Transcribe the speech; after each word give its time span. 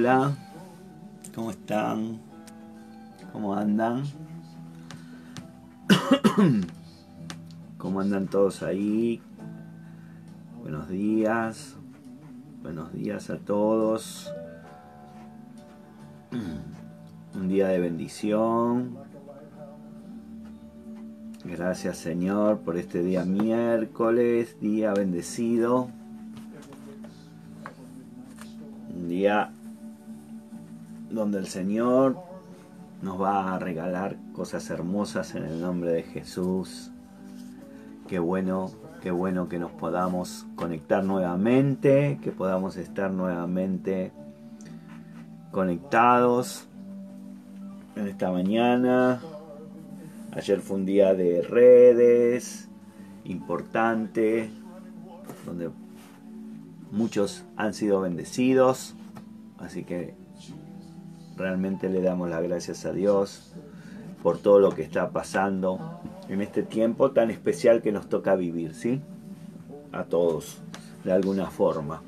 Hola, 0.00 0.30
¿cómo 1.34 1.50
están? 1.50 2.20
¿Cómo 3.32 3.52
andan? 3.56 4.04
¿Cómo 7.78 8.00
andan 8.00 8.28
todos 8.28 8.62
ahí? 8.62 9.20
Buenos 10.60 10.88
días, 10.88 11.74
buenos 12.62 12.92
días 12.92 13.28
a 13.30 13.38
todos. 13.38 14.32
Un 17.34 17.48
día 17.48 17.66
de 17.66 17.80
bendición. 17.80 18.98
Gracias 21.42 21.98
Señor 21.98 22.60
por 22.60 22.76
este 22.76 23.02
día 23.02 23.24
miércoles, 23.24 24.60
día 24.60 24.94
bendecido. 24.94 25.90
Donde 31.28 31.40
el 31.40 31.48
Señor 31.48 32.16
nos 33.02 33.20
va 33.20 33.54
a 33.54 33.58
regalar 33.58 34.16
cosas 34.32 34.70
hermosas 34.70 35.34
en 35.34 35.44
el 35.44 35.60
nombre 35.60 35.92
de 35.92 36.02
Jesús. 36.02 36.90
Qué 38.08 38.18
bueno, 38.18 38.70
qué 39.02 39.10
bueno 39.10 39.46
que 39.46 39.58
nos 39.58 39.70
podamos 39.72 40.46
conectar 40.56 41.04
nuevamente, 41.04 42.18
que 42.22 42.32
podamos 42.32 42.78
estar 42.78 43.10
nuevamente 43.10 44.10
conectados 45.50 46.66
en 47.94 48.08
esta 48.08 48.30
mañana. 48.30 49.20
Ayer 50.32 50.60
fue 50.60 50.78
un 50.78 50.86
día 50.86 51.12
de 51.12 51.42
redes 51.42 52.70
importante, 53.24 54.48
donde 55.44 55.68
muchos 56.90 57.44
han 57.58 57.74
sido 57.74 58.00
bendecidos, 58.00 58.94
así 59.58 59.84
que 59.84 60.16
realmente 61.38 61.88
le 61.88 62.02
damos 62.02 62.28
las 62.28 62.42
gracias 62.42 62.84
a 62.84 62.92
Dios 62.92 63.54
por 64.22 64.38
todo 64.38 64.58
lo 64.58 64.70
que 64.70 64.82
está 64.82 65.10
pasando 65.10 66.00
en 66.28 66.42
este 66.42 66.62
tiempo 66.62 67.12
tan 67.12 67.30
especial 67.30 67.80
que 67.80 67.92
nos 67.92 68.08
toca 68.08 68.34
vivir, 68.34 68.74
¿sí? 68.74 69.00
A 69.92 70.04
todos, 70.04 70.60
de 71.04 71.12
alguna 71.12 71.46
forma. 71.46 72.02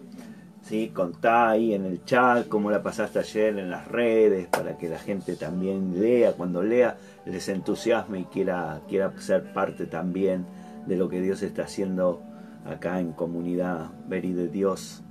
¿Sí? 0.62 0.90
Contá 0.94 1.48
ahí 1.48 1.74
en 1.74 1.84
el 1.84 2.04
chat 2.04 2.46
cómo 2.46 2.70
la 2.70 2.82
pasaste 2.82 3.18
ayer 3.18 3.58
en 3.58 3.70
las 3.70 3.88
redes 3.88 4.46
para 4.46 4.76
que 4.76 4.88
la 4.88 4.98
gente 4.98 5.34
también 5.34 5.98
lea, 5.98 6.34
cuando 6.34 6.62
lea 6.62 6.96
les 7.24 7.48
entusiasme 7.48 8.20
y 8.20 8.24
quiera, 8.24 8.82
quiera 8.88 9.12
ser 9.20 9.52
parte 9.52 9.86
también 9.86 10.46
de 10.86 10.96
lo 10.96 11.08
que 11.08 11.20
Dios 11.20 11.42
está 11.42 11.62
haciendo 11.62 12.22
acá 12.64 13.00
en 13.00 13.12
comunidad 13.12 13.90
Veri 14.06 14.32
de 14.32 14.48
Dios 14.48 15.02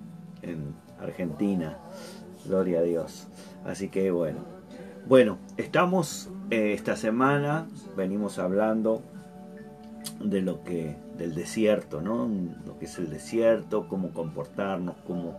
en 0.41 0.75
Argentina. 1.01 1.77
Gloria 2.45 2.79
a 2.79 2.83
Dios. 2.83 3.27
Así 3.65 3.89
que 3.89 4.11
bueno. 4.11 4.59
Bueno, 5.07 5.37
estamos 5.57 6.29
eh, 6.51 6.73
esta 6.73 6.95
semana, 6.95 7.67
venimos 7.95 8.37
hablando 8.37 9.01
de 10.19 10.41
lo 10.41 10.63
que, 10.63 10.97
del 11.17 11.33
desierto, 11.33 12.01
¿no? 12.01 12.29
Lo 12.65 12.77
que 12.77 12.85
es 12.85 12.97
el 12.99 13.09
desierto, 13.09 13.87
cómo 13.87 14.11
comportarnos, 14.11 14.95
cómo, 15.07 15.37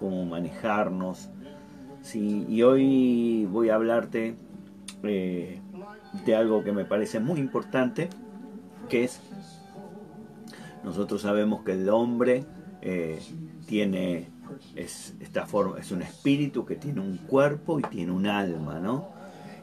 cómo 0.00 0.24
manejarnos. 0.24 1.28
Sí, 2.02 2.44
y 2.48 2.62
hoy 2.62 3.46
voy 3.50 3.68
a 3.68 3.76
hablarte 3.76 4.34
eh, 5.04 5.60
de 6.26 6.36
algo 6.36 6.64
que 6.64 6.72
me 6.72 6.84
parece 6.84 7.20
muy 7.20 7.38
importante, 7.38 8.08
que 8.88 9.04
es, 9.04 9.20
nosotros 10.84 11.22
sabemos 11.22 11.62
que 11.62 11.72
el 11.72 11.88
hombre 11.88 12.44
eh, 12.80 13.20
tiene 13.66 14.31
es, 14.74 15.14
esta 15.20 15.46
forma, 15.46 15.78
es 15.78 15.90
un 15.90 16.02
espíritu 16.02 16.64
que 16.64 16.76
tiene 16.76 17.00
un 17.00 17.16
cuerpo 17.18 17.78
y 17.78 17.82
tiene 17.82 18.12
un 18.12 18.26
alma, 18.26 18.78
¿no? 18.78 19.08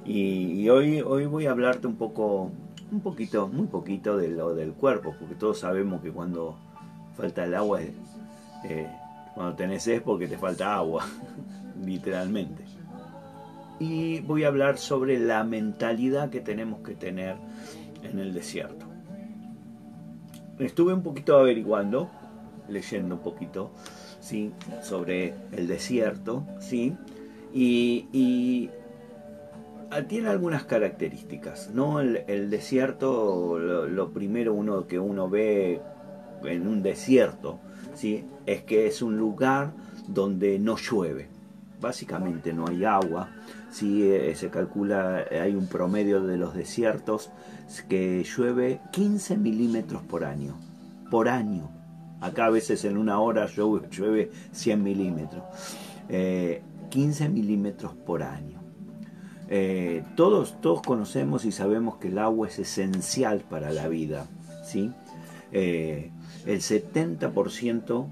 Y, 0.06 0.68
hoy, 0.70 1.02
hoy 1.02 1.26
voy 1.26 1.46
a 1.46 1.52
hablarte 1.52 1.88
un 1.88 1.96
poco, 1.96 2.52
un 2.92 3.02
poquito, 3.02 3.48
muy 3.48 3.68
poquito 3.68 4.18
de 4.18 4.30
lo 4.30 4.56
del 4.56 4.74
cuerpo, 4.74 5.16
porque 5.20 5.36
todos 5.36 5.60
sabemos 5.60 6.02
que 6.02 6.12
cuando 6.12 6.58
falta 7.16 7.44
el 7.44 7.54
agua, 7.54 7.82
eh, 8.64 8.88
cuando 9.36 9.56
tenés 9.56 9.88
es 9.88 10.02
porque 10.02 10.28
te 10.28 10.38
falta 10.38 10.76
agua, 10.76 11.06
literalmente. 11.86 12.64
Y 13.80 14.20
voy 14.22 14.44
a 14.44 14.48
hablar 14.48 14.78
sobre 14.78 15.20
la 15.20 15.44
mentalidad 15.44 16.30
que 16.30 16.42
tenemos 16.42 16.82
que 16.82 16.96
tener 16.96 17.38
en 18.04 18.20
el 18.20 18.34
desierto. 18.34 18.86
Estuve 20.58 20.94
un 20.94 21.04
poquito 21.04 21.38
averiguando, 21.38 22.10
leyendo 22.68 23.16
un 23.16 23.22
poquito, 23.22 23.72
sobre 24.82 25.34
el 25.52 25.68
desierto, 25.68 26.46
¿sí? 26.60 26.96
y, 27.54 28.70
tiene 30.08 30.30
algunas 30.30 30.66
características. 30.66 31.72
¿no? 31.74 32.00
El, 32.00 32.50
desierto, 32.50 33.58
lo, 33.60 34.12
primero 34.12 34.54
uno 34.54 34.86
que 34.88 35.00
uno 35.00 35.30
ve 35.30 35.82
en 36.44 36.68
un 36.68 36.84
desierto, 36.84 37.60
¿sí? 37.96 38.26
es 38.46 38.64
que 38.64 38.88
es 38.88 39.02
un 39.02 39.18
lugar 39.18 39.74
donde 40.08 40.60
no 40.60 40.78
llueve. 40.78 41.28
Básicamente 41.82 42.54
no 42.54 42.68
hay 42.68 42.86
agua. 42.86 43.30
¿sí? 43.72 44.04
Eh, 44.04 44.36
se 44.36 44.50
calcula, 44.50 45.26
hay 45.32 45.56
un 45.56 45.68
promedio 45.68 46.22
de 46.22 46.38
los 46.38 46.54
desiertos 46.54 47.32
que 47.88 48.24
llueve 48.24 48.82
15 48.92 49.38
milímetros 49.38 50.04
por 50.04 50.24
año. 50.24 50.56
Por 51.10 51.30
año. 51.30 51.79
Acá 52.22 52.46
a 52.46 52.50
veces 52.50 52.84
en 52.86 52.98
una 52.98 53.20
hora 53.20 53.48
llueve 53.48 54.32
100 54.52 54.84
milímetros. 54.84 55.44
15 56.08 56.10
eh, 56.10 57.30
milímetros 57.30 57.94
por 57.94 58.24
año. 58.24 58.60
Eh, 59.52 60.04
todos, 60.16 60.62
todos 60.62 60.82
conocemos 60.84 61.44
y 61.44 61.52
sabemos 61.52 61.98
que 61.98 62.10
el 62.10 62.20
agua 62.20 62.48
es 62.48 62.60
esencial 62.60 63.44
para 63.50 63.72
la 63.72 63.88
vida. 63.88 64.28
¿sí? 64.64 64.92
Eh, 65.52 66.12
el 66.46 66.60
70%, 66.60 68.08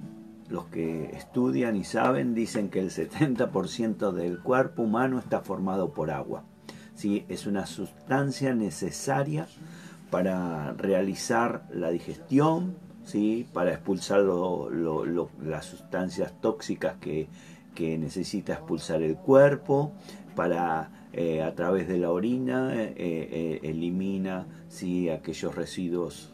los 0.49 0.65
que 0.65 1.11
estudian 1.15 1.75
y 1.75 1.83
saben, 1.83 2.33
dicen 2.33 2.69
que 2.69 2.79
el 2.79 2.89
70% 2.89 4.11
del 4.11 4.39
cuerpo 4.39 4.81
humano 4.83 5.19
está 5.19 5.41
formado 5.41 5.93
por 5.93 6.09
agua. 6.09 6.43
¿sí? 6.95 7.25
Es 7.29 7.45
una 7.45 7.67
sustancia 7.67 8.55
necesaria 8.55 9.47
para 10.09 10.73
realizar 10.73 11.67
la 11.71 11.91
digestión, 11.91 12.75
¿sí? 13.07 13.47
para 13.53 13.71
expulsar 13.71 14.21
las 14.21 15.65
sustancias 15.65 16.33
tóxicas 16.41 16.97
que, 16.97 17.27
necesita 17.79 18.53
expulsar 18.53 19.03
el 19.03 19.15
cuerpo, 19.15 19.93
para 20.35 20.89
eh, 21.13 21.41
a 21.43 21.53
través 21.53 21.87
de 21.87 21.99
la 21.99 22.11
orina 22.11 22.73
eh, 22.73 22.93
eh, 22.97 23.59
elimina 23.63 24.47
¿sí? 24.67 25.09
aquellos 25.09 25.55
residuos 25.55 26.33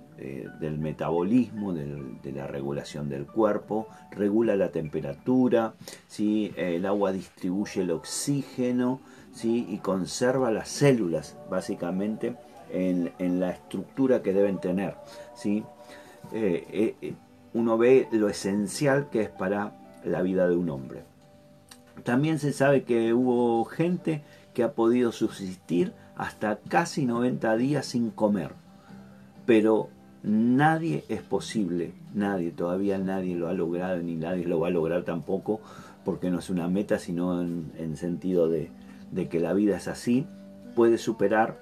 del 0.62 0.78
metabolismo, 0.78 1.73
de 1.73 2.31
la 2.31 2.47
regulación 2.47 3.09
del 3.09 3.25
cuerpo, 3.25 3.88
regula 4.12 4.56
la 4.56 4.69
temperatura, 4.69 5.73
¿sí? 6.07 6.53
el 6.56 6.86
agua 6.86 7.12
distribuye 7.12 7.81
el 7.81 7.92
oxígeno 7.92 9.01
¿sí? 9.33 9.65
y 9.68 9.80
conserva 9.80 10.50
las 10.50 10.69
células 10.69 11.36
básicamente 11.50 12.38
en, 12.71 13.12
en 13.19 13.42
la 13.42 13.50
estructura 13.50 14.21
que 14.21 14.31
deben 14.31 14.62
tener. 14.62 14.95
¿sí? 15.36 15.65
Eh, 16.33 16.95
eh, 17.00 17.13
uno 17.53 17.77
ve 17.77 18.07
lo 18.12 18.27
esencial 18.27 19.09
que 19.12 19.21
es 19.21 19.30
para 19.30 19.74
la 20.03 20.24
vida 20.24 20.50
de 20.50 20.56
un 20.56 20.69
hombre. 20.69 21.03
También 22.03 22.39
se 22.39 22.51
sabe 22.51 22.83
que 22.83 23.13
hubo 23.13 23.63
gente 23.65 24.24
que 24.56 24.63
ha 24.63 24.74
podido 24.74 25.12
subsistir 25.12 25.94
hasta 26.15 26.57
casi 26.68 27.06
90 27.06 27.56
días 27.57 27.85
sin 27.85 28.09
comer, 28.09 28.51
pero 29.45 29.89
nadie 30.24 31.03
es 31.07 31.21
posible, 31.21 31.94
nadie, 32.15 32.51
todavía 32.51 32.97
nadie 32.97 33.35
lo 33.35 33.47
ha 33.47 33.53
logrado 33.53 33.97
ni 33.97 34.15
nadie 34.15 34.45
lo 34.45 34.59
va 34.59 34.68
a 34.68 34.71
lograr 34.71 35.03
tampoco, 35.03 35.62
porque 36.03 36.31
no 36.31 36.39
es 36.39 36.50
una 36.50 36.68
meta, 36.68 36.97
sino 36.97 37.41
en, 37.41 37.95
sentido 37.95 38.50
de, 38.50 38.71
de 39.12 39.30
que 39.30 39.39
la 39.39 39.53
vida 39.53 39.77
es 39.77 39.88
así, 39.88 40.25
puede 40.75 40.97
superar 40.97 41.59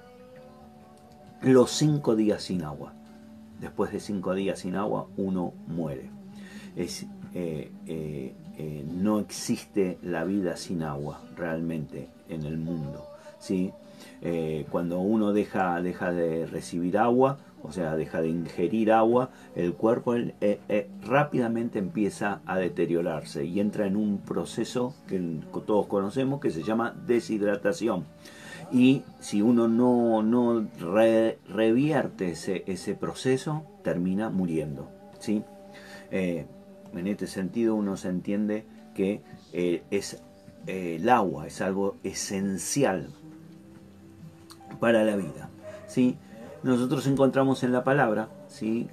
los 1.42 1.70
cinco 1.70 2.16
días 2.16 2.42
sin 2.42 2.62
agua 2.62 2.94
después 3.62 3.92
de 3.92 4.00
cinco 4.00 4.34
días 4.34 4.58
sin 4.58 4.74
agua, 4.74 5.06
uno 5.16 5.54
muere. 5.68 6.10
Es, 6.76 7.06
eh, 7.32 7.70
eh, 7.86 8.34
eh, 8.58 8.84
no 8.92 9.20
existe 9.20 9.98
la 10.02 10.24
vida 10.24 10.56
sin 10.56 10.82
agua 10.82 11.22
realmente 11.36 12.08
en 12.28 12.44
el 12.44 12.58
mundo. 12.58 13.06
¿sí? 13.38 13.72
cuando 14.70 15.00
uno 15.00 15.32
deja, 15.32 15.80
deja 15.80 16.12
de 16.12 16.46
recibir 16.46 16.98
agua, 16.98 17.38
o 17.62 17.72
sea, 17.72 17.96
deja 17.96 18.20
de 18.20 18.28
ingerir 18.28 18.92
agua, 18.92 19.30
el 19.54 19.74
cuerpo 19.74 20.14
rápidamente 21.04 21.78
empieza 21.78 22.40
a 22.46 22.58
deteriorarse 22.58 23.44
y 23.44 23.60
entra 23.60 23.86
en 23.86 23.96
un 23.96 24.18
proceso 24.18 24.94
que 25.06 25.20
todos 25.66 25.86
conocemos 25.86 26.40
que 26.40 26.50
se 26.50 26.62
llama 26.62 26.94
deshidratación 27.06 28.04
y 28.72 29.04
si 29.20 29.42
uno 29.42 29.68
no, 29.68 30.22
no 30.22 30.66
revierte 31.48 32.30
ese, 32.30 32.64
ese, 32.66 32.94
proceso, 32.94 33.64
termina 33.84 34.30
muriendo. 34.30 34.88
¿sí? 35.18 35.44
Eh, 36.10 36.46
en 36.94 37.06
este 37.06 37.26
sentido 37.26 37.74
uno 37.74 37.96
se 37.98 38.08
entiende 38.08 38.64
que 38.94 39.20
eh, 39.52 39.82
es 39.90 40.22
eh, 40.66 40.96
el 41.00 41.08
agua 41.08 41.46
es 41.46 41.60
algo 41.60 41.96
esencial 42.02 43.10
para 44.80 45.04
la 45.04 45.16
vida. 45.16 45.50
¿sí? 45.86 46.16
Nosotros 46.62 47.06
encontramos 47.06 47.62
en 47.64 47.72
la 47.72 47.84
palabra, 47.84 48.28
¿sí? 48.48 48.88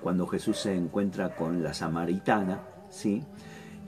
Cuando 0.00 0.28
Jesús 0.28 0.60
se 0.60 0.76
encuentra 0.76 1.34
con 1.34 1.64
la 1.64 1.74
samaritana, 1.74 2.60
¿sí? 2.88 3.24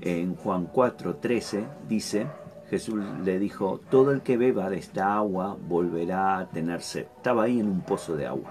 en 0.00 0.34
Juan 0.34 0.66
4, 0.66 1.16
13 1.16 1.64
dice, 1.88 2.26
Jesús 2.72 3.04
le 3.22 3.38
dijo, 3.38 3.82
todo 3.90 4.12
el 4.12 4.22
que 4.22 4.38
beba 4.38 4.70
de 4.70 4.78
esta 4.78 5.14
agua 5.14 5.58
volverá 5.68 6.38
a 6.38 6.48
tener 6.48 6.80
sed. 6.80 7.04
Estaba 7.18 7.42
ahí 7.42 7.60
en 7.60 7.68
un 7.68 7.82
pozo 7.82 8.16
de 8.16 8.26
agua. 8.26 8.50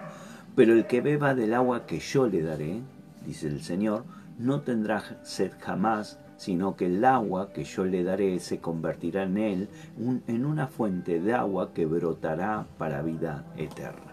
Pero 0.55 0.73
el 0.73 0.85
que 0.85 1.01
beba 1.01 1.33
del 1.33 1.55
agua 1.55 1.87
que 1.87 1.97
yo 1.97 2.27
le 2.27 2.43
daré, 2.43 2.81
dice 3.25 3.47
el 3.47 3.63
Señor, 3.63 4.03
no 4.37 4.61
tendrá 4.61 5.01
sed 5.23 5.53
jamás, 5.59 6.19
sino 6.37 6.75
que 6.75 6.85
el 6.85 7.03
agua 7.03 7.51
que 7.51 7.63
yo 7.63 7.83
le 7.83 8.03
daré 8.03 8.37
se 8.37 8.59
convertirá 8.59 9.23
en 9.23 9.39
él 9.39 9.69
en 10.27 10.45
una 10.45 10.67
fuente 10.67 11.19
de 11.19 11.33
agua 11.33 11.73
que 11.73 11.87
brotará 11.87 12.67
para 12.77 13.01
vida 13.01 13.43
eterna. 13.57 14.10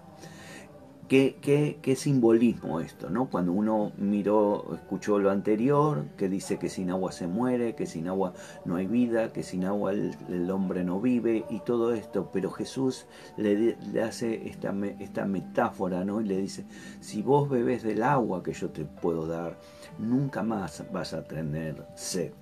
¿Qué, 1.08 1.94
simbolismo 1.96 2.80
esto? 2.80 3.08
¿no? 3.08 3.30
Cuando 3.30 3.52
uno 3.52 3.92
miró, 3.96 4.74
escuchó 4.74 5.18
lo 5.18 5.30
anterior, 5.30 6.04
que 6.18 6.28
dice 6.28 6.58
que 6.58 6.68
sin 6.68 6.90
agua 6.90 7.12
se 7.12 7.26
muere, 7.26 7.74
que 7.74 7.86
sin 7.86 8.08
agua 8.08 8.34
no 8.66 8.76
hay 8.76 8.86
vida, 8.86 9.32
que 9.32 9.42
sin 9.42 9.64
agua 9.64 9.92
el, 9.92 10.50
hombre 10.50 10.84
no 10.84 11.00
vive 11.00 11.46
y 11.48 11.60
todo 11.60 11.94
esto, 11.94 12.28
pero 12.30 12.50
Jesús 12.50 13.06
le, 13.38 13.78
hace 14.02 14.48
esta, 14.48 14.74
esta 14.98 15.24
metáfora 15.24 16.04
¿no? 16.04 16.20
y 16.20 16.24
le 16.24 16.36
dice, 16.36 16.66
si 17.00 17.22
vos 17.22 17.48
bebés 17.48 17.82
del 17.82 18.02
agua 18.02 18.42
que 18.42 18.52
yo 18.52 18.68
te 18.68 18.84
puedo 18.84 19.26
dar, 19.26 19.58
nunca 19.98 20.42
más 20.42 20.84
vas 20.92 21.14
a 21.14 21.24
tener 21.24 21.86
sed. 21.94 22.32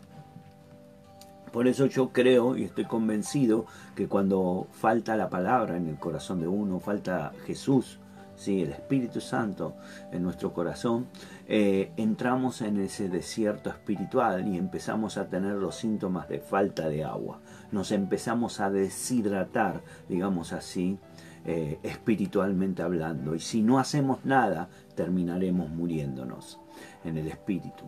Por 1.53 1.69
eso 1.69 1.87
yo 1.87 2.13
creo 2.13 2.57
y 2.57 2.65
estoy 2.65 2.87
convencido 2.87 3.67
que 3.95 4.09
cuando 4.09 4.67
falta 4.73 5.17
la 5.17 5.31
palabra 5.31 5.77
en 5.77 5.87
el 5.87 5.99
corazón 6.01 6.41
de 6.41 6.49
uno, 6.49 6.81
falta 6.81 7.33
Jesús, 7.47 8.01
¿sí? 8.37 8.63
el 8.63 8.71
Espíritu 8.71 9.21
Santo 9.21 9.77
en 10.13 10.23
nuestro 10.23 10.53
corazón, 10.53 11.07
eh, 11.49 11.91
entramos 11.97 12.61
en 12.61 12.79
ese 12.79 13.09
desierto 13.09 13.71
espiritual 13.71 14.47
y 14.47 14.57
empezamos 14.57 15.17
a 15.17 15.29
tener 15.29 15.55
los 15.55 15.77
síntomas 15.77 16.29
de 16.29 16.41
falta 16.41 16.89
de 16.89 17.05
agua. 17.05 17.41
Nos 17.73 17.93
empezamos 17.93 18.61
a 18.61 18.71
deshidratar, 18.71 19.83
digamos 20.09 20.53
así, 20.53 20.99
eh, 21.45 21.79
espiritualmente 21.83 22.83
hablando. 22.83 23.35
Y 23.35 23.41
si 23.41 23.63
no 23.63 23.79
hacemos 23.79 24.25
nada, 24.25 24.69
terminaremos 24.95 25.71
muriéndonos 25.71 26.61
en 27.05 27.19
el 27.19 27.29
espíritu. 27.29 27.85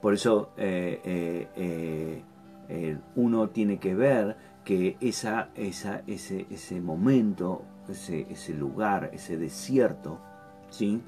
Por 0.00 0.14
eso 0.14 0.52
eh, 0.56 2.22
uno 3.16 3.48
tiene 3.50 3.78
que 3.78 3.94
ver 3.94 4.36
que 4.64 4.96
esa, 5.00 5.48
ese, 5.56 6.46
ese 6.50 6.80
momento 6.80 7.64
ese, 7.90 8.54
lugar, 8.54 9.10
ese 9.12 9.36
desierto, 9.36 10.20
¿sí? 10.70 11.02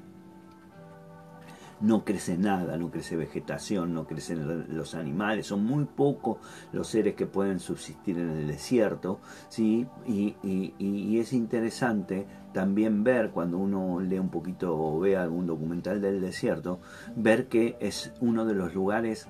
no 1.81 2.05
crece 2.05 2.37
nada, 2.37 2.77
no 2.77 2.89
crece 2.89 3.17
vegetación, 3.17 3.93
no 3.93 4.07
crecen 4.07 4.75
los 4.75 4.95
animales, 4.95 5.47
son 5.47 5.65
muy 5.65 5.83
pocos 5.83 6.37
los 6.71 6.87
seres 6.87 7.15
que 7.15 7.25
pueden 7.25 7.59
subsistir 7.59 8.17
en 8.17 8.29
el 8.29 8.47
desierto, 8.47 9.19
¿sí? 9.49 9.85
y, 10.07 10.35
y, 10.43 11.19
es 11.19 11.33
interesante 11.33 12.25
también 12.53 13.03
ver 13.03 13.31
cuando 13.31 13.57
uno 13.57 13.99
lee 13.99 14.19
un 14.19 14.29
poquito 14.29 14.77
o 14.77 14.99
ve 14.99 15.17
algún 15.17 15.45
documental 15.45 16.01
del 16.01 16.21
desierto, 16.21 16.79
ver 17.15 17.47
que 17.47 17.75
es 17.81 18.13
uno 18.21 18.45
de 18.45 18.53
los 18.53 18.73
lugares 18.73 19.27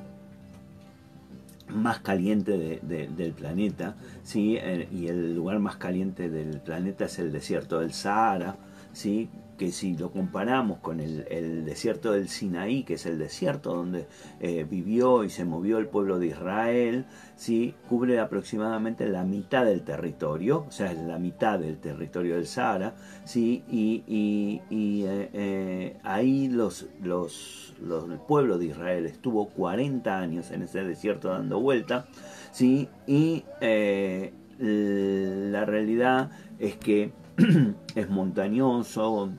más 1.68 2.00
caliente 2.00 2.80
del 2.82 3.34
planeta, 3.34 3.96
¿sí? 4.24 4.58
Eh, 4.60 4.88
y 4.92 5.08
el 5.08 5.36
lugar 5.36 5.60
más 5.60 5.78
caliente 5.78 6.30
del 6.30 6.60
planeta 6.60 7.06
es 7.06 7.20
el 7.20 7.32
desierto 7.32 7.80
del 7.80 7.94
Sahara, 7.94 8.58
¿sí? 8.92 9.30
Que 9.58 9.72
si 9.72 9.96
lo 9.96 10.12
comparamos 10.12 10.80
con 10.80 11.00
el, 11.00 11.66
desierto 11.66 12.12
del 12.12 12.30
Sinaí, 12.30 12.84
que 12.84 12.96
es 12.96 13.06
el 13.06 13.18
desierto 13.20 13.74
donde 13.74 14.08
eh, 14.40 14.66
vivió 14.70 15.24
y 15.24 15.30
se 15.30 15.46
movió 15.46 15.78
el 15.78 15.88
pueblo 15.88 16.20
de 16.20 16.28
Israel, 16.28 17.06
¿sí? 17.36 17.76
cubre 17.88 18.20
aproximadamente 18.20 19.08
la 19.08 19.24
mitad 19.24 19.66
del 19.66 19.84
territorio, 19.84 20.66
o 20.68 20.72
sea, 20.72 20.92
es 20.92 21.00
la 21.00 21.20
mitad 21.20 21.60
del 21.60 21.78
territorio 21.78 22.36
del 22.36 22.48
Sahara, 22.48 22.96
¿sí? 23.26 23.64
y, 23.70 24.62
eh, 24.70 25.98
ahí 26.04 26.48
los, 26.48 26.88
los 27.02 27.74
el 27.82 28.20
pueblo 28.28 28.58
de 28.58 28.66
Israel 28.66 29.06
estuvo 29.06 29.50
40 29.50 30.20
años 30.20 30.52
en 30.52 30.64
ese 30.64 30.84
desierto 30.84 31.30
dando 31.30 31.60
vuelta, 31.60 32.06
¿sí? 32.52 32.88
y 33.08 33.44
eh, 33.62 34.34
la 34.60 35.66
realidad 35.66 36.32
es 36.60 36.78
que 36.78 37.12
es 37.96 38.10
montañoso, 38.10 39.30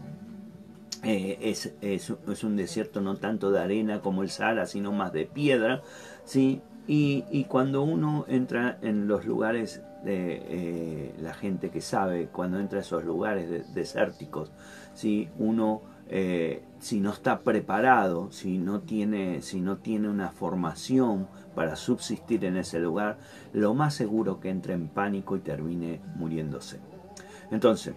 eh, 1.03 1.39
es, 1.83 2.45
un 2.45 2.57
desierto 2.57 3.01
no 3.01 3.17
tanto 3.17 3.51
de 3.53 3.61
arena 3.61 4.01
como 4.01 4.23
el 4.23 4.31
Sahara, 4.31 4.67
sino 4.67 4.93
más 4.93 5.13
de 5.13 5.27
piedra, 5.27 5.83
¿sí? 6.25 6.63
y, 6.87 7.45
cuando 7.45 7.83
uno 7.83 8.25
entra 8.29 8.79
en 8.83 9.07
los 9.07 9.25
lugares 9.25 9.83
de 10.05 10.43
eh, 10.49 11.15
la 11.19 11.35
gente 11.35 11.71
que 11.71 11.81
sabe, 11.81 12.29
cuando 12.29 12.59
entra 12.59 12.79
a 12.79 12.83
esos 12.83 13.05
lugares 13.05 13.75
desérticos, 13.75 14.51
¿sí? 14.95 15.29
uno 15.39 15.83
eh, 16.09 16.63
si 16.81 17.01
no 17.01 17.13
está 17.13 17.41
preparado, 17.41 18.31
si 18.31 18.59
no, 18.59 18.81
tiene, 18.81 19.41
si 19.41 19.61
no 19.61 19.79
tiene 19.79 20.09
una 20.09 20.31
formación 20.31 21.29
para 21.55 21.77
subsistir 21.77 22.45
en 22.45 22.57
ese 22.57 22.79
lugar, 22.79 23.19
lo 23.53 23.73
más 23.75 23.95
seguro 23.95 24.39
que 24.39 24.51
entre 24.51 24.75
en 24.75 24.89
pánico 24.89 25.37
y 25.37 25.41
termine 25.41 26.01
muriéndose. 26.17 26.94
Entonces, 27.51 27.95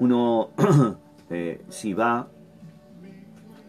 uno 0.00 0.50
eh, 1.30 1.62
si 1.68 1.94
va 1.94 2.28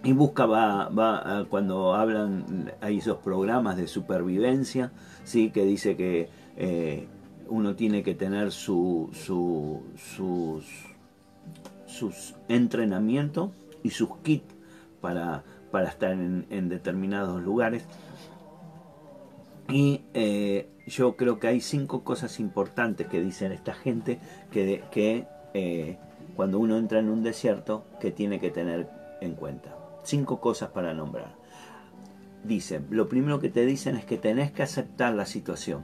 y 0.03 0.13
busca, 0.13 0.45
va, 0.45 0.89
va 0.89 1.45
cuando 1.49 1.93
hablan, 1.93 2.71
hay 2.81 2.99
esos 2.99 3.17
programas 3.17 3.77
de 3.77 3.87
supervivencia, 3.87 4.91
¿sí? 5.23 5.49
que 5.49 5.65
dice 5.65 5.95
que 5.95 6.29
eh, 6.55 7.07
uno 7.49 7.75
tiene 7.75 8.03
que 8.03 8.15
tener 8.15 8.51
su, 8.51 9.09
su, 9.13 9.81
sus 9.97 10.65
sus 11.87 12.35
entrenamientos 12.47 13.51
y 13.81 13.89
sus 13.89 14.09
kits 14.17 14.53
para, 15.01 15.43
para 15.71 15.87
estar 15.87 16.11
en, 16.11 16.69
determinados 16.69 17.41
lugares. 17.41 17.85
Y 19.69 20.01
eh, 20.13 20.69
yo 20.87 21.17
creo 21.17 21.39
que 21.39 21.47
hay 21.47 21.61
cinco 21.61 22.03
cosas 22.03 22.39
importantes 22.39 23.07
que 23.07 23.21
dicen 23.21 23.51
esta 23.51 23.73
gente 23.73 24.19
que, 24.51 24.83
que 24.91 25.27
eh, 25.53 25.97
cuando 26.35 26.59
uno 26.59 26.77
entra 26.77 26.99
en 26.99 27.09
un 27.09 27.23
desierto 27.23 27.85
que 27.99 28.11
tiene 28.11 28.39
que 28.39 28.49
tener 28.49 28.89
en 29.21 29.33
cuenta. 29.33 29.75
Cinco 30.03 30.39
cosas 30.39 30.69
para 30.69 30.93
nombrar. 30.93 31.35
Dicen, 32.43 32.87
lo 32.89 33.09
primero 33.09 33.39
que 33.39 33.49
te 33.49 33.65
dicen 33.65 33.97
es 33.97 34.05
que 34.05 34.17
tenés 34.17 34.51
que 34.51 34.63
aceptar 34.63 35.13
la 35.13 35.25
situación. 35.25 35.83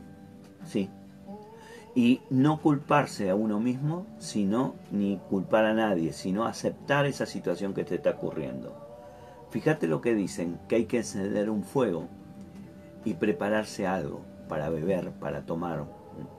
¿sí? 0.65 0.89
y 1.95 2.21
no 2.29 2.59
culparse 2.59 3.29
a 3.29 3.35
uno 3.35 3.59
mismo, 3.59 4.07
sino 4.17 4.75
ni 4.91 5.19
culpar 5.29 5.65
a 5.65 5.73
nadie, 5.73 6.11
sino 6.11 6.45
aceptar 6.45 7.05
esa 7.05 7.25
situación 7.25 7.73
que 7.73 7.83
te 7.83 7.95
está 7.95 8.11
ocurriendo. 8.11 8.75
Fíjate 9.51 9.87
lo 9.87 10.01
que 10.01 10.15
dicen, 10.15 10.59
que 10.67 10.75
hay 10.75 10.85
que 10.85 10.97
encender 10.97 11.49
un 11.49 11.63
fuego 11.63 12.07
y 13.05 13.15
prepararse 13.15 13.87
algo 13.87 14.21
para 14.47 14.69
beber, 14.69 15.11
para 15.11 15.45
tomar 15.45 15.85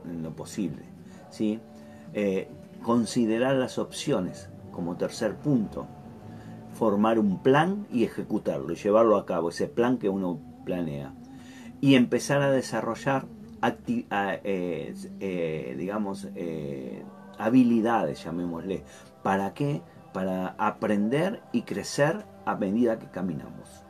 lo 0.05 0.37
posible. 0.37 0.83
¿sí? 1.31 1.61
Eh, 2.13 2.49
considerar 2.83 3.57
las 3.57 3.79
opciones 3.79 4.49
como 4.71 4.97
tercer 4.97 5.37
punto, 5.37 5.87
formar 6.73 7.19
un 7.19 7.43
plan 7.43 7.87
y 7.91 8.05
ejecutarlo 8.05 8.73
y 8.73 8.77
llevarlo 8.77 9.17
a 9.17 9.27
cabo, 9.27 9.51
ese 9.51 9.69
plan 9.69 9.99
que 9.99 10.09
uno 10.09 10.41
planea. 10.65 11.15
Y 11.81 11.97
empezar 11.97 12.43
a 12.43 12.51
desarrollar 12.51 13.27
eh, 13.89 14.95
eh, 15.21 15.75
digamos, 15.79 16.29
habilidades, 17.39 18.25
llamémosle. 18.25 18.85
¿Para 19.23 19.55
qué? 19.55 19.83
Para 20.13 20.55
aprender 20.59 21.41
y 21.53 21.63
crecer 21.63 22.25
a 22.45 22.57
medida 22.57 22.99
que 22.99 23.07
caminamos. 23.07 23.84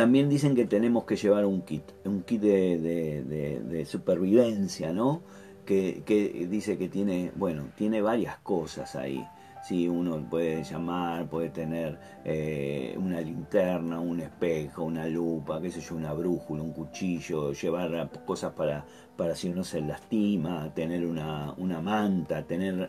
También 0.00 0.30
dicen 0.30 0.54
que 0.54 0.64
tenemos 0.64 1.04
que 1.04 1.14
llevar 1.14 1.44
un 1.44 1.60
kit, 1.60 1.82
un 2.06 2.22
kit 2.22 2.40
de, 2.40 3.84
supervivencia, 3.86 4.94
¿no? 4.94 5.20
Que, 5.66 6.02
que, 6.06 6.46
dice 6.50 6.78
que 6.78 6.88
tiene, 6.88 7.32
bueno, 7.36 7.64
tiene 7.76 8.00
varias 8.00 8.38
cosas 8.38 8.96
ahí. 8.96 9.22
Sí, 9.62 9.90
uno 9.90 10.26
puede 10.30 10.64
llamar, 10.64 11.28
puede 11.28 11.50
tener 11.50 11.98
eh, 12.24 12.94
una 12.96 13.20
linterna, 13.20 14.00
un 14.00 14.20
espejo, 14.20 14.84
una 14.84 15.06
lupa, 15.06 15.60
qué 15.60 15.70
sé 15.70 15.82
yo, 15.82 15.96
una 15.96 16.14
brújula, 16.14 16.62
un 16.62 16.72
cuchillo, 16.72 17.52
llevar 17.52 18.08
cosas 18.24 18.54
para, 18.54 18.86
para 19.18 19.36
si 19.36 19.50
uno 19.50 19.64
se 19.64 19.82
lastima, 19.82 20.72
tener 20.72 21.04
una, 21.04 21.52
una 21.58 21.82
manta, 21.82 22.42
tener 22.46 22.88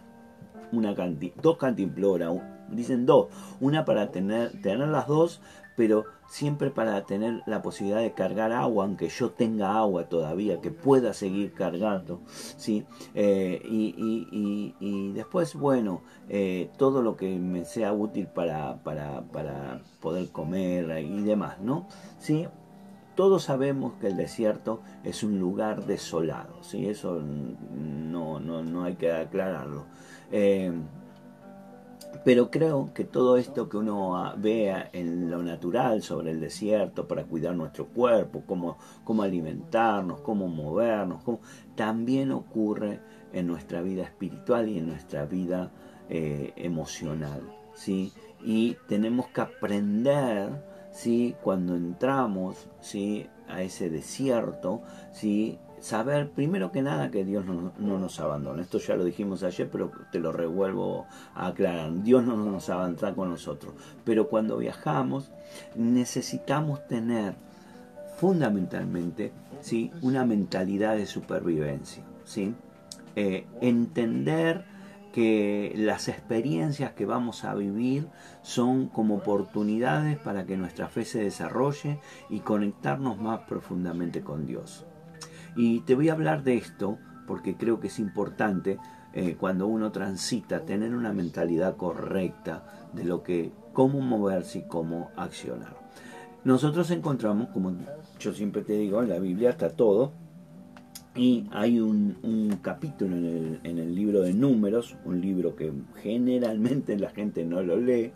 una 0.71 0.95
dos 1.41 1.57
cantimploras, 1.57 2.31
dicen 2.69 3.05
dos, 3.05 3.27
una 3.59 3.83
para 3.83 4.11
tener, 4.11 4.61
tener 4.61 4.87
las 4.87 5.07
dos, 5.07 5.41
pero 5.75 6.05
siempre 6.31 6.71
para 6.71 7.03
tener 7.05 7.43
la 7.45 7.61
posibilidad 7.61 7.99
de 7.99 8.13
cargar 8.13 8.53
agua, 8.53 8.85
aunque 8.85 9.09
yo 9.09 9.31
tenga 9.31 9.77
agua 9.77 10.05
todavía, 10.05 10.61
que 10.61 10.71
pueda 10.71 11.13
seguir 11.13 11.51
cargando, 11.51 12.21
¿sí? 12.25 12.85
Eh, 13.13 13.61
y, 13.65 15.11
después, 15.11 15.55
bueno, 15.55 16.03
eh, 16.29 16.69
todo 16.77 17.01
lo 17.01 17.17
que 17.17 17.37
me 17.37 17.65
sea 17.65 17.91
útil 17.91 18.27
para, 18.27 18.81
para, 18.81 19.23
para 19.23 19.81
poder 19.99 20.29
comer 20.29 21.03
y 21.03 21.21
demás, 21.21 21.59
¿no? 21.59 21.87
¿Sí? 22.17 22.47
Todos 23.15 23.43
sabemos 23.43 23.95
que 23.99 24.07
el 24.07 24.15
desierto 24.15 24.79
es 25.03 25.23
un 25.23 25.37
lugar 25.37 25.85
desolado, 25.85 26.63
¿sí? 26.63 26.87
Eso 26.87 27.21
no, 27.21 28.39
no, 28.39 28.63
no 28.63 28.85
hay 28.85 28.95
que 28.95 29.11
aclararlo. 29.11 29.83
Eh, 30.31 30.71
pero 32.23 32.51
creo 32.51 32.93
que 32.93 33.03
todo 33.03 33.37
esto 33.37 33.67
que 33.67 33.77
uno 33.77 34.33
vea 34.37 34.89
en 34.93 35.31
lo 35.31 35.41
natural 35.41 36.03
sobre 36.03 36.31
el 36.31 36.39
desierto 36.39 37.07
para 37.07 37.23
cuidar 37.23 37.55
nuestro 37.55 37.87
cuerpo, 37.87 38.43
cómo, 38.45 38.77
cómo 39.03 39.23
alimentarnos, 39.23 40.21
cómo 40.21 40.47
movernos, 40.47 41.23
también 41.75 42.31
ocurre 42.31 42.99
en 43.33 43.47
nuestra 43.47 43.81
vida 43.81 44.03
espiritual 44.03 44.69
y 44.69 44.77
en 44.77 44.87
nuestra 44.87 45.25
vida 45.25 45.71
eh, 46.09 46.53
emocional. 46.57 47.41
¿sí? 47.73 48.11
Y 48.43 48.77
tenemos 48.87 49.27
que 49.29 49.41
aprender 49.41 50.63
¿sí? 50.91 51.35
cuando 51.41 51.75
entramos 51.75 52.69
¿sí? 52.81 53.27
a 53.47 53.63
ese 53.63 53.89
desierto, 53.89 54.81
¿sí? 55.11 55.57
Saber 55.81 56.29
primero 56.29 56.71
que 56.71 56.81
nada 56.81 57.11
que 57.11 57.25
Dios 57.25 57.43
no, 57.45 57.73
nos 57.77 58.19
abandona. 58.19 58.61
Esto 58.61 58.77
ya 58.77 58.95
lo 58.95 59.03
dijimos 59.03 59.43
ayer, 59.43 59.69
pero 59.69 59.91
te 60.11 60.19
lo 60.19 60.31
revuelvo 60.31 61.07
a 61.33 61.47
aclarar. 61.47 62.01
Dios 62.03 62.23
no 62.23 62.37
nos 62.37 62.69
abandona 62.69 63.13
con 63.13 63.29
nosotros. 63.29 63.73
Pero 64.05 64.29
cuando 64.29 64.57
viajamos 64.57 65.31
necesitamos 65.75 66.87
tener 66.87 67.35
fundamentalmente 68.17 69.33
¿sí? 69.59 69.91
una 70.01 70.23
mentalidad 70.23 70.95
de 70.95 71.07
supervivencia. 71.07 72.03
¿sí? 72.23 72.53
Eh, 73.15 73.47
entender 73.59 74.65
que 75.11 75.73
las 75.75 76.07
experiencias 76.07 76.93
que 76.93 77.05
vamos 77.05 77.43
a 77.43 77.53
vivir 77.53 78.07
son 78.43 78.87
como 78.87 79.15
oportunidades 79.15 80.17
para 80.19 80.45
que 80.45 80.55
nuestra 80.55 80.87
fe 80.87 81.03
se 81.03 81.23
desarrolle 81.23 81.99
y 82.29 82.39
conectarnos 82.39 83.17
más 83.19 83.41
profundamente 83.41 84.21
con 84.21 84.45
Dios. 84.45 84.85
Y 85.55 85.81
te 85.81 85.95
voy 85.95 86.09
a 86.09 86.13
hablar 86.13 86.43
de 86.43 86.55
esto 86.55 86.97
porque 87.27 87.55
creo 87.55 87.79
que 87.79 87.87
es 87.87 87.99
importante 87.99 88.77
eh, 89.13 89.35
cuando 89.39 89.67
uno 89.67 89.91
transita 89.91 90.61
tener 90.61 90.95
una 90.95 91.13
mentalidad 91.13 91.75
correcta 91.75 92.89
de 92.93 93.03
lo 93.03 93.23
que, 93.23 93.51
cómo 93.73 93.99
moverse 93.99 94.59
y 94.59 94.61
cómo 94.63 95.11
accionar. 95.15 95.75
Nosotros 96.43 96.89
encontramos, 96.91 97.49
como 97.49 97.73
yo 98.19 98.33
siempre 98.33 98.63
te 98.63 98.73
digo, 98.73 99.03
en 99.03 99.09
la 99.09 99.19
Biblia 99.19 99.51
está 99.51 99.69
todo, 99.69 100.11
y 101.15 101.45
hay 101.51 101.79
un, 101.79 102.57
capítulo 102.61 103.17
en 103.17 103.25
el, 103.25 103.59
en 103.63 103.79
el, 103.79 103.93
libro 103.93 104.21
de 104.21 104.33
números, 104.33 104.95
un 105.03 105.19
libro 105.19 105.55
que 105.57 105.71
generalmente 106.01 106.97
la 106.97 107.09
gente 107.09 107.43
no 107.43 107.61
lo 107.61 107.75
lee, 107.75 108.13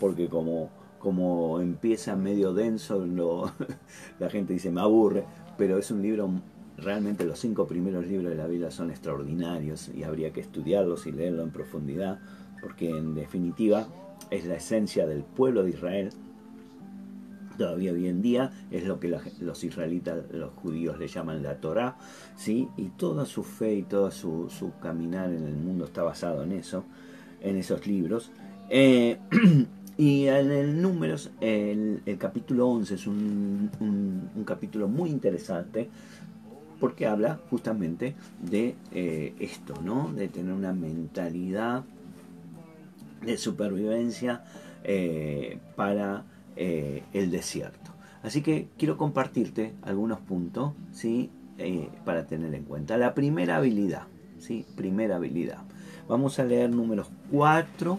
porque 0.00 0.28
como, 0.28 0.70
como 0.98 1.60
empieza 1.60 2.16
medio 2.16 2.54
denso, 2.54 3.04
la 4.18 4.30
gente 4.30 4.54
dice 4.54 4.70
me 4.70 4.80
aburre, 4.80 5.24
pero 5.58 5.76
es 5.78 5.90
un 5.90 6.00
libro 6.00 6.30
realmente 6.78 7.24
los 7.24 7.38
cinco 7.38 7.66
primeros 7.66 8.06
libros 8.06 8.30
de 8.30 8.36
la 8.36 8.46
Biblia 8.46 8.70
son 8.70 8.90
extraordinarios 8.90 9.90
y 9.94 10.04
habría 10.04 10.32
que 10.32 10.40
estudiarlos 10.40 11.06
y 11.06 11.12
leerlos 11.12 11.44
en 11.44 11.50
profundidad, 11.50 12.20
porque 12.60 12.90
en 12.90 13.14
definitiva 13.14 13.88
es 14.30 14.46
la 14.46 14.56
esencia 14.56 15.06
del 15.06 15.22
pueblo 15.22 15.64
de 15.64 15.70
Israel. 15.70 16.10
Todavía 17.56 17.92
hoy 17.92 18.06
en 18.06 18.22
día 18.22 18.52
es 18.70 18.84
lo 18.84 19.00
que 19.00 19.08
los 19.40 19.64
israelitas, 19.64 20.22
los 20.32 20.52
judíos 20.52 20.98
le 20.98 21.08
llaman 21.08 21.42
la 21.42 21.56
Torah, 21.56 21.96
¿sí? 22.36 22.68
y 22.76 22.90
toda 22.90 23.26
su 23.26 23.42
fe 23.42 23.74
y 23.74 23.82
todo 23.82 24.12
su, 24.12 24.72
caminar 24.80 25.32
en 25.32 25.44
el 25.44 25.56
mundo 25.56 25.86
está 25.86 26.04
basado 26.04 26.44
en 26.44 26.52
eso, 26.52 26.84
en 27.40 27.56
esos 27.56 27.88
libros. 27.88 28.30
Eh, 28.70 29.18
y 29.96 30.26
en 30.26 30.52
el 30.52 30.80
Números, 30.80 31.32
el, 31.40 32.00
capítulo 32.18 32.68
11 32.68 32.94
es 32.94 33.06
un, 33.08 33.68
un 33.80 34.44
capítulo 34.44 34.86
muy 34.86 35.10
interesante 35.10 35.90
porque 36.80 37.06
habla 37.06 37.40
justamente 37.50 38.14
de 38.40 38.74
eh, 38.92 39.34
esto, 39.40 39.74
¿no? 39.82 40.12
De 40.12 40.28
tener 40.28 40.52
una 40.52 40.72
mentalidad 40.72 41.84
de 43.24 43.36
supervivencia 43.36 44.44
eh, 44.84 45.58
para 45.76 46.24
eh, 46.56 47.02
el 47.12 47.30
desierto. 47.30 47.90
Así 48.22 48.42
que 48.42 48.68
quiero 48.78 48.96
compartirte 48.96 49.74
algunos 49.82 50.20
puntos, 50.20 50.72
¿sí? 50.92 51.30
para 52.04 52.24
tener 52.24 52.54
en 52.54 52.62
cuenta. 52.62 52.96
La 52.96 53.14
primera 53.14 53.56
habilidad, 53.56 54.04
¿sí? 54.38 54.64
Primera 54.76 55.16
habilidad. 55.16 55.58
Vamos 56.08 56.38
a 56.38 56.44
leer 56.44 56.70
números 56.70 57.10
4, 57.32 57.98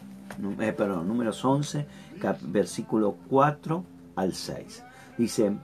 perdón, 0.78 1.10
números 1.10 1.44
11, 1.44 1.86
versículo 2.44 3.18
4 3.30 3.84
al 4.16 4.34
6. 4.34 4.84
Dice, 5.18 5.58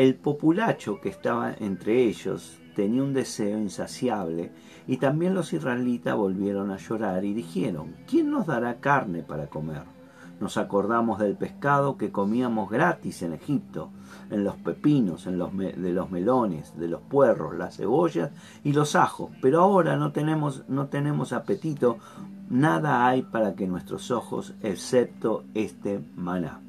el 0.00 0.14
populacho 0.14 0.98
que 0.98 1.10
estaba 1.10 1.52
entre 1.52 2.04
ellos 2.04 2.58
tenía 2.74 3.02
un 3.02 3.12
deseo 3.12 3.58
insaciable 3.58 4.50
y 4.86 4.96
también 4.96 5.34
los 5.34 5.52
israelitas 5.52 6.16
volvieron 6.16 6.70
a 6.70 6.78
llorar 6.78 7.22
y 7.26 7.34
dijeron, 7.34 7.94
¿quién 8.08 8.30
nos 8.30 8.46
dará 8.46 8.80
carne 8.80 9.22
para 9.22 9.48
comer? 9.48 9.82
Nos 10.40 10.56
acordamos 10.56 11.18
del 11.18 11.36
pescado 11.36 11.98
que 11.98 12.10
comíamos 12.10 12.70
gratis 12.70 13.20
en 13.20 13.34
Egipto, 13.34 13.90
en 14.30 14.42
los 14.42 14.56
pepinos, 14.56 15.26
en 15.26 15.36
los 15.36 15.54
de 15.54 15.92
los 15.92 16.10
melones, 16.10 16.78
de 16.78 16.88
los 16.88 17.02
puerros, 17.02 17.54
las 17.54 17.76
cebollas 17.76 18.30
y 18.64 18.72
los 18.72 18.96
ajos, 18.96 19.30
pero 19.42 19.60
ahora 19.60 19.98
no 19.98 20.12
tenemos, 20.12 20.64
no 20.66 20.86
tenemos 20.86 21.34
apetito, 21.34 21.98
nada 22.48 23.06
hay 23.06 23.20
para 23.20 23.54
que 23.54 23.66
nuestros 23.66 24.10
ojos, 24.10 24.54
excepto 24.62 25.44
este 25.52 26.00
maná, 26.16 26.62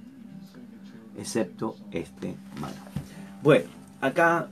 excepto 1.15 1.77
este 1.91 2.35
maná. 2.59 2.90
Bueno, 3.43 3.65
acá 4.01 4.49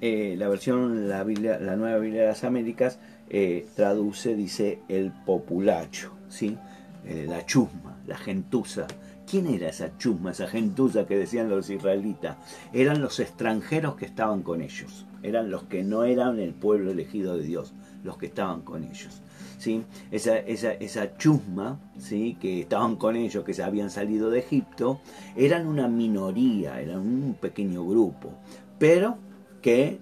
eh, 0.00 0.34
la 0.38 0.48
versión, 0.48 1.10
la, 1.10 1.24
la 1.24 1.76
nueva 1.76 1.98
Biblia 1.98 2.22
de 2.22 2.28
las 2.28 2.42
Américas, 2.42 2.98
eh, 3.28 3.66
traduce, 3.76 4.34
dice 4.34 4.78
el 4.88 5.12
populacho, 5.12 6.12
¿sí? 6.30 6.56
Eh, 7.04 7.26
la 7.28 7.44
chusma, 7.44 7.98
la 8.06 8.16
gentuza. 8.16 8.86
¿Quién 9.30 9.46
era 9.46 9.68
esa 9.68 9.96
chusma, 9.96 10.32
esa 10.32 10.48
gentuza 10.48 11.06
que 11.06 11.16
decían 11.16 11.48
los 11.48 11.70
israelitas? 11.70 12.36
Eran 12.72 13.00
los 13.00 13.20
extranjeros 13.20 13.94
que 13.94 14.04
estaban 14.04 14.42
con 14.42 14.60
ellos, 14.60 15.06
eran 15.22 15.52
los 15.52 15.62
que 15.62 15.84
no 15.84 16.02
eran 16.02 16.40
el 16.40 16.52
pueblo 16.52 16.90
elegido 16.90 17.36
de 17.36 17.44
Dios, 17.44 17.72
los 18.02 18.16
que 18.18 18.26
estaban 18.26 18.62
con 18.62 18.82
ellos. 18.82 19.22
¿Sí? 19.58 19.84
Esa, 20.10 20.36
esa, 20.36 20.72
esa, 20.72 21.16
chusma 21.16 21.78
¿sí? 21.96 22.38
que 22.40 22.62
estaban 22.62 22.96
con 22.96 23.14
ellos, 23.14 23.44
que 23.44 23.54
se 23.54 23.62
habían 23.62 23.90
salido 23.90 24.30
de 24.30 24.40
Egipto, 24.40 25.00
eran 25.36 25.68
una 25.68 25.86
minoría, 25.86 26.80
eran 26.80 26.98
un 26.98 27.36
pequeño 27.40 27.86
grupo, 27.86 28.32
pero 28.80 29.18
que 29.62 30.00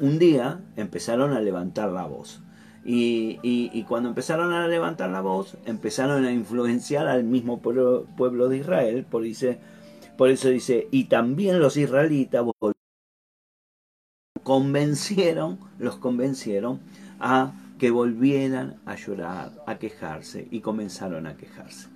un 0.00 0.18
día 0.18 0.62
empezaron 0.74 1.32
a 1.32 1.40
levantar 1.40 1.90
la 1.90 2.06
voz. 2.06 2.42
Y, 2.84 3.82
cuando 3.88 4.10
empezaron 4.10 4.52
a 4.52 4.68
levantar 4.68 5.10
la 5.10 5.22
voz, 5.22 5.56
empezaron 5.64 6.24
a 6.24 6.32
influenciar 6.32 7.06
al 7.06 7.24
mismo 7.24 7.60
pueblo, 7.60 8.06
pueblo 8.16 8.48
de 8.48 8.58
Israel, 8.58 9.06
por, 9.10 9.22
dice, 9.22 9.58
por 10.18 10.30
eso 10.30 10.48
dice, 10.48 10.88
y 10.90 11.04
también 11.04 11.60
los 11.60 11.76
israelitas 11.76 12.44
convencieron, 14.42 15.58
los 15.78 15.96
convencieron 15.96 16.80
a 17.18 17.54
que 17.78 17.90
volvieran 17.90 18.80
a 18.84 18.96
llorar, 18.96 19.52
a 19.66 19.78
quejarse, 19.78 20.46
y 20.50 20.60
comenzaron 20.60 21.26
a 21.26 21.36
quejarse. 21.36 21.88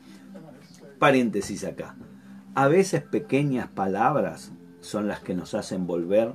Paréntesis 0.98 1.64
acá. 1.64 1.96
A 2.54 2.66
veces 2.66 3.02
pequeñas 3.02 3.68
palabras 3.68 4.52
son 4.80 5.06
las 5.06 5.20
que 5.20 5.34
nos 5.34 5.54
hacen 5.54 5.86
volver 5.86 6.32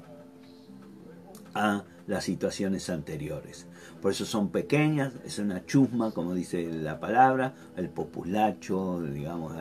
a 1.53 1.83
las 2.07 2.23
situaciones 2.23 2.89
anteriores. 2.89 3.67
Por 4.03 4.11
eso 4.11 4.25
son 4.25 4.49
pequeñas, 4.49 5.13
es 5.23 5.39
una 5.39 5.65
chusma, 5.65 6.11
como 6.11 6.33
dice 6.33 6.69
la 6.73 6.99
palabra, 6.99 7.53
el 7.77 7.87
populacho, 7.87 9.01
digamos 9.01 9.53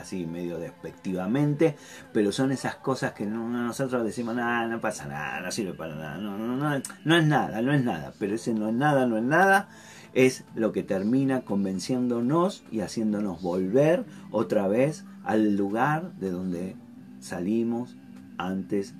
así 0.00 0.24
medio 0.24 0.58
despectivamente, 0.58 1.76
pero 2.10 2.32
son 2.32 2.52
esas 2.52 2.76
cosas 2.76 3.12
que 3.12 3.26
nosotros 3.26 4.02
decimos, 4.02 4.34
nada, 4.34 4.66
no 4.66 4.80
pasa 4.80 5.06
nada, 5.06 5.42
no 5.42 5.52
sirve 5.52 5.74
para 5.74 5.94
nada, 5.94 6.16
no, 6.16 6.38
no, 6.38 6.56
no, 6.56 6.82
no 7.04 7.16
es 7.16 7.26
nada, 7.26 7.60
no 7.60 7.74
es 7.74 7.84
nada, 7.84 8.14
pero 8.18 8.34
ese 8.34 8.54
no 8.54 8.70
es 8.70 8.74
nada, 8.74 9.04
no 9.04 9.18
es 9.18 9.24
nada, 9.24 9.68
es 10.14 10.44
lo 10.54 10.72
que 10.72 10.82
termina 10.82 11.42
convenciéndonos 11.42 12.64
y 12.70 12.80
haciéndonos 12.80 13.42
volver 13.42 14.06
otra 14.30 14.68
vez 14.68 15.04
al 15.22 15.54
lugar 15.54 16.14
de 16.14 16.30
donde 16.30 16.76
salimos 17.20 17.98
antes, 18.38 18.94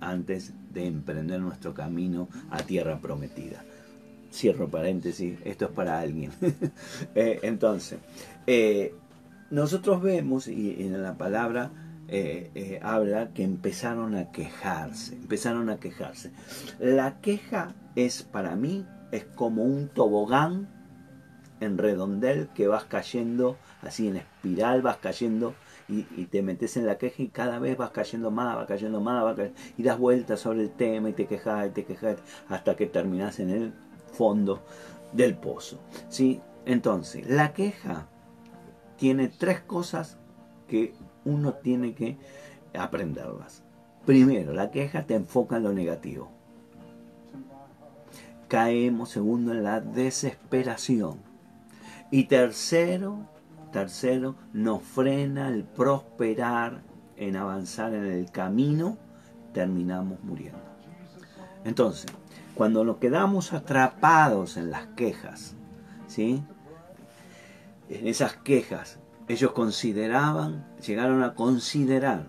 antes 0.00 0.54
de 0.72 0.86
emprender 0.86 1.42
nuestro 1.42 1.74
camino 1.74 2.30
a 2.50 2.62
tierra 2.62 2.98
prometida. 2.98 3.66
Cierro 4.32 4.68
paréntesis, 4.68 5.38
esto 5.44 5.66
es 5.66 5.70
para 5.72 6.00
alguien. 6.00 6.32
Eh, 7.14 7.40
entonces, 7.42 7.98
eh, 8.46 8.94
nosotros 9.50 10.02
vemos 10.02 10.48
y, 10.48 10.82
en 10.82 11.02
la 11.02 11.18
palabra 11.18 11.70
eh, 12.08 12.80
habla 12.82 13.32
que 13.34 13.42
empezaron 13.42 14.14
a 14.14 14.30
quejarse, 14.30 15.14
empezaron 15.14 15.68
a 15.68 15.78
quejarse. 15.78 16.30
La 16.78 17.20
queja 17.20 17.74
es 17.96 18.22
para 18.22 18.56
mí, 18.56 18.86
es 19.10 19.24
como 19.24 19.64
un 19.64 19.88
tobogán 19.88 20.68
en 21.60 21.78
redondel 21.78 22.48
que 22.54 22.66
vas 22.66 22.84
cayendo 22.84 23.56
así 23.82 24.08
en 24.08 24.16
espiral, 24.16 24.82
vas 24.82 24.96
cayendo 24.98 25.54
y, 25.88 26.02
te 26.26 26.42
metes 26.42 26.76
en 26.76 26.86
la 26.86 26.96
queja 26.96 27.22
y 27.22 27.28
cada 27.28 27.58
vez 27.58 27.76
vas 27.76 27.90
cayendo 27.90 28.30
más, 28.30 28.56
vas 28.56 28.66
cayendo 28.66 29.00
más, 29.00 29.22
vas 29.22 29.50
y 29.76 29.82
das 29.82 29.98
vueltas 29.98 30.40
sobre 30.40 30.62
el 30.62 30.70
tema 30.70 31.10
y 31.10 31.12
te 31.12 31.26
quejas 31.26 31.68
y 31.68 31.70
te 31.70 31.84
quejas 31.84 32.16
hasta 32.48 32.76
que 32.76 32.86
terminas 32.86 33.40
en 33.40 33.50
el 33.50 33.72
fondo 34.12 34.62
del 35.12 35.36
pozo. 35.36 35.78
¿sí? 36.08 36.40
Entonces, 36.64 37.28
la 37.28 37.52
queja 37.52 38.08
tiene 38.96 39.28
tres 39.28 39.60
cosas 39.60 40.18
que 40.68 40.94
uno 41.24 41.54
tiene 41.54 41.94
que 41.94 42.18
aprenderlas. 42.74 43.62
Primero, 44.06 44.52
la 44.52 44.70
queja 44.70 45.04
te 45.04 45.14
enfoca 45.14 45.56
en 45.56 45.64
lo 45.64 45.72
negativo. 45.72 46.30
Caemos, 48.48 49.10
segundo, 49.10 49.52
en 49.52 49.64
la 49.64 49.80
desesperación. 49.80 51.18
Y 52.10 52.24
tercero, 52.24 53.26
tercero, 53.72 54.36
nos 54.52 54.82
frena 54.82 55.48
el 55.48 55.64
prosperar 55.64 56.82
en 57.16 57.36
avanzar 57.36 57.94
en 57.94 58.04
el 58.04 58.30
camino, 58.30 58.98
terminamos 59.54 60.22
muriendo. 60.22 60.60
Entonces, 61.64 62.06
cuando 62.54 62.84
nos 62.84 62.98
quedamos 62.98 63.52
atrapados 63.52 64.56
en 64.56 64.70
las 64.70 64.86
quejas, 64.88 65.54
¿sí? 66.06 66.42
En 67.88 68.06
esas 68.06 68.36
quejas, 68.36 68.98
ellos 69.28 69.52
consideraban, 69.52 70.66
llegaron 70.84 71.22
a 71.22 71.34
considerar 71.34 72.26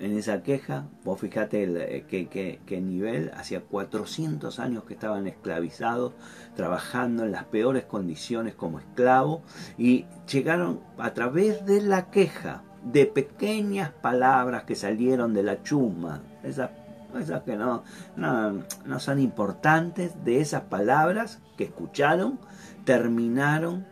en 0.00 0.16
esa 0.16 0.42
queja, 0.42 0.88
vos 1.04 1.20
fíjate 1.20 1.62
el, 1.62 1.76
eh, 1.76 2.04
que, 2.08 2.80
nivel, 2.80 3.30
hacía 3.34 3.60
400 3.60 4.58
años 4.58 4.84
que 4.84 4.94
estaban 4.94 5.26
esclavizados, 5.26 6.14
trabajando 6.56 7.24
en 7.24 7.32
las 7.32 7.44
peores 7.44 7.84
condiciones 7.84 8.54
como 8.54 8.78
esclavos, 8.78 9.42
y 9.76 10.06
llegaron 10.30 10.80
a 10.96 11.12
través 11.12 11.66
de 11.66 11.82
la 11.82 12.10
queja, 12.10 12.62
de 12.82 13.04
pequeñas 13.04 13.90
palabras 13.90 14.64
que 14.64 14.74
salieron 14.74 15.34
de 15.34 15.42
la 15.42 15.62
chuma, 15.62 16.22
esas, 16.42 16.70
esas 17.18 17.42
que 17.42 17.56
no, 17.56 17.82
no, 18.16 18.62
no 18.84 19.00
son 19.00 19.18
importantes, 19.18 20.24
de 20.24 20.40
esas 20.40 20.62
palabras 20.62 21.40
que 21.56 21.64
escucharon, 21.64 22.38
terminaron 22.84 23.86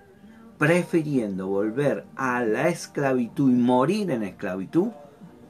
prefiriendo 0.58 1.46
volver 1.46 2.06
a 2.16 2.42
la 2.42 2.68
esclavitud 2.68 3.50
y 3.50 3.54
morir 3.54 4.10
en 4.10 4.24
esclavitud 4.24 4.88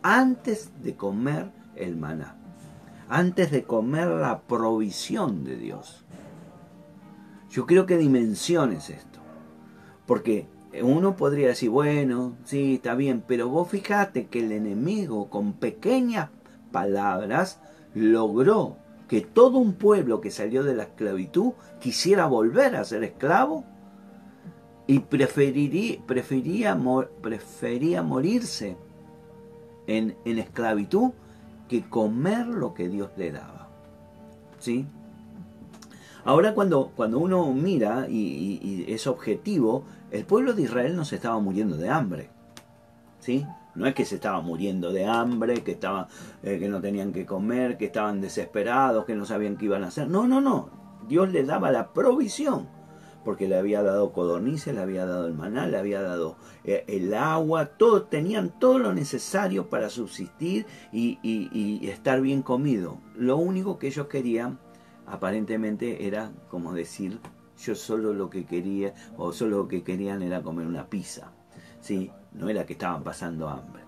antes 0.02 0.70
de 0.82 0.96
comer 0.96 1.50
el 1.76 1.96
maná, 1.96 2.37
antes 3.08 3.50
de 3.50 3.64
comer 3.64 4.08
la 4.08 4.42
provisión 4.42 5.44
de 5.44 5.56
Dios. 5.56 6.04
Yo 7.50 7.66
creo 7.66 7.87
que 7.87 7.96
dimensiones 7.96 8.90
esto, 8.90 9.20
porque 10.07 10.46
uno 10.83 11.16
podría 11.16 11.48
decir, 11.48 11.70
bueno, 11.70 12.37
sí, 12.44 12.74
está 12.74 12.94
bien, 12.94 13.24
pero 13.26 13.48
vos 13.48 13.68
fijate 13.68 14.26
que 14.26 14.40
el 14.40 14.52
enemigo 14.52 15.31
con 15.31 15.54
pequeñas 15.54 16.28
palabras 16.72 17.61
logró 17.94 18.76
que 19.09 19.22
todo 19.22 19.59
un 19.59 19.74
pueblo 19.74 20.20
que 20.20 20.31
salió 20.31 20.62
de 20.62 20.74
la 20.74 20.85
esclavitud 20.85 21.52
quisiera 21.81 22.26
volver 22.26 22.76
a 22.76 22.85
ser 22.85 23.02
esclavo 23.04 23.64
y 24.87 25.00
preferiría, 25.00 25.98
prefería, 26.07 28.02
morirse 28.02 28.76
en, 29.87 30.16
esclavitud 30.24 31.11
que 31.68 31.88
comer 31.88 32.46
lo 32.46 32.74
que 32.74 32.88
Dios 32.88 33.11
le 33.16 33.33
daba. 33.33 33.68
¿Sí? 34.59 34.87
Ahora 36.24 36.54
cuando, 36.54 36.92
cuando 36.96 37.18
uno 37.18 37.52
mira 37.52 38.07
y, 38.09 38.85
es 38.88 39.07
objetivo, 39.07 39.85
el 40.11 40.24
pueblo 40.24 40.52
de 40.52 40.62
Israel 40.62 40.96
no 40.96 41.04
se 41.04 41.16
estaba 41.16 41.38
muriendo 41.38 41.76
de 41.76 41.88
hambre. 41.88 42.31
¿Sí? 43.20 43.46
No 43.74 43.87
es 43.87 43.94
que 43.94 44.04
se 44.04 44.16
estaba 44.16 44.40
muriendo 44.40 44.92
de 44.92 45.07
hambre, 45.07 45.62
que, 45.62 45.72
estaba, 45.72 46.09
eh, 46.42 46.59
que 46.59 46.68
no 46.68 46.81
tenían 46.81 47.12
que 47.12 47.26
comer, 47.26 47.76
que 47.76 47.87
estaban 47.87 48.20
desesperados, 48.20 49.04
que 49.04 49.14
no 49.14 49.24
sabían 49.24 49.57
qué 49.57 49.66
iban 49.66 49.85
a 49.85 49.88
hacer. 49.88 50.09
No, 50.09 50.26
no, 50.26 50.40
no. 50.40 50.70
Dios 51.09 51.31
les 51.31 51.46
daba 51.46 51.70
la 51.70 51.92
provisión 51.92 52.68
porque 53.28 53.46
le 53.46 53.57
había 53.57 53.83
dado 53.83 54.12
codornices, 54.12 54.74
le 54.74 54.81
había 54.81 55.04
dado 55.04 55.26
el 55.26 55.35
maná, 55.35 55.66
le 55.66 55.76
había 55.76 56.00
dado 56.00 56.37
eh, 56.64 56.85
el 56.88 57.12
agua, 57.12 57.66
todo, 57.66 58.04
tenían 58.04 58.59
todo 58.59 58.78
lo 58.78 58.94
necesario 58.94 59.68
para 59.68 59.90
subsistir 59.90 60.64
y, 60.92 61.87
estar 61.90 62.22
bien 62.22 62.40
comido. 62.40 63.02
Lo 63.14 63.37
único 63.37 63.78
que 63.78 63.88
ellos 63.88 64.07
querían, 64.07 64.59
aparentemente, 65.07 66.07
era 66.07 66.33
como 66.48 66.72
decir, 66.72 67.20
yo 67.62 67.74
solo 67.74 68.14
lo 68.14 68.31
que 68.31 68.46
quería, 68.46 68.94
o 69.18 69.33
solo 69.33 69.59
lo 69.59 69.68
que 69.68 69.83
querían 69.83 70.22
era 70.22 70.42
comer 70.42 70.66
una 70.66 70.88
pizza. 70.88 71.33
¿sí? 71.81 72.11
No 72.38 72.48
era 72.48 72.64
que 72.64 72.72
estaban 72.72 73.03
pasando 73.03 73.48
hambre. 73.48 73.83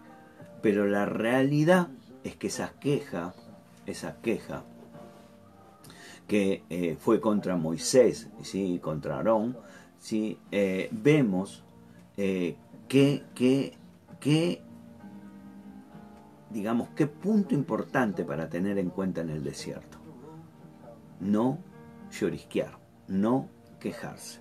Pero 0.61 0.87
la 0.87 1.07
realidad 1.07 1.89
es 2.25 2.37
que 2.37 2.49
esa 2.49 2.73
queja, 2.79 3.33
esa 3.87 4.21
queja, 4.21 4.65
que 6.27 6.63
eh, 6.71 6.97
fue 7.01 7.21
contra 7.21 7.57
Moisés, 7.57 8.29
¿sí? 8.43 8.79
contra 8.81 9.17
Aarón, 9.17 9.57
¿sí? 9.99 10.39
Eh, 10.53 10.89
vemos 10.93 11.65
eh, 12.17 12.57
que, 12.87 13.25
que, 13.35 14.63
digamos, 16.51 16.89
qué 16.91 17.07
punto 17.07 17.55
importante 17.55 18.25
para 18.25 18.49
tener 18.49 18.79
en 18.79 18.91
cuenta 18.91 19.23
en 19.23 19.31
el 19.31 19.43
desierto. 19.43 19.99
No 21.21 21.59
llorisquear, 22.13 22.79
no 23.09 23.49
quejarse. 23.81 24.39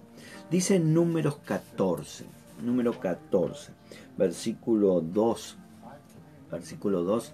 Dice 0.52 0.80
números 0.80 1.38
14, 1.46 2.26
número 2.64 3.00
14, 3.00 3.72
versículo 4.20 5.02
2, 5.02 5.58
versículo 6.52 7.04
2 7.04 7.34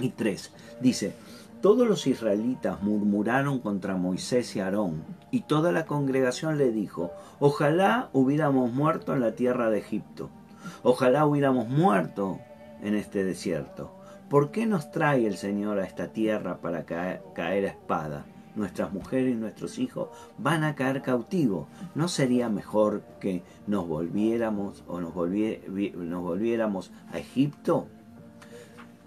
y 0.00 0.10
3. 0.10 0.52
Dice, 0.80 1.14
todos 1.62 1.88
los 1.88 2.06
israelitas 2.06 2.82
murmuraron 2.82 3.60
contra 3.60 3.96
Moisés 3.96 4.54
y 4.56 4.60
Aarón, 4.60 5.04
y 5.30 5.42
toda 5.42 5.72
la 5.72 5.86
congregación 5.86 6.58
le 6.58 6.70
dijo, 6.70 7.12
ojalá 7.40 8.10
hubiéramos 8.12 8.72
muerto 8.72 9.14
en 9.14 9.20
la 9.20 9.32
tierra 9.32 9.70
de 9.70 9.78
Egipto, 9.78 10.28
ojalá 10.82 11.24
hubiéramos 11.24 11.68
muerto 11.68 12.40
en 12.82 12.94
este 12.94 13.24
desierto. 13.24 13.92
¿Por 14.28 14.50
qué 14.50 14.66
nos 14.66 14.90
trae 14.90 15.26
el 15.26 15.36
Señor 15.36 15.78
a 15.78 15.84
esta 15.84 16.08
tierra 16.08 16.58
para 16.58 16.84
caer, 16.84 17.22
a 17.36 17.54
espada? 17.56 18.24
Nuestras 18.56 18.92
mujeres 18.92 19.34
y 19.34 19.38
nuestros 19.38 19.78
hijos 19.78 20.08
van 20.38 20.64
a 20.64 20.74
caer 20.74 21.02
cautivos. 21.02 21.68
¿No 21.94 22.08
sería 22.08 22.48
mejor 22.48 23.02
que 23.20 23.42
nos 23.66 23.86
volviéramos 23.86 24.82
o 24.88 25.00
nos, 25.00 25.14
nos 25.14 26.22
volviéramos 26.22 26.90
a 27.12 27.18
Egipto? 27.18 27.86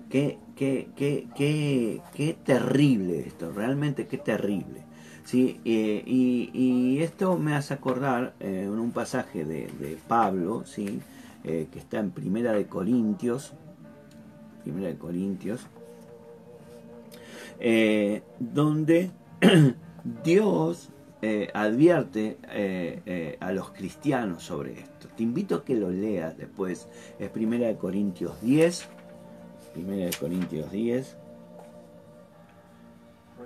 Qué, 0.09 0.39
qué, 0.55 0.89
qué, 0.95 1.27
qué, 1.35 2.01
qué 2.13 2.37
terrible 2.43 3.19
esto, 3.27 3.51
realmente 3.51 4.07
qué 4.07 4.17
terrible. 4.17 4.89
¿sí? 5.29 5.61
Eh, 5.63 6.03
y, 6.07 6.99
esto 7.01 7.37
me 7.37 7.55
hace 7.55 7.75
acordar 7.75 8.33
eh, 8.39 8.63
en 8.63 8.79
un 8.79 8.91
pasaje 8.91 9.45
de, 9.45 9.97
Pablo, 10.07 10.63
¿sí? 10.65 10.99
Eh, 11.43 11.67
que 11.71 11.79
está 11.79 11.99
en 11.99 12.09
Primera 12.09 12.53
de 12.53 12.65
Corintios, 12.65 13.53
Primera 14.63 14.87
de 14.87 14.97
Corintios, 14.97 15.67
donde 18.39 19.11
Dios 20.23 20.89
advierte 21.53 22.37
a 23.41 23.51
los 23.51 23.71
cristianos 23.71 24.43
sobre 24.43 24.79
esto. 24.79 25.09
Te 25.15 25.23
invito 25.23 25.55
a 25.55 25.65
que 25.65 25.75
lo 25.75 25.89
leas 25.89 26.37
después. 26.37 26.87
Es 27.19 27.29
Primera 27.29 27.67
de 27.67 27.75
Corintios 27.75 28.41
10, 28.41 28.87
1 29.75 30.09
Corintios 30.19 30.71
10, 30.71 31.17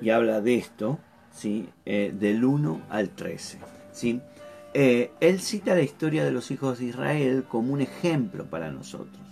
y 0.02 0.10
habla 0.10 0.42
de 0.42 0.56
esto, 0.56 1.00
¿sí? 1.32 1.70
Eh, 1.86 2.14
del 2.18 2.44
1 2.44 2.82
al 2.90 3.10
13. 3.10 3.60
¿sí? 3.92 4.22
Eh, 4.74 5.12
él 5.20 5.40
cita 5.40 5.76
la 5.76 5.82
historia 5.82 6.26
de 6.26 6.32
los 6.32 6.52
hijos 6.52 6.80
de 6.80 6.86
Israel 6.86 7.46
como 7.48 7.74
un 7.74 7.82
ejemplo 7.82 8.46
para 8.46 8.72
nosotros. 8.72 9.24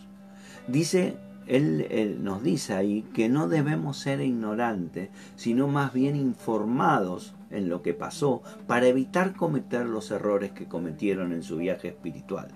Dice, 0.68 1.18
él, 1.48 2.20
nos 2.22 2.44
dice 2.44 2.74
ahí 2.74 3.04
que 3.14 3.30
no 3.30 3.48
debemos 3.48 3.98
ser 3.98 4.22
ignorantes, 4.22 5.10
sino 5.36 5.68
más 5.68 5.94
bien 5.94 6.16
informados 6.16 7.34
en 7.50 7.70
lo 7.70 7.82
que 7.82 7.94
pasó 7.94 8.42
para 8.68 8.88
evitar 8.88 9.36
cometer 9.36 9.86
los 9.86 10.12
errores 10.12 10.52
que 10.52 10.68
cometieron 10.68 11.34
en 11.34 11.44
su 11.44 11.58
viaje 11.58 11.90
espiritual. 11.90 12.50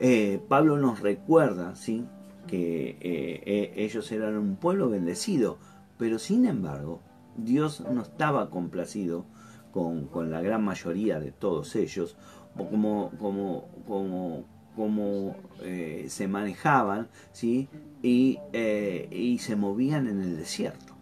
Eh, 0.00 0.40
Pablo 0.48 0.78
nos 0.78 1.00
recuerda 1.00 1.74
¿sí? 1.76 2.04
que 2.46 2.90
eh, 3.00 3.42
eh, 3.46 3.72
ellos 3.76 4.10
eran 4.12 4.36
un 4.36 4.56
pueblo 4.56 4.90
bendecido, 4.90 5.58
pero 5.98 6.18
sin 6.18 6.46
embargo 6.46 7.00
Dios 7.36 7.82
no 7.90 8.02
estaba 8.02 8.50
complacido 8.50 9.24
con, 9.72 10.08
la 10.30 10.40
gran 10.40 10.62
mayoría 10.62 11.18
de 11.18 11.32
todos 11.32 11.74
ellos, 11.74 12.16
como, 12.56 13.10
como, 13.18 13.66
como 13.88 14.44
cómo 14.74 15.36
eh, 15.62 16.06
se 16.08 16.28
manejaban 16.28 17.08
¿sí? 17.32 17.68
y, 18.02 18.38
eh, 18.52 19.08
y, 19.10 19.38
se 19.38 19.56
movían 19.56 20.08
en 20.08 20.20
el 20.20 20.36
desierto. 20.36 20.94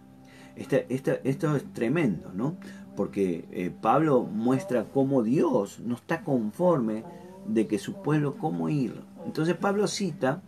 Este, 0.57 0.87
este, 0.91 1.21
esto 1.25 1.57
es 1.57 1.65
tremendo, 1.73 2.31
¿no? 2.35 2.57
porque 2.97 3.47
eh, 3.53 3.71
Pablo 3.81 4.23
muestra 4.23 4.85
cómo 4.85 5.23
Dios 5.23 5.81
no 5.81 5.95
está 5.95 6.23
conforme 6.23 7.05
de 7.47 7.67
que 7.67 7.79
su 7.79 7.95
pueblo, 8.03 8.37
cómo 8.37 8.69
ir. 8.69 9.01
Entonces 9.25 9.57
Pablo 9.57 9.87
cita, 9.87 10.43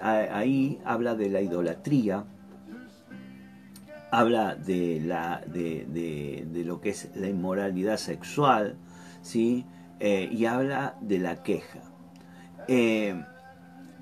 ahí 0.00 0.80
habla 0.84 1.14
de 1.14 1.28
la 1.28 1.42
idolatría, 1.42 2.24
habla 4.10 4.54
de, 4.54 5.00
la, 5.04 5.42
de, 5.46 5.86
de, 6.50 6.64
lo 6.64 6.80
que 6.80 6.90
es 6.90 7.10
la 7.14 7.28
inmoralidad 7.28 7.98
sexual, 7.98 8.76
¿sí? 9.22 9.66
y 10.00 10.46
habla 10.46 10.96
de 11.00 11.18
la 11.18 11.42
queja. 11.42 11.93
Eh, 12.68 13.22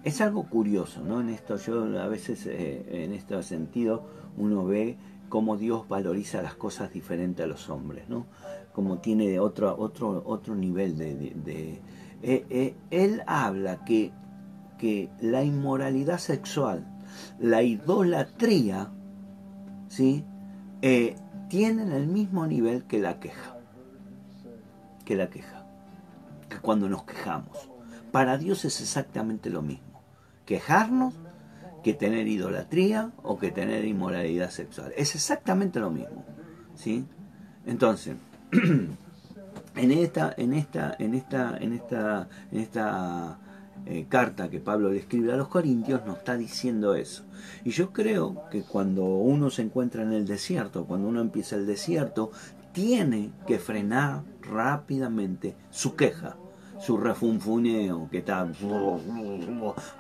es 0.05 0.21
algo 0.21 0.49
curioso, 0.49 1.03
¿no? 1.03 1.21
En 1.21 1.31
esto, 1.31 1.57
yo 1.57 2.01
a 2.01 2.09
veces, 2.09 2.47
eh, 2.47 3.05
en 3.05 3.13
este 3.13 3.41
sentido, 3.43 4.05
uno 4.37 4.65
ve 4.65 4.97
cómo 5.29 5.57
Dios 5.57 5.89
valoriza 5.89 6.43
las 6.43 6.55
cosas 6.55 6.93
diferentes 6.93 7.45
a 7.45 7.47
los 7.47 7.71
hombres, 7.71 8.09
¿no? 8.09 8.27
Como 8.73 8.99
tiene 8.99 9.39
otro, 9.39 9.77
otro, 9.79 10.23
otro 10.27 10.55
nivel 10.55 10.97
de... 10.97 11.81
Eh, 12.25 12.75
él 12.91 13.23
habla 13.27 13.85
que, 13.85 14.13
que 14.79 15.11
la 15.21 15.43
inmoralidad 15.43 16.19
sexual, 16.19 16.87
la 17.39 17.63
idolatría, 17.63 18.91
¿sí? 19.89 20.25
tienen 21.49 21.93
el 21.93 22.07
mismo 22.09 22.47
nivel 22.47 22.85
que 22.85 22.99
la 22.99 23.21
queja. 23.21 23.57
Que 25.05 25.17
la 25.17 25.29
queja. 25.29 25.67
Que 26.49 26.59
cuando 26.59 26.89
nos 26.89 27.05
quejamos 27.05 27.72
para 28.13 28.39
Dios 28.39 28.65
es 28.65 28.81
exactamente 28.81 29.51
lo 29.51 29.63
mismo. 29.63 30.01
Quejarnos 30.47 31.15
que 31.83 31.95
tener 31.95 32.29
idolatría 32.29 33.11
o 33.23 33.39
que 33.39 33.51
tener 33.51 33.85
inmoralidad 33.85 34.51
sexual. 34.51 34.93
Es 34.97 35.15
exactamente 35.15 35.81
lo 35.81 35.91
mismo. 35.91 36.25
¿sí? 36.77 37.05
Entonces, 37.67 38.17
en 38.53 39.91
esta, 39.91 40.35
en 40.37 40.53
esta, 40.53 40.95
en 40.99 41.15
esta, 41.15 41.57
en 41.59 41.73
esta, 41.73 42.29
en 42.53 42.59
esta 42.61 43.39
eh, 43.87 44.07
carta 44.09 44.49
que 44.49 44.61
Pablo 44.61 44.91
le 44.91 44.99
escribe 44.99 45.33
a 45.33 45.37
los 45.37 45.49
Corintios 45.49 46.05
nos 46.07 46.19
está 46.19 46.37
diciendo 46.37 46.95
eso. 46.95 47.25
Y 47.65 47.71
yo 47.71 47.93
creo 47.93 48.49
que 48.51 48.63
cuando 48.63 49.05
uno 49.05 49.51
se 49.51 49.63
encuentra 49.63 50.03
en 50.03 50.13
el 50.13 50.27
desierto, 50.27 50.85
cuando 50.85 51.09
uno 51.09 51.21
empieza 51.21 51.57
el 51.57 51.67
desierto, 51.67 52.31
tiene 52.73 53.33
que 53.47 53.59
frenar 53.59 54.23
rápidamente 54.43 55.57
su 55.71 55.97
queja 55.97 56.37
su 56.83 56.97
refunfuneo 56.97 58.09
que 58.11 58.19
está 58.19 58.45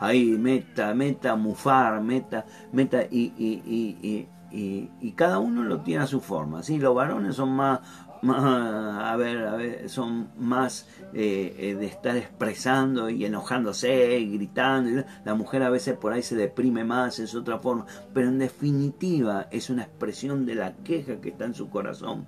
ahí, 0.00 0.36
meta, 0.36 0.92
meta, 0.94 1.36
mufar, 1.36 2.02
meta, 2.02 2.44
meta, 2.72 3.04
y, 3.08 3.32
y, 3.38 4.26
y, 4.50 4.88
y, 5.00 5.12
cada 5.12 5.38
uno 5.38 5.62
lo 5.62 5.82
tiene 5.82 6.02
a 6.02 6.06
su 6.08 6.20
forma. 6.20 6.64
¿sí? 6.64 6.78
Los 6.78 6.92
varones 6.92 7.36
son 7.36 7.50
más, 7.50 7.80
a 8.24 9.14
ver, 9.16 9.46
a 9.46 9.54
ver, 9.54 9.88
son 9.88 10.30
más 10.36 10.88
eh, 11.14 11.54
eh, 11.56 11.74
de 11.76 11.86
estar 11.86 12.16
expresando 12.16 13.08
y 13.08 13.24
enojándose 13.24 14.18
y 14.18 14.36
gritando. 14.36 15.04
La 15.24 15.36
mujer 15.36 15.62
a 15.62 15.70
veces 15.70 15.96
por 15.96 16.12
ahí 16.12 16.22
se 16.22 16.34
deprime 16.34 16.82
más, 16.82 17.20
es 17.20 17.36
otra 17.36 17.60
forma, 17.60 17.86
pero 18.12 18.26
en 18.26 18.40
definitiva 18.40 19.46
es 19.52 19.70
una 19.70 19.84
expresión 19.84 20.46
de 20.46 20.56
la 20.56 20.74
queja 20.78 21.20
que 21.20 21.28
está 21.28 21.44
en 21.44 21.54
su 21.54 21.70
corazón. 21.70 22.26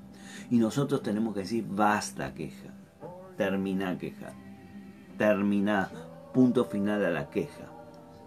Y 0.49 0.59
nosotros 0.59 1.03
tenemos 1.03 1.35
que 1.35 1.41
decir, 1.41 1.67
basta 1.69 2.33
queja, 2.35 2.73
termina 3.37 3.99
queja 3.99 4.33
termina, 5.17 5.91
punto 6.33 6.65
final 6.65 7.05
a 7.05 7.11
la 7.11 7.31
queja. 7.31 7.71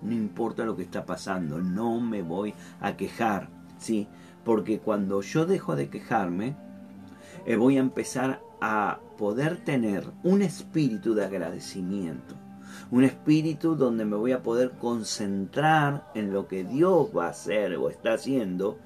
No 0.01 0.13
importa 0.13 0.65
lo 0.65 0.75
que 0.75 0.83
está 0.83 1.05
pasando, 1.05 1.59
no 1.59 1.99
me 1.99 2.21
voy 2.21 2.53
a 2.79 2.95
quejar, 2.95 3.49
¿sí? 3.77 4.07
Porque 4.43 4.79
cuando 4.79 5.21
yo 5.21 5.45
dejo 5.45 5.75
de 5.75 5.89
quejarme, 5.89 6.55
eh, 7.45 7.55
voy 7.55 7.77
a 7.77 7.81
empezar 7.81 8.41
a 8.61 8.99
poder 9.17 9.63
tener 9.63 10.05
un 10.23 10.41
espíritu 10.41 11.13
de 11.13 11.25
agradecimiento, 11.25 12.35
un 12.91 13.03
espíritu 13.03 13.75
donde 13.75 14.05
me 14.05 14.15
voy 14.15 14.31
a 14.31 14.43
poder 14.43 14.71
concentrar 14.71 16.11
en 16.13 16.31
lo 16.31 16.47
que 16.47 16.63
Dios 16.63 17.09
va 17.15 17.25
a 17.25 17.29
hacer 17.29 17.75
o 17.75 17.89
está 17.89 18.13
haciendo 18.13 18.77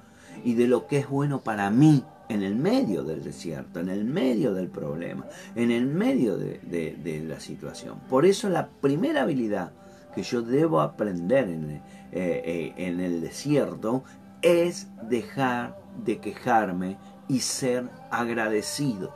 y 0.44 0.54
de 0.54 0.66
lo 0.66 0.86
que 0.86 0.98
es 0.98 1.08
bueno 1.08 1.40
para 1.40 1.70
mí 1.70 2.04
en 2.32 2.42
el 2.42 2.56
medio 2.56 3.04
del 3.04 3.22
desierto, 3.22 3.80
en 3.80 3.90
el 3.90 4.04
medio 4.04 4.54
del 4.54 4.68
problema, 4.68 5.26
en 5.54 5.70
el 5.70 5.86
medio 5.86 6.38
de, 6.38 7.24
la 7.28 7.38
situación. 7.38 8.00
Por 8.08 8.24
eso 8.24 8.48
la 8.48 8.68
primera 8.68 9.22
habilidad 9.22 9.72
que 10.14 10.22
yo 10.22 10.40
debo 10.40 10.80
aprender 10.80 11.48
en, 11.48 11.70
eh, 11.70 11.82
eh, 12.12 12.72
en 12.76 13.00
el 13.00 13.20
desierto 13.20 14.04
es 14.40 14.88
dejar 15.08 15.78
de 16.04 16.18
quejarme 16.18 16.96
y 17.28 17.40
ser 17.40 17.88
agradecido. 18.10 19.14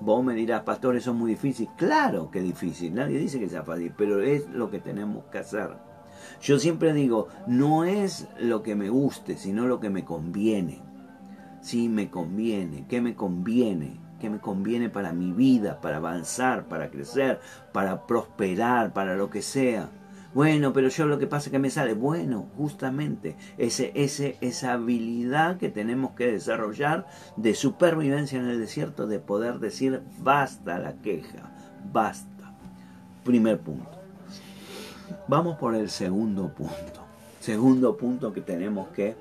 Vos 0.00 0.24
me 0.24 0.34
dirás, 0.34 0.62
pastor, 0.62 0.94
eso 0.94 1.10
es 1.10 1.16
muy 1.16 1.30
difícil. 1.30 1.68
Claro 1.76 2.30
que 2.30 2.38
es 2.38 2.44
difícil, 2.44 2.94
nadie 2.94 3.18
dice 3.18 3.40
que 3.40 3.48
sea 3.48 3.64
fácil, 3.64 3.92
pero 3.96 4.22
es 4.22 4.48
lo 4.50 4.70
que 4.70 4.78
tenemos 4.78 5.24
que 5.26 5.38
hacer. 5.38 5.70
Yo 6.40 6.58
siempre 6.58 6.92
digo, 6.92 7.28
no 7.48 7.84
es 7.84 8.28
lo 8.38 8.62
que 8.62 8.76
me 8.76 8.90
guste, 8.90 9.36
sino 9.36 9.66
lo 9.66 9.80
que 9.80 9.90
me 9.90 10.04
conviene 10.04 10.85
si 11.66 11.88
me 11.88 12.10
conviene, 12.10 12.84
qué 12.88 13.00
me 13.00 13.16
conviene, 13.16 13.98
qué 14.20 14.30
me 14.30 14.38
conviene 14.38 14.88
para 14.88 15.12
mi 15.12 15.32
vida, 15.32 15.80
para 15.80 15.96
avanzar, 15.96 16.68
para 16.68 16.90
crecer, 16.90 17.40
para 17.72 18.06
prosperar, 18.06 18.92
para 18.92 19.16
lo 19.16 19.30
que 19.30 19.42
sea. 19.42 19.90
Bueno, 20.32 20.72
pero 20.72 20.90
yo 20.90 21.06
lo 21.06 21.18
que 21.18 21.26
pasa 21.26 21.48
es 21.48 21.50
que 21.50 21.58
me 21.58 21.70
sale. 21.70 21.94
Bueno, 21.94 22.46
justamente 22.56 23.34
ese, 23.58 23.90
ese, 23.96 24.36
esa 24.40 24.74
habilidad 24.74 25.56
que 25.56 25.68
tenemos 25.68 26.12
que 26.12 26.30
desarrollar 26.30 27.04
de 27.36 27.52
supervivencia 27.54 28.38
en 28.38 28.46
el 28.46 28.60
desierto, 28.60 29.08
de 29.08 29.18
poder 29.18 29.58
decir 29.58 30.02
basta 30.20 30.78
la 30.78 30.92
queja, 30.92 31.50
basta. 31.92 32.54
Primer 33.24 33.58
punto. 33.58 33.90
Vamos 35.26 35.58
por 35.58 35.74
el 35.74 35.90
segundo 35.90 36.46
punto. 36.46 37.04
Segundo 37.40 37.96
punto 37.96 38.32
que 38.32 38.40
tenemos 38.40 38.86
que 38.90 39.16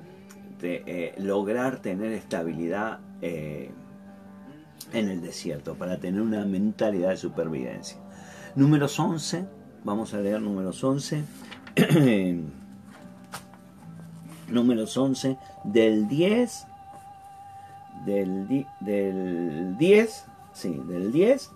eh, 0.62 1.14
lograr 1.18 1.82
tener 1.82 2.12
estabilidad 2.14 3.00
eh, 3.22 3.72
en 4.94 5.10
el 5.10 5.22
desierto, 5.22 5.76
para 5.76 6.00
tener 6.00 6.22
una 6.22 6.46
mentalidad 6.46 7.10
de 7.10 7.18
supervivencia. 7.18 7.98
Números 8.56 9.00
11, 9.00 9.46
vamos 9.84 10.14
a 10.14 10.20
leer 10.20 10.42
números 10.42 10.84
11. 10.84 11.24
números 14.50 14.96
11 14.96 15.38
del 15.64 16.08
10 16.08 16.68
del, 18.06 18.66
del 18.82 19.78
10 19.78 20.26
sí, 20.54 20.82
del 20.88 21.12
10 21.12 21.52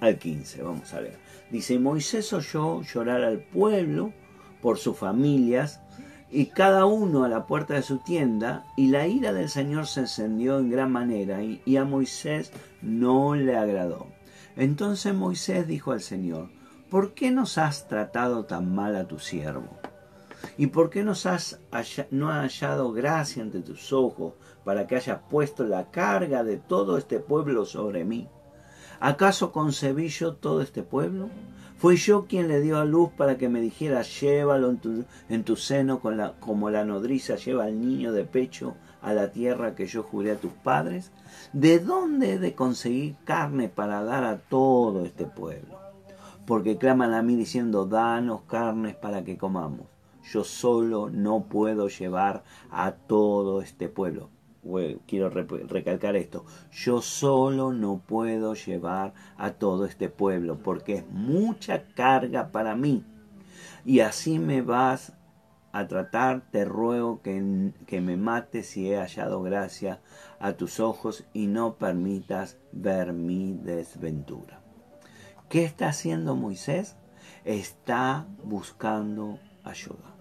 al 0.00 0.18
15 0.18 0.62
vamos 0.62 0.92
a 0.94 1.00
leer 1.00 1.18
dice 1.50 1.78
Moisés 1.78 2.32
oyó 2.32 2.82
llorar 2.82 3.22
al 3.22 3.40
pueblo 3.40 4.12
por 4.62 4.78
sus 4.78 4.96
familias 4.96 5.80
y 6.30 6.46
cada 6.46 6.86
uno 6.86 7.24
a 7.24 7.28
la 7.28 7.46
puerta 7.46 7.74
de 7.74 7.82
su 7.82 7.98
tienda, 7.98 8.64
y 8.76 8.88
la 8.88 9.06
ira 9.06 9.32
del 9.32 9.48
Señor 9.48 9.86
se 9.86 10.00
encendió 10.00 10.58
en 10.58 10.70
gran 10.70 10.90
manera, 10.90 11.42
y, 11.42 11.76
a 11.76 11.84
Moisés 11.84 12.52
no 12.82 13.34
le 13.34 13.56
agradó. 13.56 14.08
Entonces 14.56 15.14
Moisés 15.14 15.66
dijo 15.66 15.92
al 15.92 16.00
Señor, 16.00 16.50
¿por 16.90 17.14
qué 17.14 17.30
nos 17.30 17.58
has 17.58 17.86
tratado 17.88 18.44
tan 18.44 18.74
mal 18.74 18.96
a 18.96 19.06
tu 19.06 19.18
siervo? 19.18 19.68
¿Y 20.58 20.68
por 20.68 20.90
qué 20.90 21.02
nos 21.02 21.26
has 21.26 21.60
no 22.10 22.30
has 22.30 22.40
hallado 22.40 22.92
gracia 22.92 23.42
ante 23.42 23.60
tus 23.60 23.92
ojos 23.92 24.34
para 24.64 24.86
que 24.86 24.96
hayas 24.96 25.20
puesto 25.30 25.64
la 25.64 25.90
carga 25.90 26.44
de 26.44 26.56
todo 26.56 26.98
este 26.98 27.20
pueblo 27.20 27.64
sobre 27.64 28.04
mí? 28.04 28.28
¿Acaso 29.00 29.52
concebí 29.52 30.08
yo 30.08 30.34
todo 30.34 30.62
este 30.62 30.82
pueblo? 30.82 31.28
Fui 31.78 31.96
yo 31.96 32.24
quien 32.26 32.48
le 32.48 32.62
dio 32.62 32.78
a 32.78 32.86
luz 32.86 33.10
para 33.10 33.36
que 33.36 33.50
me 33.50 33.60
dijera, 33.60 34.00
llévalo 34.00 34.74
en 35.28 35.44
tu, 35.44 35.56
seno 35.56 36.00
con 36.00 36.16
la, 36.16 36.32
como 36.40 36.70
la 36.70 36.86
nodriza 36.86 37.36
lleva 37.36 37.64
al 37.64 37.78
niño 37.78 38.12
de 38.12 38.24
pecho 38.24 38.76
a 39.02 39.12
la 39.12 39.30
tierra 39.30 39.74
que 39.74 39.86
yo 39.86 40.02
juré 40.02 40.32
a 40.32 40.40
tus 40.40 40.52
padres. 40.52 41.12
¿De 41.52 41.78
dónde 41.78 42.32
he 42.32 42.38
de 42.38 42.54
conseguir 42.54 43.16
carne 43.24 43.68
para 43.68 44.02
dar 44.02 44.24
a 44.24 44.38
todo 44.38 45.04
este 45.04 45.26
pueblo? 45.26 45.78
Porque 46.46 46.78
claman 46.78 47.12
a 47.12 47.22
mí 47.22 47.36
diciendo, 47.36 47.84
danos 47.84 48.42
carnes 48.48 48.94
para 48.94 49.22
que 49.22 49.36
comamos. 49.36 49.86
Yo 50.32 50.44
solo 50.44 51.10
no 51.10 51.44
puedo 51.44 51.88
llevar 51.88 52.42
a 52.70 52.92
todo 52.92 53.60
este 53.60 53.90
pueblo 53.90 54.30
quiero 55.06 55.30
recalcar 55.30 56.16
esto, 56.16 56.44
yo 56.70 57.00
solo 57.00 57.72
no 57.72 57.98
puedo 57.98 58.54
llevar 58.54 59.14
a 59.36 59.52
todo 59.52 59.84
este 59.84 60.08
pueblo 60.08 60.58
porque 60.62 60.94
es 60.94 61.08
mucha 61.08 61.84
carga 61.94 62.52
para 62.52 62.74
mí. 62.74 63.04
Y 63.84 64.00
así 64.00 64.38
me 64.38 64.62
vas 64.62 65.12
a 65.72 65.86
tratar, 65.86 66.50
te 66.50 66.64
ruego 66.64 67.20
que, 67.22 67.72
que 67.86 68.00
me 68.00 68.16
mates 68.16 68.68
si 68.68 68.90
he 68.90 68.96
hallado 68.96 69.42
gracia 69.42 70.00
a 70.40 70.54
tus 70.54 70.80
ojos 70.80 71.24
y 71.32 71.46
no 71.46 71.74
permitas 71.74 72.56
ver 72.72 73.12
mi 73.12 73.52
desventura. 73.52 74.60
¿Qué 75.48 75.64
está 75.64 75.88
haciendo 75.88 76.34
Moisés? 76.34 76.96
Está 77.44 78.26
buscando 78.42 79.38
ayuda. 79.64 80.15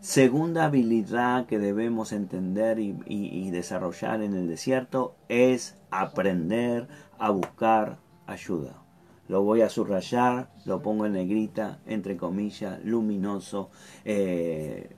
Segunda 0.00 0.64
habilidad 0.64 1.46
que 1.46 1.58
debemos 1.58 2.12
entender 2.12 2.78
y, 2.78 3.50
desarrollar 3.50 4.22
en 4.22 4.34
el 4.34 4.46
desierto 4.46 5.16
es 5.28 5.76
aprender 5.90 6.86
a 7.18 7.30
buscar 7.30 7.98
ayuda. 8.26 8.82
Lo 9.26 9.42
voy 9.42 9.60
a 9.62 9.68
subrayar, 9.68 10.50
lo 10.64 10.82
pongo 10.82 11.04
en 11.04 11.14
negrita, 11.14 11.80
entre 11.84 12.16
comillas, 12.16 12.82
luminoso, 12.84 13.70
eh, 14.04 14.94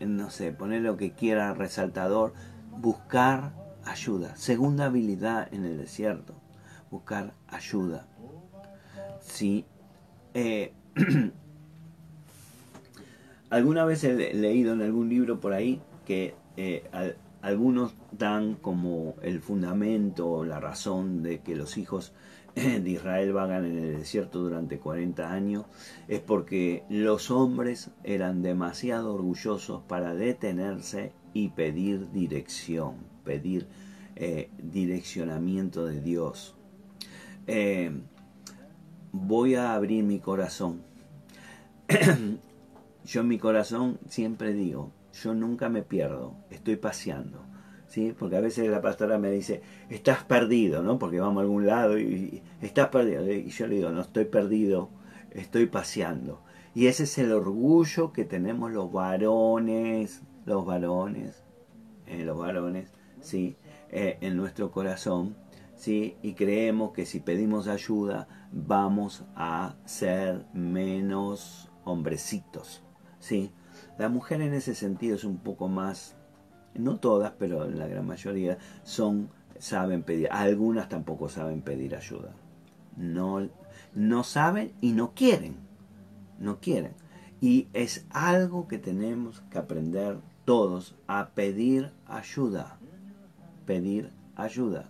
no 0.00 0.30
sé, 0.30 0.52
poner 0.52 0.82
lo 0.82 0.96
que 0.96 1.12
quiera, 1.12 1.52
resaltador, 1.52 2.32
buscar 2.78 3.52
ayuda. 3.84 4.34
Segunda 4.36 4.86
habilidad 4.86 5.52
en 5.52 5.64
el 5.66 5.76
desierto, 5.76 6.34
buscar 6.90 7.34
ayuda. 7.48 8.08
Sí. 9.20 9.66
Eh, 10.34 10.72
alguna 13.50 13.84
vez 13.84 14.04
he 14.04 14.34
leído 14.34 14.72
en 14.72 14.82
algún 14.82 15.08
libro 15.08 15.40
por 15.40 15.52
ahí 15.52 15.80
que 16.04 16.34
eh, 16.56 16.84
algunos 17.42 17.94
dan 18.10 18.54
como 18.54 19.14
el 19.22 19.40
fundamento, 19.40 20.44
la 20.44 20.58
razón 20.58 21.22
de 21.22 21.40
que 21.40 21.54
los 21.54 21.76
hijos 21.76 22.12
de 22.54 22.90
Israel 22.90 23.32
vagan 23.32 23.64
en 23.64 23.78
el 23.78 23.98
desierto 23.98 24.40
durante 24.40 24.78
40 24.78 25.32
años, 25.32 25.66
es 26.08 26.20
porque 26.20 26.84
los 26.88 27.30
hombres 27.30 27.90
eran 28.02 28.42
demasiado 28.42 29.14
orgullosos 29.14 29.82
para 29.82 30.14
detenerse 30.14 31.12
y 31.34 31.48
pedir 31.50 32.10
dirección, 32.12 32.94
pedir 33.24 33.68
eh, 34.16 34.50
direccionamiento 34.58 35.84
de 35.84 36.00
Dios. 36.00 36.56
Eh, 37.46 37.92
voy 39.12 39.54
a 39.54 39.74
abrir 39.74 40.02
mi 40.02 40.18
corazón. 40.18 40.82
yo 43.06 43.20
en 43.22 43.28
mi 43.28 43.38
corazón 43.38 43.98
siempre 44.08 44.52
digo, 44.52 44.92
yo 45.22 45.34
nunca 45.34 45.68
me 45.68 45.82
pierdo, 45.82 46.34
estoy 46.50 46.76
paseando. 46.76 47.44
¿Sí? 47.86 48.12
Porque 48.18 48.36
a 48.36 48.40
veces 48.40 48.68
la 48.68 48.82
pastora 48.82 49.16
me 49.16 49.30
dice, 49.30 49.62
estás 49.88 50.24
perdido, 50.24 50.82
¿no? 50.82 50.98
Porque 50.98 51.20
vamos 51.20 51.38
a 51.38 51.42
algún 51.42 51.66
lado 51.66 51.98
y, 51.98 52.42
estás 52.60 52.88
perdido. 52.88 53.30
Y 53.30 53.48
yo 53.48 53.68
le 53.68 53.76
digo, 53.76 53.90
no 53.90 54.00
estoy 54.00 54.24
perdido, 54.24 54.90
estoy 55.30 55.66
paseando. 55.66 56.42
Y 56.74 56.88
ese 56.88 57.04
es 57.04 57.16
el 57.18 57.32
orgullo 57.32 58.12
que 58.12 58.24
tenemos 58.24 58.72
los 58.72 58.92
varones, 58.92 60.22
los 60.44 60.66
varones, 60.66 61.44
eh, 62.06 62.24
los 62.24 62.36
varones, 62.36 62.90
¿sí? 63.20 63.56
Eh, 63.88 64.18
en 64.20 64.36
nuestro 64.36 64.72
corazón, 64.72 65.36
¿sí? 65.76 66.16
Y 66.22 66.34
creemos 66.34 66.92
que 66.92 67.06
si 67.06 67.20
pedimos 67.20 67.68
ayuda 67.68 68.26
vamos 68.52 69.24
a 69.34 69.76
ser 69.84 70.44
menos 70.52 71.70
hombrecitos, 71.84 72.82
¿sí? 73.26 73.50
La 73.98 74.08
mujer 74.08 74.40
en 74.40 74.54
ese 74.54 74.74
sentido 74.74 75.16
es 75.16 75.24
un 75.24 75.38
poco 75.38 75.68
más, 75.68 76.14
no 76.74 76.98
todas, 76.98 77.32
pero 77.38 77.68
la 77.68 77.86
gran 77.86 78.06
mayoría 78.06 78.58
son, 78.84 79.30
saben 79.58 80.02
pedir, 80.02 80.28
algunas 80.30 80.88
tampoco 80.88 81.28
saben 81.28 81.62
pedir 81.62 81.96
ayuda. 81.96 82.32
No, 82.96 83.48
no 83.94 84.24
saben 84.24 84.72
y 84.80 84.92
no 84.92 85.12
quieren, 85.14 85.56
no 86.38 86.60
quieren. 86.60 86.92
Y 87.40 87.68
es 87.72 88.06
algo 88.10 88.68
que 88.68 88.78
tenemos 88.78 89.42
que 89.50 89.58
aprender 89.58 90.18
todos 90.44 90.94
a 91.06 91.30
pedir 91.30 91.92
ayuda 92.06 92.78
pedir 93.66 94.10
ayuda. 94.36 94.88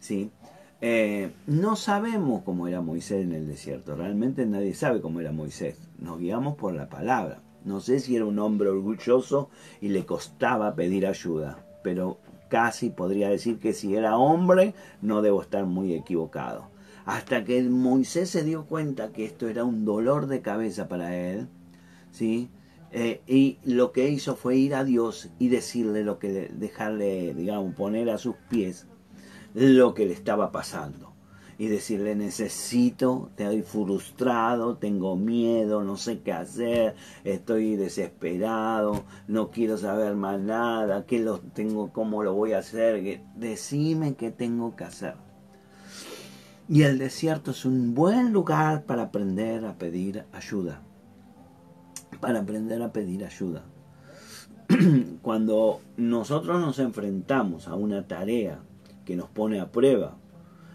¿Sí? 0.00 0.32
Eh, 0.80 1.30
no 1.46 1.76
sabemos 1.76 2.42
cómo 2.42 2.66
era 2.66 2.80
Moisés 2.80 3.22
en 3.22 3.32
el 3.32 3.46
desierto, 3.46 3.94
realmente 3.94 4.46
nadie 4.46 4.72
sabe 4.72 5.02
cómo 5.02 5.20
era 5.20 5.30
Moisés, 5.30 5.78
nos 5.98 6.18
guiamos 6.18 6.56
por 6.56 6.72
la 6.72 6.88
palabra. 6.88 7.42
No 7.64 7.80
sé 7.80 8.00
si 8.00 8.16
era 8.16 8.24
un 8.24 8.38
hombre 8.38 8.68
orgulloso 8.68 9.50
y 9.80 9.88
le 9.88 10.06
costaba 10.06 10.74
pedir 10.74 11.06
ayuda, 11.06 11.66
pero 11.82 12.18
casi 12.48 12.90
podría 12.90 13.28
decir 13.28 13.58
que 13.58 13.72
si 13.72 13.94
era 13.94 14.16
hombre 14.16 14.74
no 15.02 15.22
debo 15.22 15.42
estar 15.42 15.66
muy 15.66 15.94
equivocado. 15.94 16.68
Hasta 17.04 17.44
que 17.44 17.62
Moisés 17.62 18.30
se 18.30 18.44
dio 18.44 18.66
cuenta 18.66 19.12
que 19.12 19.24
esto 19.24 19.48
era 19.48 19.64
un 19.64 19.84
dolor 19.84 20.26
de 20.26 20.42
cabeza 20.42 20.88
para 20.88 21.16
él, 21.16 21.48
¿sí? 22.10 22.50
Eh, 22.92 23.20
y 23.26 23.58
lo 23.64 23.92
que 23.92 24.08
hizo 24.08 24.34
fue 24.36 24.56
ir 24.56 24.74
a 24.74 24.84
Dios 24.84 25.30
y 25.38 25.48
decirle 25.48 26.02
lo 26.02 26.18
que 26.18 26.50
dejarle, 26.52 27.34
digamos, 27.34 27.74
poner 27.74 28.10
a 28.10 28.18
sus 28.18 28.34
pies 28.48 28.86
lo 29.54 29.94
que 29.94 30.06
le 30.06 30.12
estaba 30.12 30.52
pasando. 30.52 31.09
Y 31.60 31.68
decirle, 31.68 32.16
necesito, 32.16 33.28
estoy 33.36 33.60
frustrado, 33.60 34.78
tengo 34.78 35.16
miedo, 35.16 35.84
no 35.84 35.96
sé 35.96 36.20
qué 36.20 36.32
hacer, 36.32 36.94
estoy 37.22 37.76
desesperado, 37.76 39.04
no 39.28 39.50
quiero 39.50 39.76
saber 39.76 40.16
más 40.16 40.40
nada, 40.40 41.04
qué 41.04 41.18
lo 41.18 41.38
tengo, 41.38 41.92
cómo 41.92 42.22
lo 42.22 42.32
voy 42.32 42.54
a 42.54 42.58
hacer, 42.60 43.22
decime 43.36 44.14
qué 44.14 44.30
tengo 44.30 44.74
que 44.74 44.84
hacer. 44.84 45.14
Y 46.66 46.82
el 46.82 46.98
desierto 46.98 47.50
es 47.50 47.66
un 47.66 47.94
buen 47.94 48.32
lugar 48.32 48.84
para 48.86 49.02
aprender 49.02 49.66
a 49.66 49.76
pedir 49.76 50.24
ayuda 50.32 50.80
para 52.20 52.40
aprender 52.40 52.82
a 52.82 52.92
pedir 52.92 53.24
ayuda. 53.24 53.64
Cuando 55.22 55.80
nosotros 55.96 56.60
nos 56.60 56.78
enfrentamos 56.78 57.66
a 57.68 57.74
una 57.74 58.06
tarea 58.06 58.60
que 59.04 59.16
nos 59.16 59.28
pone 59.28 59.60
a 59.60 59.72
prueba, 59.72 60.16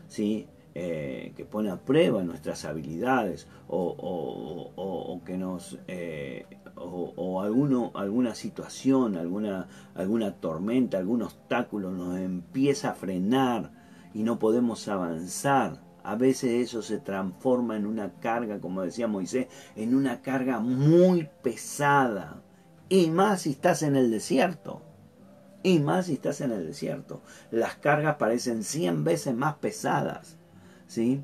¿sí? 0.08 0.48
Eh, 0.78 1.32
que 1.38 1.46
pone 1.46 1.70
a 1.70 1.78
prueba 1.78 2.22
nuestras 2.22 2.66
habilidades 2.66 3.48
o, 3.70 5.22
que 5.26 5.38
nos 5.38 5.80
eh, 5.88 6.46
o, 6.76 7.42
alguna 7.96 8.36
situación, 8.36 9.16
alguna, 9.16 9.70
alguna 9.96 10.34
tormenta, 10.34 10.98
algún 10.98 11.22
obstáculo 11.22 11.92
nos 11.92 12.18
empieza 12.20 12.90
a 12.90 12.94
frenar 12.94 13.72
y 14.14 14.24
no 14.24 14.38
podemos 14.38 14.90
avanzar 14.90 15.80
a 16.06 16.16
veces 16.16 16.52
eso 16.52 16.84
se 16.84 17.00
transforma 17.00 17.76
en 17.78 17.88
una 17.88 18.12
carga, 18.20 18.60
como 18.60 18.84
decía 18.84 19.08
Moisés, 19.08 19.48
en 19.76 19.96
una 19.96 20.22
carga 20.22 20.60
muy 20.60 21.30
pesada. 21.42 22.44
Y 22.90 23.10
más 23.10 23.42
si 23.42 23.52
estás 23.52 23.82
en 23.82 23.96
el 23.96 24.12
desierto. 24.12 24.84
Y 25.64 25.80
más 25.80 26.06
si 26.06 26.14
estás 26.14 26.42
en 26.42 26.52
el 26.52 26.68
desierto. 26.68 27.24
Las 27.50 27.78
cargas 27.78 28.18
parecen 28.18 28.64
100 28.64 29.04
veces 29.04 29.34
más 29.34 29.56
pesadas. 29.56 30.38
¿Sí? 30.88 31.24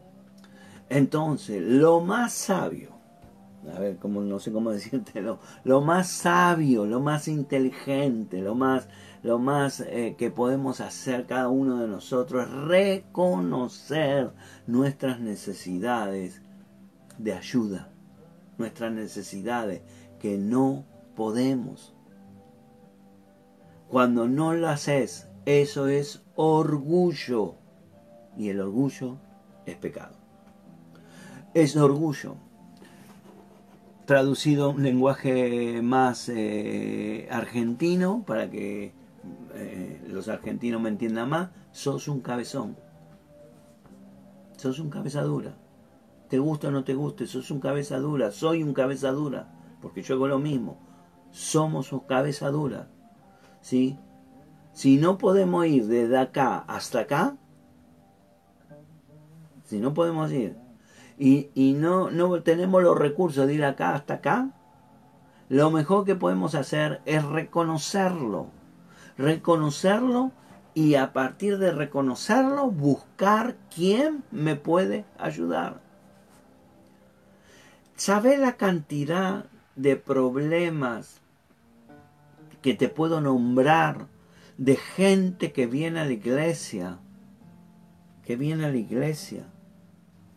Entonces, 0.90 1.62
lo 1.62 2.02
más 2.02 2.34
sabio, 2.34 2.90
a 3.76 3.80
ver, 3.80 3.98
como, 3.98 4.22
no 4.22 4.40
sé 4.40 4.52
cómo 4.52 4.72
decirte, 4.72 5.24
lo 5.64 5.82
más 5.82 6.10
sabio, 6.10 6.86
lo 6.86 7.00
más 7.00 7.28
inteligente, 7.28 8.42
lo 8.42 8.56
más 8.56 8.88
lo 9.24 9.38
más 9.38 9.82
eh, 9.82 10.16
que 10.18 10.32
podemos 10.32 10.82
hacer 10.82 11.28
cada 11.28 11.48
uno 11.50 11.78
de 11.78 11.88
nosotros 11.88 12.48
es 12.48 12.52
reconocer 12.52 14.32
nuestras 14.66 15.20
necesidades 15.20 16.42
de 17.20 17.34
ayuda, 17.34 17.92
nuestras 18.58 18.92
necesidades 18.92 19.82
que 20.20 20.38
no 20.38 20.86
podemos. 21.16 21.94
Cuando 23.90 24.28
no 24.28 24.54
lo 24.56 24.70
haces, 24.70 25.28
eso 25.46 25.88
es 25.88 26.24
orgullo 26.36 27.56
y 28.38 28.50
el 28.50 28.60
orgullo 28.60 29.20
es 29.72 29.78
pecado. 29.78 30.16
Es 31.54 31.76
orgullo. 31.76 32.36
Traducido 34.06 34.72
un 34.72 34.84
lenguaje 34.84 35.82
más 35.82 36.30
eh, 36.30 37.28
argentino 37.32 38.24
para 38.26 38.50
que 38.50 38.94
eh, 39.54 40.02
los 40.08 40.28
argentinos 40.28 40.82
me 40.82 40.90
entiendan 40.90 41.30
más, 41.30 41.50
sos 41.72 42.08
un 42.08 42.22
cabezón. 42.22 42.76
Sos 44.58 44.80
un 44.80 44.90
cabeza 44.90 45.22
dura. 45.22 45.56
Te 46.30 46.40
gusta 46.40 46.70
o 46.70 46.72
no 46.72 46.84
te 46.84 46.94
guste, 46.94 47.28
sos 47.28 47.52
un 47.52 47.60
cabeza 47.60 48.00
dura. 48.00 48.32
Soy 48.32 48.64
un 48.64 48.74
cabeza 48.74 49.12
dura. 49.12 49.52
Porque 49.82 50.02
yo 50.02 50.16
hago 50.16 50.28
lo 50.28 50.40
mismo. 50.40 50.78
Somos 51.32 51.92
un 51.92 52.02
cabeza 52.02 52.50
dura. 52.50 52.88
¿Sí? 53.62 53.98
Si 54.74 54.98
no 54.98 55.18
podemos 55.18 55.66
ir 55.66 55.88
desde 55.88 56.18
acá 56.18 56.60
hasta 56.60 57.02
acá, 57.02 57.38
si 59.72 59.80
no 59.80 59.94
podemos 59.94 60.32
ir 60.32 60.58
y, 61.18 61.50
y 61.56 61.74
no, 61.74 62.12
no 62.12 62.44
tenemos 62.44 62.84
los 62.84 62.98
recursos 62.98 63.48
de 63.48 63.54
ir 63.54 63.64
acá 63.64 63.96
hasta 63.96 64.16
acá, 64.16 64.50
lo 65.48 65.72
mejor 65.72 66.04
que 66.04 66.16
podemos 66.16 66.56
hacer 66.56 67.02
es 67.06 67.24
reconocerlo 67.24 68.50
reconocerlo 69.18 70.32
y 70.74 70.96
a 70.96 71.14
partir 71.14 71.58
de 71.58 71.72
reconocerlo 71.72 72.70
buscar 72.70 73.56
quién 73.74 74.26
me 74.32 74.56
puede 74.56 75.06
ayudar. 75.18 75.80
¿Sabe 77.96 78.38
la 78.38 78.58
cantidad 78.58 79.46
de 79.78 79.96
problemas 79.96 81.22
que 82.62 82.74
te 82.74 82.90
puedo 82.90 83.22
nombrar 83.22 84.08
de 84.58 84.76
gente 84.76 85.54
que 85.54 85.66
viene 85.66 86.02
a 86.02 86.06
la 86.06 86.14
iglesia? 86.14 87.00
Que 88.26 88.36
viene 88.36 88.66
a 88.66 88.70
la 88.70 88.78
iglesia 88.78 89.46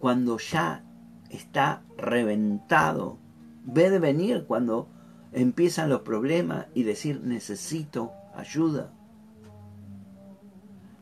cuando 0.05 0.37
ya 0.37 0.85
está 1.31 1.83
reventado. 1.97 3.17
Ve 3.64 3.88
de 3.88 3.99
venir 3.99 4.45
cuando 4.47 4.87
empiezan 5.33 5.88
los 5.88 6.03
problemas 6.03 6.67
y 6.75 6.83
decir 6.83 7.23
necesito 7.25 8.12
ayuda. 8.35 8.93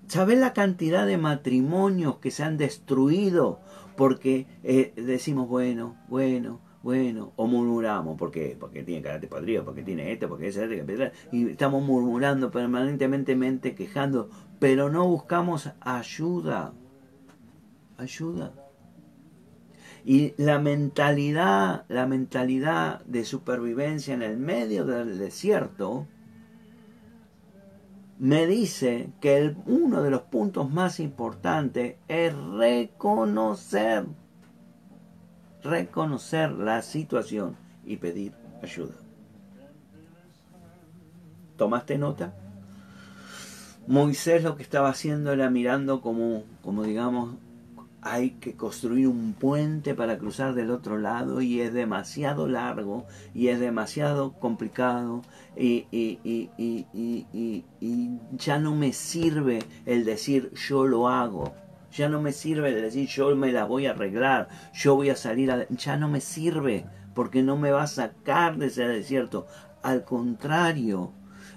¿Sabes 0.06 0.38
la 0.38 0.52
cantidad 0.52 1.04
de 1.04 1.18
matrimonios 1.18 2.18
que 2.18 2.30
se 2.30 2.44
han 2.44 2.56
destruido 2.58 3.58
porque 3.96 4.46
eh, 4.62 4.92
decimos 4.94 5.48
bueno, 5.48 5.96
bueno, 6.06 6.60
bueno, 6.84 7.32
o 7.34 7.48
murmuramos, 7.48 8.16
¿por? 8.16 8.56
Porque 8.60 8.84
tiene 8.84 9.02
carácter 9.02 9.28
podrido, 9.28 9.64
porque 9.64 9.82
tiene 9.82 10.12
esto, 10.12 10.28
porque 10.28 10.46
es 10.46 10.60
y 11.32 11.50
estamos 11.50 11.82
murmurando 11.82 12.52
permanentemente, 12.52 13.74
quejando, 13.74 14.30
pero 14.60 14.90
no 14.90 15.08
buscamos 15.08 15.72
ayuda. 15.80 16.72
Ayuda. 17.98 18.61
Y 20.04 20.34
la 20.36 20.58
mentalidad, 20.58 21.84
la 21.88 22.06
mentalidad 22.06 23.04
de 23.04 23.24
supervivencia 23.24 24.14
en 24.14 24.22
el 24.22 24.36
medio 24.36 24.84
del 24.84 25.18
desierto, 25.18 26.06
me 28.18 28.46
dice 28.46 29.10
que 29.20 29.54
uno 29.66 30.02
de 30.02 30.10
los 30.10 30.22
puntos 30.22 30.70
más 30.70 31.00
importantes 31.00 31.96
es 32.08 32.34
reconocer, 32.36 34.06
reconocer 35.62 36.52
la 36.52 36.82
situación 36.82 37.56
y 37.84 37.96
pedir 37.96 38.32
ayuda. 38.62 38.94
¿Tomaste 41.56 41.98
nota? 41.98 42.34
Moisés 43.88 44.44
lo 44.44 44.56
que 44.56 44.62
estaba 44.62 44.88
haciendo 44.88 45.32
era 45.32 45.50
mirando 45.50 46.00
como, 46.00 46.44
como 46.62 46.84
digamos, 46.84 47.34
hay 48.02 48.30
que 48.30 48.56
construir 48.56 49.06
un 49.06 49.32
puente 49.32 49.94
para 49.94 50.18
cruzar 50.18 50.54
del 50.54 50.72
otro 50.72 50.98
lado 50.98 51.40
y 51.40 51.60
es 51.60 51.72
demasiado 51.72 52.48
largo 52.48 53.06
y 53.32 53.48
es 53.48 53.60
demasiado 53.60 54.32
complicado 54.32 55.22
y, 55.56 55.86
ya 58.32 58.58
no 58.58 58.74
me 58.74 58.92
sirve 58.92 59.60
el 59.86 60.04
decir 60.04 60.52
yo 60.54 60.86
lo 60.86 61.08
hago. 61.08 61.54
Ya 61.92 62.08
no 62.08 62.20
me 62.22 62.32
sirve 62.32 62.70
el 62.70 62.82
decir 62.82 63.06
yo 63.08 63.36
me 63.36 63.52
la 63.52 63.64
voy 63.64 63.86
a 63.86 63.90
arreglar, 63.90 64.48
yo 64.74 64.96
voy 64.96 65.10
a 65.10 65.16
salir 65.16 65.52
a... 65.52 65.68
Ya 65.68 65.96
no 65.96 66.08
me 66.08 66.20
sirve 66.20 66.86
porque 67.14 67.42
no 67.42 67.56
me 67.56 67.70
va 67.70 67.84
a 67.84 67.86
sacar 67.86 68.56
de 68.56 68.66
ese 68.66 68.88
desierto. 68.88 69.46
Al 69.82 70.04
contrario, 70.04 71.12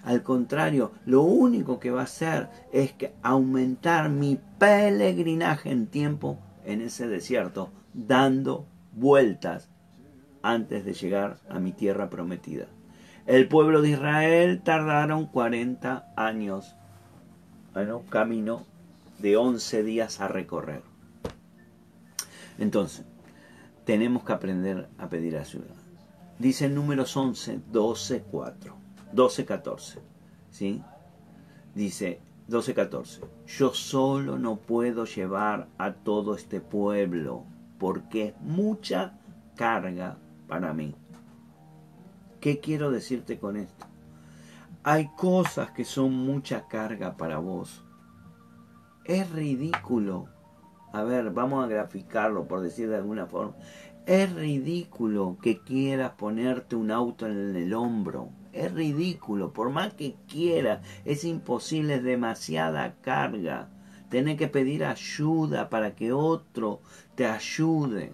al 0.05 0.21
contrario, 0.21 0.91
lo 1.07 1.23
único 1.23 1.79
que 1.79 1.89
va 1.89 2.01
a 2.01 2.03
hacer 2.03 2.49
es 2.71 2.93
que 2.93 3.15
aumentar 3.23 4.09
mi 4.09 4.39
peregrinaje 4.59 5.71
en 5.71 5.87
tiempo 5.87 6.37
en 6.63 6.81
ese 6.81 7.07
desierto, 7.07 7.71
dando 7.95 8.67
vueltas 8.93 9.67
antes 10.43 10.85
de 10.85 10.93
llegar 10.93 11.39
a 11.49 11.59
mi 11.59 11.71
tierra 11.71 12.11
prometida. 12.11 12.67
El 13.25 13.47
pueblo 13.47 13.81
de 13.81 13.89
Israel 13.89 14.61
tardaron 14.63 15.25
40 15.25 16.13
años, 16.15 16.75
bueno, 17.73 18.03
camino 18.09 18.63
de 19.17 19.37
11 19.37 19.81
días 19.81 20.21
a 20.21 20.27
recorrer. 20.27 20.83
Entonces, 22.59 23.05
tenemos 23.85 24.23
que 24.23 24.33
aprender 24.33 24.87
a 24.99 25.09
pedir 25.09 25.35
ayuda. 25.35 25.73
Dice 26.37 26.69
números 26.69 27.17
11, 27.17 27.61
12, 27.71 28.23
4. 28.29 28.74
12.14. 29.15 29.99
¿Sí? 30.51 30.83
Dice 31.73 32.19
12.14. 32.49 33.21
Yo 33.47 33.73
solo 33.73 34.37
no 34.37 34.57
puedo 34.57 35.05
llevar 35.05 35.67
a 35.77 35.93
todo 35.93 36.35
este 36.35 36.61
pueblo 36.61 37.43
porque 37.79 38.27
es 38.27 38.41
mucha 38.41 39.17
carga 39.55 40.17
para 40.47 40.73
mí. 40.73 40.93
¿Qué 42.39 42.59
quiero 42.59 42.91
decirte 42.91 43.39
con 43.39 43.57
esto? 43.57 43.85
Hay 44.83 45.07
cosas 45.15 45.71
que 45.71 45.83
son 45.83 46.13
mucha 46.13 46.67
carga 46.67 47.17
para 47.17 47.39
vos. 47.39 47.83
Es 49.05 49.31
ridículo. 49.31 50.27
A 50.93 51.03
ver, 51.03 51.31
vamos 51.31 51.63
a 51.63 51.67
graficarlo 51.67 52.47
por 52.47 52.61
decir 52.61 52.89
de 52.89 52.97
alguna 52.97 53.25
forma. 53.25 53.55
Es 54.05 54.31
ridículo 54.33 55.37
que 55.41 55.59
quieras 55.59 56.11
ponerte 56.11 56.75
un 56.75 56.91
auto 56.91 57.25
en 57.25 57.55
el 57.55 57.73
hombro 57.73 58.29
es 58.55 58.71
ridículo, 58.73 59.51
por 59.51 59.69
más 59.69 59.93
que 59.93 60.15
quiera, 60.27 60.81
es 61.03 61.25
imposible, 61.25 61.95
es 61.95 62.03
demasiada 62.03 62.95
carga. 63.01 63.69
Tienes 64.09 64.37
que 64.37 64.47
pedir 64.47 64.85
ayuda 64.85 65.69
para 65.69 65.93
que 65.93 66.13
otro 66.13 66.79
te 67.15 67.25
ayude, 67.25 68.13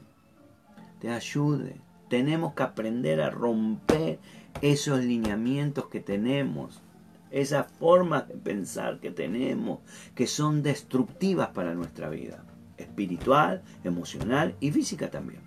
te 0.99 1.11
ayude. 1.11 1.75
Tenemos 2.09 2.53
que 2.53 2.63
aprender 2.63 3.21
a 3.21 3.29
romper 3.29 4.19
esos 4.61 5.03
lineamientos 5.03 5.87
que 5.87 5.99
tenemos, 5.99 6.81
esas 7.29 7.71
formas 7.73 8.27
de 8.27 8.35
pensar 8.35 8.99
que 8.99 9.11
tenemos, 9.11 9.79
que 10.15 10.27
son 10.27 10.63
destructivas 10.63 11.49
para 11.49 11.75
nuestra 11.75 12.09
vida, 12.09 12.43
espiritual, 12.77 13.61
emocional 13.83 14.55
y 14.59 14.71
física 14.71 15.11
también. 15.11 15.41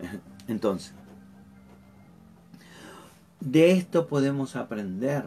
Entonces, 0.48 0.94
de 3.40 3.72
esto 3.72 4.06
podemos 4.06 4.56
aprender 4.56 5.24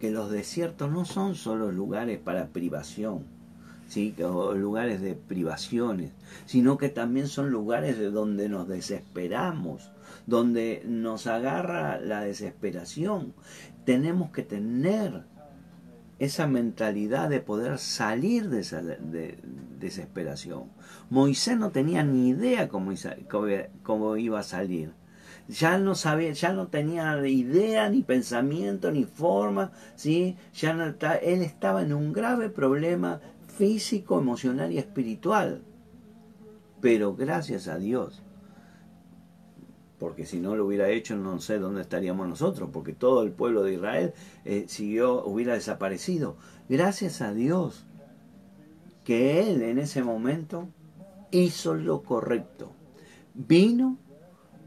que 0.00 0.10
los 0.10 0.30
desiertos 0.30 0.90
no 0.90 1.04
son 1.04 1.36
solo 1.36 1.70
lugares 1.70 2.18
para 2.18 2.48
privación, 2.48 3.24
¿sí? 3.86 4.14
o 4.20 4.54
lugares 4.54 5.00
de 5.00 5.14
privaciones, 5.14 6.10
sino 6.46 6.76
que 6.76 6.88
también 6.88 7.28
son 7.28 7.50
lugares 7.50 7.98
de 7.98 8.10
donde 8.10 8.48
nos 8.48 8.66
desesperamos, 8.66 9.92
donde 10.26 10.82
nos 10.86 11.28
agarra 11.28 12.00
la 12.00 12.22
desesperación. 12.22 13.34
Tenemos 13.84 14.30
que 14.30 14.42
tener 14.42 15.22
esa 16.18 16.46
mentalidad 16.46 17.30
de 17.30 17.40
poder 17.40 17.78
salir 17.78 18.48
de 18.48 18.60
esa 18.60 18.82
desesperación. 19.78 20.64
Moisés 21.10 21.56
no 21.56 21.70
tenía 21.70 22.02
ni 22.02 22.30
idea 22.30 22.68
cómo 22.68 24.16
iba 24.16 24.40
a 24.40 24.42
salir 24.42 25.01
ya 25.48 25.78
no 25.78 25.94
sabía, 25.94 26.32
ya 26.32 26.52
no 26.52 26.68
tenía 26.68 27.26
idea, 27.26 27.88
ni 27.88 28.02
pensamiento, 28.02 28.90
ni 28.90 29.04
forma, 29.04 29.72
¿sí? 29.96 30.36
Ya 30.54 30.72
no, 30.72 30.84
él 30.84 31.42
estaba 31.42 31.82
en 31.82 31.92
un 31.92 32.12
grave 32.12 32.48
problema 32.48 33.20
físico, 33.46 34.18
emocional 34.18 34.72
y 34.72 34.78
espiritual. 34.78 35.62
Pero 36.80 37.14
gracias 37.14 37.68
a 37.68 37.78
Dios, 37.78 38.22
porque 39.98 40.26
si 40.26 40.40
no 40.40 40.56
lo 40.56 40.66
hubiera 40.66 40.88
hecho 40.88 41.16
no 41.16 41.38
sé 41.38 41.58
dónde 41.58 41.82
estaríamos 41.82 42.28
nosotros, 42.28 42.70
porque 42.72 42.92
todo 42.92 43.22
el 43.22 43.30
pueblo 43.30 43.62
de 43.62 43.74
Israel 43.74 44.14
eh, 44.44 44.64
siguió, 44.68 45.24
hubiera 45.24 45.54
desaparecido. 45.54 46.36
Gracias 46.68 47.20
a 47.20 47.32
Dios 47.32 47.84
que 49.04 49.48
él 49.48 49.62
en 49.62 49.78
ese 49.78 50.02
momento 50.02 50.68
hizo 51.30 51.74
lo 51.74 52.02
correcto. 52.02 52.72
Vino 53.34 53.96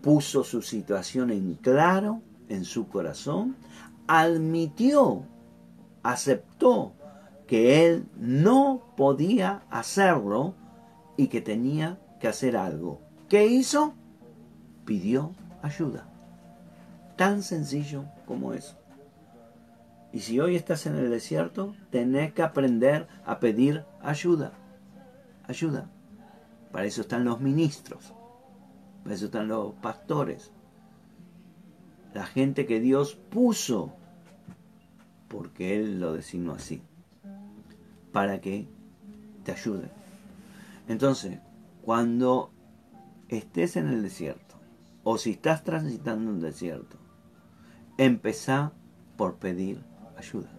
puso 0.05 0.43
su 0.43 0.61
situación 0.61 1.31
en 1.31 1.55
claro 1.55 2.21
en 2.47 2.63
su 2.63 2.87
corazón, 2.89 3.55
admitió, 4.05 5.23
aceptó 6.03 6.93
que 7.47 7.87
él 7.87 8.05
no 8.15 8.83
podía 8.95 9.63
hacerlo 9.71 10.53
y 11.17 11.25
que 11.25 11.41
tenía 11.41 11.99
que 12.19 12.27
hacer 12.27 12.55
algo. 12.55 13.01
¿Qué 13.29 13.47
hizo? 13.47 13.95
Pidió 14.85 15.33
ayuda. 15.63 16.07
Tan 17.15 17.41
sencillo 17.41 18.05
como 18.27 18.53
eso. 18.53 18.77
Y 20.13 20.19
si 20.19 20.39
hoy 20.39 20.55
estás 20.55 20.85
en 20.85 20.97
el 20.97 21.09
desierto, 21.09 21.73
tenés 21.89 22.31
que 22.31 22.43
aprender 22.43 23.07
a 23.25 23.39
pedir 23.39 23.85
ayuda. 24.03 24.51
Ayuda. 25.47 25.89
Para 26.71 26.85
eso 26.85 27.01
están 27.01 27.25
los 27.25 27.41
ministros. 27.41 28.14
Para 29.05 29.13
eso 29.13 29.25
están 29.25 29.47
los 29.47 29.75
pastores. 29.75 30.51
La 32.15 32.25
gente 32.25 32.65
que 32.65 32.79
Dios 32.79 33.13
puso, 33.13 33.93
porque 35.27 35.77
Él 35.77 35.99
lo 35.99 36.13
designó 36.13 36.53
así, 36.53 36.81
para 38.11 38.41
que 38.41 38.67
te 39.43 39.51
ayuden. 39.51 39.91
Entonces, 40.87 41.37
cuando 41.83 42.49
estés 43.27 43.75
en 43.75 43.89
el 43.89 44.01
desierto, 44.01 44.55
o 45.03 45.19
si 45.19 45.33
estás 45.33 45.63
transitando 45.63 46.31
un 46.31 46.39
desierto, 46.39 46.97
empezá 47.99 48.73
por 49.17 49.35
pedir 49.35 49.83
ayuda. 50.17 50.49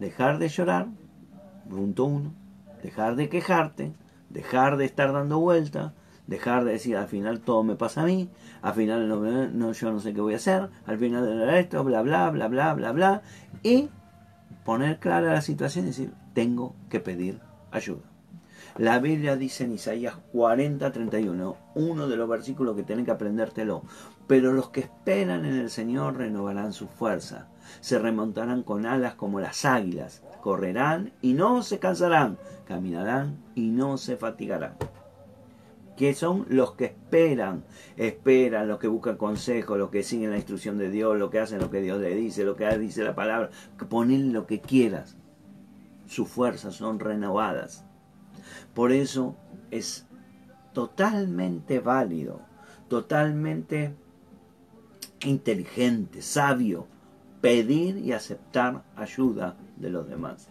Dejar 0.00 0.40
de 0.40 0.48
llorar, 0.48 0.88
punto 1.70 2.06
uno. 2.06 2.34
Dejar 2.82 3.14
de 3.14 3.28
quejarte, 3.28 3.92
dejar 4.30 4.76
de 4.78 4.86
estar 4.86 5.12
dando 5.12 5.38
vueltas, 5.38 5.92
dejar 6.26 6.64
de 6.64 6.72
decir 6.72 6.96
al 6.96 7.08
final 7.08 7.40
todo 7.40 7.62
me 7.62 7.76
pasa 7.76 8.02
a 8.02 8.06
mí, 8.06 8.30
al 8.62 8.74
final 8.74 9.08
no, 9.58 9.72
yo 9.72 9.92
no 9.92 10.00
sé 10.00 10.14
qué 10.14 10.20
voy 10.20 10.34
a 10.34 10.36
hacer, 10.36 10.68
al 10.86 10.98
final 10.98 11.48
esto, 11.54 11.82
bla, 11.84 12.02
bla, 12.02 12.30
bla, 12.30 12.48
bla, 12.48 12.74
bla, 12.74 12.92
bla, 12.92 13.22
y 13.62 13.88
poner 14.64 14.98
clara 14.98 15.32
la 15.32 15.42
situación 15.42 15.84
y 15.84 15.88
decir, 15.88 16.12
tengo 16.34 16.74
que 16.88 17.00
pedir 17.00 17.40
ayuda. 17.70 18.02
La 18.78 19.00
Biblia 19.00 19.36
dice 19.36 19.64
en 19.64 19.72
Isaías 19.72 20.16
40, 20.32 20.92
31, 20.92 21.56
uno 21.74 22.08
de 22.08 22.16
los 22.16 22.28
versículos 22.28 22.74
que 22.74 22.84
tienen 22.84 23.04
que 23.04 23.10
aprendértelo. 23.10 23.82
Pero 24.26 24.54
los 24.54 24.70
que 24.70 24.80
esperan 24.80 25.44
en 25.44 25.56
el 25.56 25.68
Señor 25.68 26.16
renovarán 26.16 26.72
su 26.72 26.86
fuerza, 26.88 27.48
se 27.80 27.98
remontarán 27.98 28.62
con 28.62 28.86
alas 28.86 29.14
como 29.14 29.40
las 29.40 29.66
águilas, 29.66 30.22
correrán 30.40 31.12
y 31.20 31.34
no 31.34 31.62
se 31.62 31.80
cansarán, 31.80 32.38
caminarán 32.64 33.36
y 33.54 33.68
no 33.68 33.98
se 33.98 34.16
fatigarán 34.16 34.76
que 35.96 36.14
son 36.14 36.46
los 36.48 36.72
que 36.72 36.86
esperan, 36.86 37.64
esperan, 37.96 38.68
los 38.68 38.78
que 38.78 38.88
buscan 38.88 39.16
consejo, 39.16 39.76
los 39.76 39.90
que 39.90 40.02
siguen 40.02 40.30
la 40.30 40.36
instrucción 40.36 40.78
de 40.78 40.90
Dios, 40.90 41.18
los 41.18 41.30
que 41.30 41.40
hacen 41.40 41.60
lo 41.60 41.70
que 41.70 41.82
Dios 41.82 42.00
le 42.00 42.14
dice, 42.14 42.44
lo 42.44 42.56
que 42.56 42.66
dice 42.78 43.04
la 43.04 43.14
palabra, 43.14 43.50
ponen 43.88 44.32
lo 44.32 44.46
que 44.46 44.60
quieras. 44.60 45.16
Sus 46.06 46.28
fuerzas 46.28 46.74
son 46.74 46.98
renovadas. 46.98 47.84
Por 48.74 48.92
eso 48.92 49.36
es 49.70 50.06
totalmente 50.72 51.80
válido, 51.80 52.40
totalmente 52.88 53.94
inteligente, 55.24 56.22
sabio, 56.22 56.86
pedir 57.40 57.98
y 57.98 58.12
aceptar 58.12 58.82
ayuda 58.96 59.56
de 59.76 59.90
los 59.90 60.08
demás. 60.08 60.48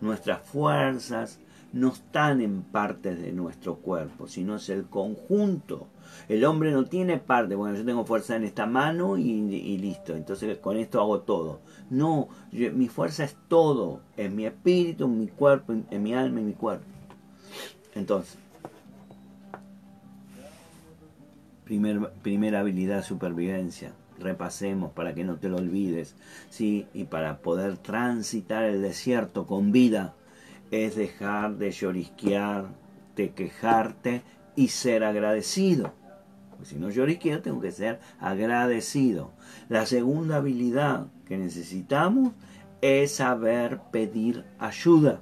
Nuestras 0.00 0.42
fuerzas, 0.42 1.38
no 1.72 1.88
están 1.88 2.40
en 2.40 2.62
partes 2.62 3.20
de 3.20 3.32
nuestro 3.32 3.76
cuerpo, 3.76 4.28
sino 4.28 4.56
es 4.56 4.68
el 4.68 4.84
conjunto. 4.84 5.88
El 6.28 6.44
hombre 6.44 6.70
no 6.70 6.84
tiene 6.84 7.18
parte, 7.18 7.54
bueno, 7.54 7.76
yo 7.76 7.84
tengo 7.84 8.04
fuerza 8.04 8.36
en 8.36 8.44
esta 8.44 8.66
mano 8.66 9.16
y, 9.16 9.78
listo, 9.78 10.14
entonces 10.14 10.58
con 10.58 10.76
esto 10.76 11.00
hago 11.00 11.20
todo. 11.20 11.60
No, 11.88 12.28
mi 12.52 12.88
fuerza 12.88 13.24
es 13.24 13.36
todo, 13.48 14.00
en 14.16 14.36
mi 14.36 14.44
espíritu, 14.44 15.04
en 15.06 15.18
mi 15.18 15.28
cuerpo, 15.28 15.72
en, 15.72 16.02
mi 16.02 16.14
alma 16.14 16.40
y 16.40 16.44
mi 16.44 16.52
cuerpo. 16.52 16.84
Entonces, 17.94 18.36
primer, 21.64 22.10
primera 22.22 22.60
habilidad, 22.60 23.02
supervivencia. 23.02 23.92
Repasemos 24.18 24.92
para 24.92 25.14
que 25.14 25.24
no 25.24 25.36
te 25.36 25.48
lo 25.48 25.56
olvides, 25.56 26.14
¿sí? 26.50 26.86
Y 26.92 27.04
para 27.04 27.38
poder 27.38 27.78
transitar 27.78 28.64
el 28.64 28.82
desierto 28.82 29.46
con 29.46 29.72
vida 29.72 30.14
es 30.72 30.96
dejar 30.96 31.58
de 31.58 31.70
llorisquear, 31.70 32.64
de 33.14 33.30
quejarte 33.30 34.22
y 34.56 34.68
ser 34.68 35.04
agradecido. 35.04 35.92
Porque 36.50 36.64
si 36.64 36.76
no 36.76 36.90
llorisqueo, 36.90 37.42
tengo 37.42 37.60
que 37.60 37.70
ser 37.70 38.00
agradecido. 38.18 39.32
La 39.68 39.84
segunda 39.86 40.36
habilidad 40.36 41.06
que 41.26 41.36
necesitamos 41.36 42.32
es 42.80 43.16
saber 43.16 43.80
pedir 43.92 44.44
ayuda. 44.58 45.20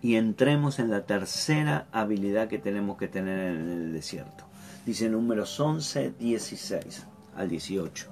Y 0.00 0.14
entremos 0.14 0.78
en 0.78 0.90
la 0.90 1.04
tercera 1.04 1.86
habilidad 1.92 2.48
que 2.48 2.58
tenemos 2.58 2.96
que 2.96 3.08
tener 3.08 3.56
en 3.56 3.68
el 3.68 3.92
desierto. 3.92 4.44
Dice 4.86 5.08
números 5.08 5.58
11, 5.58 6.14
16 6.18 7.06
al 7.36 7.48
18. 7.48 8.11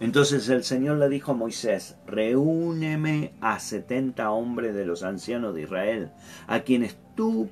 Entonces 0.00 0.48
el 0.48 0.62
Señor 0.62 0.98
le 0.98 1.08
dijo 1.08 1.32
a 1.32 1.34
Moisés, 1.34 1.96
reúneme 2.06 3.32
a 3.40 3.58
setenta 3.58 4.30
hombres 4.30 4.72
de 4.72 4.86
los 4.86 5.02
ancianos 5.02 5.56
de 5.56 5.62
Israel, 5.62 6.12
a 6.46 6.60
quienes 6.60 6.96
tú, 7.16 7.48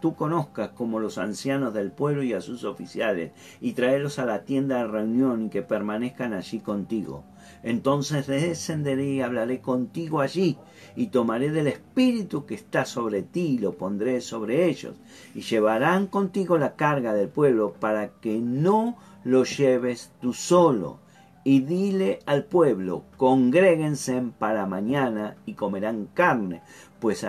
tú 0.00 0.14
conozcas 0.14 0.70
como 0.70 1.00
los 1.00 1.18
ancianos 1.18 1.74
del 1.74 1.92
pueblo 1.92 2.22
y 2.22 2.32
a 2.32 2.40
sus 2.40 2.64
oficiales, 2.64 3.32
y 3.60 3.74
tráelos 3.74 4.18
a 4.18 4.24
la 4.24 4.44
tienda 4.44 4.78
de 4.78 4.86
reunión 4.86 5.46
y 5.46 5.48
que 5.50 5.60
permanezcan 5.60 6.32
allí 6.32 6.60
contigo. 6.60 7.24
Entonces 7.62 8.26
descenderé 8.26 9.04
y 9.08 9.20
hablaré 9.20 9.60
contigo 9.60 10.22
allí, 10.22 10.56
y 10.96 11.08
tomaré 11.08 11.50
del 11.50 11.66
espíritu 11.66 12.46
que 12.46 12.54
está 12.54 12.86
sobre 12.86 13.22
ti 13.22 13.56
y 13.56 13.58
lo 13.58 13.74
pondré 13.74 14.22
sobre 14.22 14.64
ellos, 14.64 14.94
y 15.34 15.42
llevarán 15.42 16.06
contigo 16.06 16.56
la 16.56 16.74
carga 16.74 17.12
del 17.12 17.28
pueblo 17.28 17.74
para 17.78 18.08
que 18.22 18.38
no 18.38 18.96
lo 19.24 19.44
lleves 19.44 20.10
tú 20.22 20.32
solo 20.32 21.04
y 21.46 21.60
dile 21.60 22.18
al 22.26 22.42
pueblo, 22.42 23.04
congréguense 23.16 24.20
para 24.36 24.66
mañana 24.66 25.36
y 25.46 25.54
comerán 25.54 26.08
carne, 26.12 26.60
pues, 26.98 27.24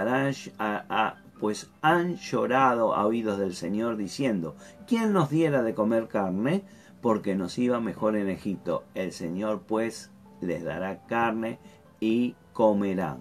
pues 1.39 1.69
han 1.83 2.15
llorado 2.15 2.95
a 2.95 3.05
oídos 3.05 3.37
del 3.37 3.53
Señor 3.53 3.95
diciendo, 3.95 4.55
¿quién 4.87 5.13
nos 5.13 5.29
diera 5.29 5.61
de 5.61 5.75
comer 5.75 6.07
carne? 6.07 6.63
Porque 6.99 7.35
nos 7.35 7.59
iba 7.59 7.79
mejor 7.79 8.15
en 8.15 8.27
Egipto. 8.31 8.85
El 8.95 9.11
Señor 9.11 9.61
pues 9.67 10.09
les 10.41 10.63
dará 10.63 11.05
carne 11.05 11.59
y 11.99 12.33
comerán. 12.53 13.19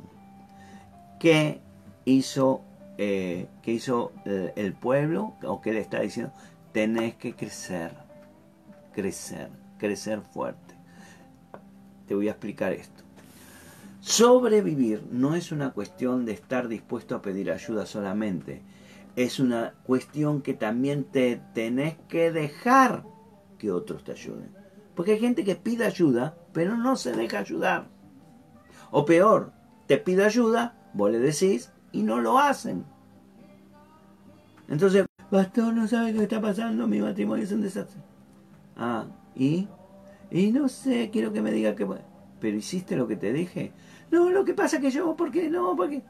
¿Qué 1.20 1.60
hizo, 2.06 2.62
eh, 2.96 3.48
¿qué 3.60 3.72
hizo 3.72 4.12
el, 4.24 4.54
el 4.56 4.72
pueblo? 4.72 5.34
¿O 5.44 5.60
qué 5.60 5.74
le 5.74 5.80
está 5.80 6.00
diciendo? 6.00 6.32
Tenés 6.72 7.16
que 7.16 7.34
crecer, 7.34 7.92
crecer, 8.94 9.50
crecer 9.76 10.22
fuerte 10.22 10.65
te 12.06 12.14
voy 12.14 12.28
a 12.28 12.32
explicar 12.32 12.72
esto. 12.72 13.04
Sobrevivir 14.00 15.02
no 15.10 15.34
es 15.34 15.50
una 15.50 15.72
cuestión 15.72 16.24
de 16.26 16.32
estar 16.32 16.68
dispuesto 16.68 17.16
a 17.16 17.22
pedir 17.22 17.50
ayuda 17.50 17.86
solamente. 17.86 18.62
Es 19.16 19.40
una 19.40 19.74
cuestión 19.84 20.42
que 20.42 20.54
también 20.54 21.04
te 21.04 21.42
tenés 21.54 21.96
que 22.08 22.30
dejar 22.30 23.04
que 23.58 23.72
otros 23.72 24.04
te 24.04 24.12
ayuden. 24.12 24.54
Porque 24.94 25.12
hay 25.12 25.18
gente 25.18 25.44
que 25.44 25.56
pide 25.56 25.84
ayuda, 25.84 26.36
pero 26.52 26.76
no 26.76 26.96
se 26.96 27.12
deja 27.12 27.40
ayudar. 27.40 27.88
O 28.90 29.04
peor, 29.04 29.52
te 29.86 29.98
pide 29.98 30.24
ayuda, 30.24 30.78
vos 30.94 31.10
le 31.10 31.18
decís 31.18 31.72
y 31.92 32.02
no 32.02 32.20
lo 32.20 32.38
hacen. 32.38 32.84
Entonces, 34.68 35.06
pastor, 35.30 35.74
no 35.74 35.86
sabe 35.88 36.12
qué 36.12 36.22
está 36.22 36.40
pasando, 36.40 36.86
mi 36.86 37.00
matrimonio 37.00 37.44
es 37.44 37.52
un 37.52 37.62
desastre. 37.62 38.00
Ah, 38.76 39.06
¿y? 39.34 39.68
Y 40.30 40.52
no 40.52 40.68
sé, 40.68 41.10
quiero 41.10 41.32
que 41.32 41.42
me 41.42 41.52
diga 41.52 41.74
que... 41.74 41.86
Pero 42.40 42.56
hiciste 42.56 42.96
lo 42.96 43.06
que 43.06 43.16
te 43.16 43.32
dije. 43.32 43.72
No, 44.10 44.30
lo 44.30 44.44
que 44.44 44.54
pasa 44.54 44.80
que 44.80 44.90
yo, 44.90 45.16
¿por 45.16 45.30
qué 45.30 45.48
no? 45.48 45.74
Porque... 45.76 46.02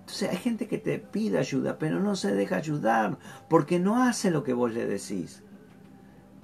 Entonces 0.00 0.30
hay 0.30 0.36
gente 0.36 0.68
que 0.68 0.78
te 0.78 0.98
pide 0.98 1.38
ayuda, 1.38 1.78
pero 1.78 1.98
no 1.98 2.14
se 2.14 2.34
deja 2.34 2.56
ayudar, 2.56 3.18
porque 3.48 3.78
no 3.78 4.02
hace 4.02 4.30
lo 4.30 4.44
que 4.44 4.52
vos 4.52 4.72
le 4.72 4.86
decís. 4.86 5.42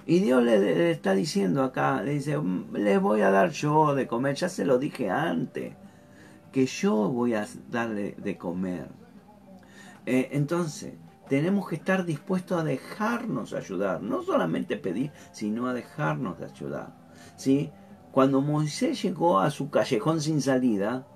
Y 0.05 0.19
Dios 0.19 0.43
le, 0.43 0.91
está 0.91 1.13
diciendo 1.13 1.63
acá, 1.63 2.01
le 2.01 2.13
dice, 2.13 2.37
mm, 2.37 2.75
les 2.75 2.99
voy 2.99 3.21
a 3.21 3.29
dar 3.29 3.51
yo 3.51 3.93
de 3.93 4.07
comer, 4.07 4.35
ya 4.35 4.49
se 4.49 4.65
lo 4.65 4.79
dije 4.79 5.09
antes, 5.09 5.75
que 6.51 6.65
yo 6.65 7.09
voy 7.09 7.35
a 7.35 7.47
darle 7.69 8.15
de 8.17 8.37
comer. 8.37 8.87
Eh, 10.05 10.29
entonces, 10.31 10.93
tenemos 11.31 11.69
que 11.69 11.75
estar 11.75 12.03
dispuestos 12.03 12.59
a 12.59 12.65
dejarnos 12.65 13.53
ayudar, 13.53 14.03
no 14.03 14.21
solamente 14.21 14.75
pedir, 14.75 15.13
sino 15.31 15.65
a 15.67 15.73
dejarnos 15.73 16.37
de 16.37 16.43
ayudar. 16.43 16.93
¿sí? 17.37 17.71
Cuando 18.11 18.41
Moisés 18.41 19.01
llegó 19.01 19.39
a 19.39 19.49
su 19.49 19.69
callejón 19.69 20.19
sin 20.19 20.41
salida, 20.41 21.07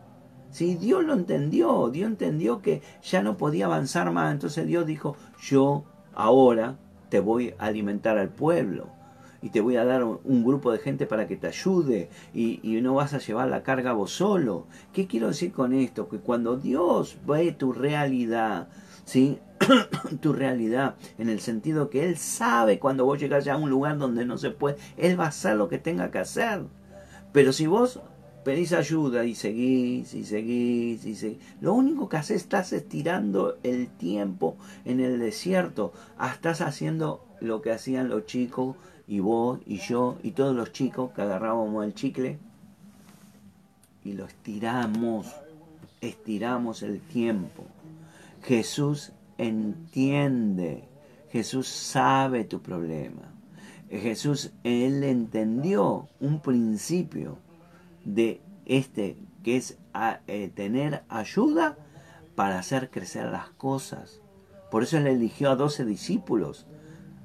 ¿sí? 0.52 0.76
Dios 0.76 1.04
lo 1.04 1.16
entendió, 1.16 1.90
Dios 1.90 2.08
entendió 2.08 2.62
que 2.62 2.82
ya 3.04 3.22
no 3.22 3.36
podía 3.36 3.66
avanzar 3.66 4.10
más, 4.12 4.32
entonces 4.32 4.66
Dios 4.66 4.86
dijo, 4.86 5.18
yo 5.42 5.84
ahora 6.14 6.78
te 7.10 7.20
voy 7.20 7.54
a 7.60 7.66
alimentar 7.66 8.18
al 8.18 8.30
pueblo 8.30 8.88
y 9.42 9.50
te 9.50 9.60
voy 9.60 9.76
a 9.76 9.84
dar 9.84 10.06
un 10.06 10.46
grupo 10.46 10.72
de 10.72 10.80
gente 10.80 11.06
para 11.08 11.28
que 11.28 11.36
te 11.36 11.48
ayude 11.48 12.10
y, 12.34 12.62
y, 12.64 12.80
no 12.80 12.94
vas 12.94 13.14
a 13.14 13.20
llevar 13.20 13.50
la 13.50 13.64
carga 13.64 13.92
vos 13.92 14.12
solo. 14.12 14.66
¿Qué 14.94 15.08
quiero 15.08 15.28
decir 15.28 15.52
con 15.52 15.74
esto? 15.74 16.08
Que 16.08 16.20
cuando 16.20 16.56
Dios 16.56 17.18
ve 17.28 17.52
tu 17.52 17.74
realidad, 17.74 18.70
¿sí? 19.06 19.40
tu 20.22 20.34
realidad, 20.34 20.96
en 21.18 21.30
el 21.30 21.40
sentido 21.40 21.90
que 21.90 22.06
Él 22.06 22.18
sabe 22.18 22.80
cuando 22.80 23.06
vos 23.06 23.20
llegas 23.20 23.48
a 23.48 23.58
un 23.58 23.70
lugar 23.70 23.98
donde 23.98 24.26
no 24.26 24.38
se 24.38 24.52
puede, 24.52 24.78
Él 24.98 25.20
va 25.20 25.26
a 25.26 25.30
hacer 25.30 25.56
lo 25.56 25.70
que 25.70 25.78
tenga 25.78 26.12
que 26.12 26.20
hacer. 26.20 26.64
Pero 27.32 27.54
si 27.54 27.68
vos 27.68 28.02
pedís 28.44 28.74
ayuda 28.74 29.26
y 29.26 29.34
seguís 29.36 30.14
y 30.14 30.24
seguís 30.24 31.06
y 31.06 31.16
seguís, 31.16 31.40
lo 31.62 31.74
único 31.74 32.10
que 32.10 32.18
haces 32.18 32.42
estás 32.42 32.74
estirando 32.74 33.58
el 33.64 33.88
tiempo 33.88 34.58
en 34.84 35.00
el 35.00 35.20
desierto, 35.20 35.94
ah, 36.18 36.32
estás 36.34 36.62
haciendo 36.62 37.26
lo 37.42 37.62
que 37.62 37.72
hacían 37.72 38.10
los 38.10 38.26
chicos 38.26 38.76
y 39.08 39.20
vos 39.20 39.60
y 39.66 39.78
yo 39.78 40.18
y 40.24 40.32
todos 40.32 40.56
los 40.56 40.72
chicos 40.72 41.12
que 41.12 41.22
agarrábamos 41.22 41.86
el 41.86 41.94
chicle 41.94 42.40
y 44.04 44.14
lo 44.14 44.26
estiramos, 44.26 45.28
estiramos 46.00 46.84
el 46.84 47.02
tiempo. 47.02 47.66
Jesús 48.48 49.12
entiende, 49.40 50.88
Jesús 51.32 51.68
sabe 51.68 52.44
tu 52.44 52.62
problema. 52.62 53.34
Jesús, 53.90 54.52
Él 54.64 55.04
entendió 55.04 56.10
un 56.20 56.42
principio 56.42 57.40
de 58.04 58.42
este, 58.66 59.18
que 59.44 59.58
es 59.58 59.80
eh, 60.28 60.52
tener 60.54 61.04
ayuda 61.10 61.78
para 62.36 62.60
hacer 62.60 62.92
crecer 62.92 63.32
las 63.32 63.50
cosas. 63.50 64.22
Por 64.70 64.84
eso 64.84 64.98
Él 64.98 65.08
eligió 65.08 65.50
a 65.50 65.56
doce 65.56 65.84
discípulos. 65.84 66.68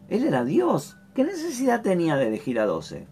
Él 0.09 0.25
era 0.25 0.45
Dios. 0.45 0.97
¿Qué 1.15 1.25
necesidad 1.25 1.83
tenía 1.83 2.17
de 2.17 2.29
elegir 2.29 2.59
a 2.59 2.65
doce? 2.65 3.07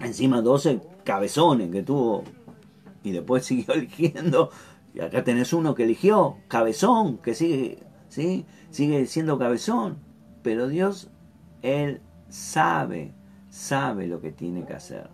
Encima 0.00 0.40
doce 0.40 0.80
cabezones 1.04 1.70
que 1.70 1.82
tuvo 1.82 2.24
Y 3.02 3.12
después 3.12 3.44
siguió 3.46 3.74
eligiendo. 3.74 4.50
Y 4.94 5.00
acá 5.00 5.22
tenés 5.22 5.52
uno 5.52 5.74
que 5.74 5.84
eligió, 5.84 6.38
cabezón, 6.48 7.18
que 7.18 7.34
sigue, 7.34 7.78
¿sí? 8.08 8.44
sigue 8.70 9.06
siendo 9.06 9.38
cabezón. 9.38 9.98
Pero 10.42 10.68
Dios, 10.68 11.10
Él 11.62 12.00
sabe, 12.28 13.12
sabe 13.50 14.06
lo 14.06 14.20
que 14.20 14.32
tiene 14.32 14.64
que 14.64 14.74
hacer. 14.74 15.08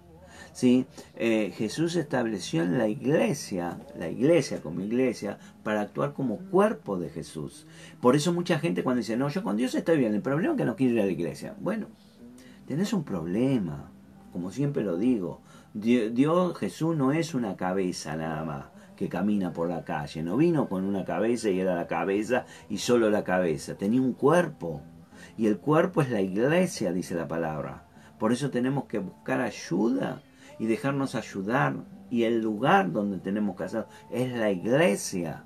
¿sí? 0.53 0.87
Eh, 1.17 1.53
Jesús 1.55 1.97
estableció 1.97 2.63
en 2.63 2.79
la 2.79 2.89
iglesia, 2.89 3.79
la 3.99 4.09
iglesia 4.09 4.63
como 4.63 4.81
iglesia, 4.81 5.39
para 5.63 5.83
actuar 5.83 6.15
como 6.15 6.39
cuerpo 6.39 6.99
de 6.99 7.11
Jesús. 7.11 7.67
Por 8.01 8.17
eso 8.17 8.33
mucha 8.33 8.59
gente 8.59 8.83
cuando 8.83 9.01
dice, 9.01 9.17
no, 9.17 9.29
yo 9.29 9.43
con 9.43 9.57
Dios 9.57 9.75
estoy 9.75 9.99
bien, 9.99 10.15
el 10.15 10.23
problema 10.23 10.55
es 10.55 10.59
que 10.59 10.65
no 10.65 10.77
quiero 10.77 10.95
ir 10.95 11.01
a 11.01 11.07
la 11.07 11.13
iglesia. 11.13 11.55
Bueno, 11.61 11.89
tenés 12.67 12.95
un 12.95 13.05
problema, 13.05 13.91
como 14.33 14.51
siempre 14.51 14.83
lo 14.83 14.97
digo. 14.97 15.43
Dios, 15.75 16.57
Jesús 16.57 16.97
no 16.97 17.13
es 17.13 17.35
una 17.35 17.57
cabeza 17.57 18.17
nada 18.17 18.45
más 18.45 18.76
que 18.97 19.09
camina 19.09 19.53
por 19.53 19.69
la 19.69 19.85
calle. 19.85 20.23
No 20.23 20.37
vino 20.37 20.69
con 20.69 20.85
una 20.85 21.05
cabeza 21.05 21.51
y 21.51 21.61
era 21.61 21.75
la 21.75 21.87
cabeza 21.87 22.47
y 22.69 22.79
solo 22.79 23.11
la 23.11 23.25
cabeza. 23.25 23.77
Tenía 23.77 24.01
un 24.01 24.15
cuerpo. 24.15 24.83
Y 25.37 25.47
el 25.47 25.59
cuerpo 25.59 26.03
es 26.03 26.11
la 26.11 26.23
iglesia, 26.23 26.93
dice 26.93 27.15
la 27.15 27.29
palabra. 27.29 27.85
Por 28.19 28.33
eso 28.33 28.51
tenemos 28.51 28.85
que 28.85 28.99
buscar 28.99 29.41
ayuda 29.41 30.23
y 30.59 30.67
dejarnos 30.67 31.15
ayudar. 31.15 31.77
Y 32.09 32.25
el 32.25 32.41
lugar 32.41 32.93
donde 32.93 33.19
tenemos 33.19 33.57
que 33.57 33.65
hacerlo 33.65 33.89
es 34.11 34.33
la 34.33 34.51
iglesia. 34.51 35.45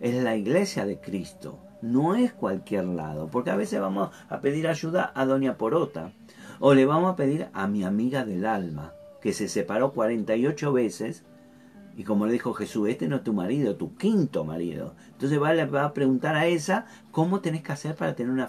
Es 0.00 0.22
la 0.22 0.36
iglesia 0.36 0.84
de 0.84 1.00
Cristo. 1.00 1.58
No 1.80 2.14
es 2.14 2.32
cualquier 2.32 2.84
lado. 2.84 3.28
Porque 3.28 3.50
a 3.50 3.56
veces 3.56 3.80
vamos 3.80 4.10
a 4.28 4.40
pedir 4.40 4.68
ayuda 4.68 5.12
a 5.14 5.24
Doña 5.24 5.56
Porota. 5.56 6.12
O 6.60 6.74
le 6.74 6.84
vamos 6.86 7.12
a 7.12 7.16
pedir 7.16 7.48
a 7.54 7.66
mi 7.66 7.84
amiga 7.84 8.24
del 8.24 8.46
alma, 8.46 8.92
que 9.20 9.32
se 9.32 9.48
separó 9.48 9.92
48 9.92 10.72
veces 10.72 11.24
y 11.96 12.04
como 12.04 12.26
le 12.26 12.32
dijo 12.32 12.54
Jesús, 12.54 12.88
este 12.88 13.06
no 13.06 13.16
es 13.16 13.24
tu 13.24 13.32
marido, 13.32 13.76
tu 13.76 13.94
quinto 13.96 14.44
marido. 14.44 14.94
Entonces 15.12 15.40
va, 15.40 15.52
va 15.66 15.84
a 15.84 15.92
preguntar 15.92 16.34
a 16.36 16.46
esa 16.46 16.86
cómo 17.10 17.40
tenés 17.40 17.62
que 17.62 17.72
hacer 17.72 17.94
para 17.94 18.14
tener 18.14 18.32
una, 18.32 18.48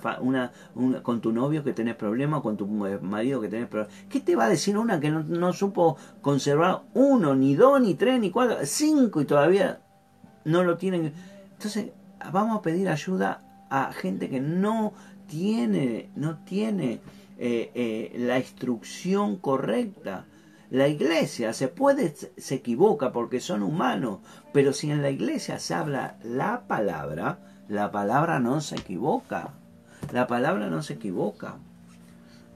una, 0.73 1.03
con 1.03 1.19
tu 1.19 1.33
novio 1.33 1.63
que 1.63 1.73
tenés 1.73 1.95
problemas, 1.95 2.41
con 2.41 2.55
tu 2.55 2.67
marido 2.67 3.41
que 3.41 3.49
tenés 3.49 3.67
problemas. 3.67 3.93
¿Qué 4.09 4.21
te 4.21 4.35
va 4.35 4.45
a 4.45 4.49
decir 4.49 4.77
una 4.77 4.99
que 4.99 5.09
no, 5.09 5.23
no, 5.23 5.51
supo 5.51 5.97
conservar 6.21 6.83
uno, 6.93 7.35
ni 7.35 7.55
dos, 7.55 7.81
ni 7.81 7.95
tres, 7.95 8.19
ni 8.19 8.31
cuatro, 8.31 8.57
cinco 8.63 9.19
y 9.21 9.25
todavía 9.25 9.81
no 10.45 10.63
lo 10.63 10.77
tienen? 10.77 11.13
Entonces 11.51 11.91
vamos 12.31 12.57
a 12.57 12.61
pedir 12.61 12.87
ayuda 12.87 13.41
a 13.69 13.91
gente 13.91 14.29
que 14.29 14.39
no 14.39 14.93
tiene, 15.27 16.09
no 16.15 16.37
tiene 16.45 17.01
eh, 17.37 17.71
eh, 17.73 18.13
la 18.19 18.37
instrucción 18.37 19.35
correcta 19.35 20.27
la 20.73 20.87
iglesia 20.87 21.53
se 21.53 21.67
puede, 21.67 22.15
se 22.15 22.55
equivoca 22.55 23.11
porque 23.11 23.39
son 23.39 23.61
humanos, 23.61 24.21
pero 24.53 24.73
si 24.73 24.89
en 24.89 25.03
la 25.03 25.11
iglesia 25.11 25.59
se 25.59 25.75
habla 25.75 26.17
la 26.23 26.63
palabra, 26.65 27.37
la 27.69 27.91
palabra 27.91 28.39
no 28.39 28.59
se 28.59 28.77
equivoca. 28.77 29.53
La 30.11 30.25
palabra 30.25 30.71
no 30.71 30.81
se 30.81 30.93
equivoca. 30.93 31.59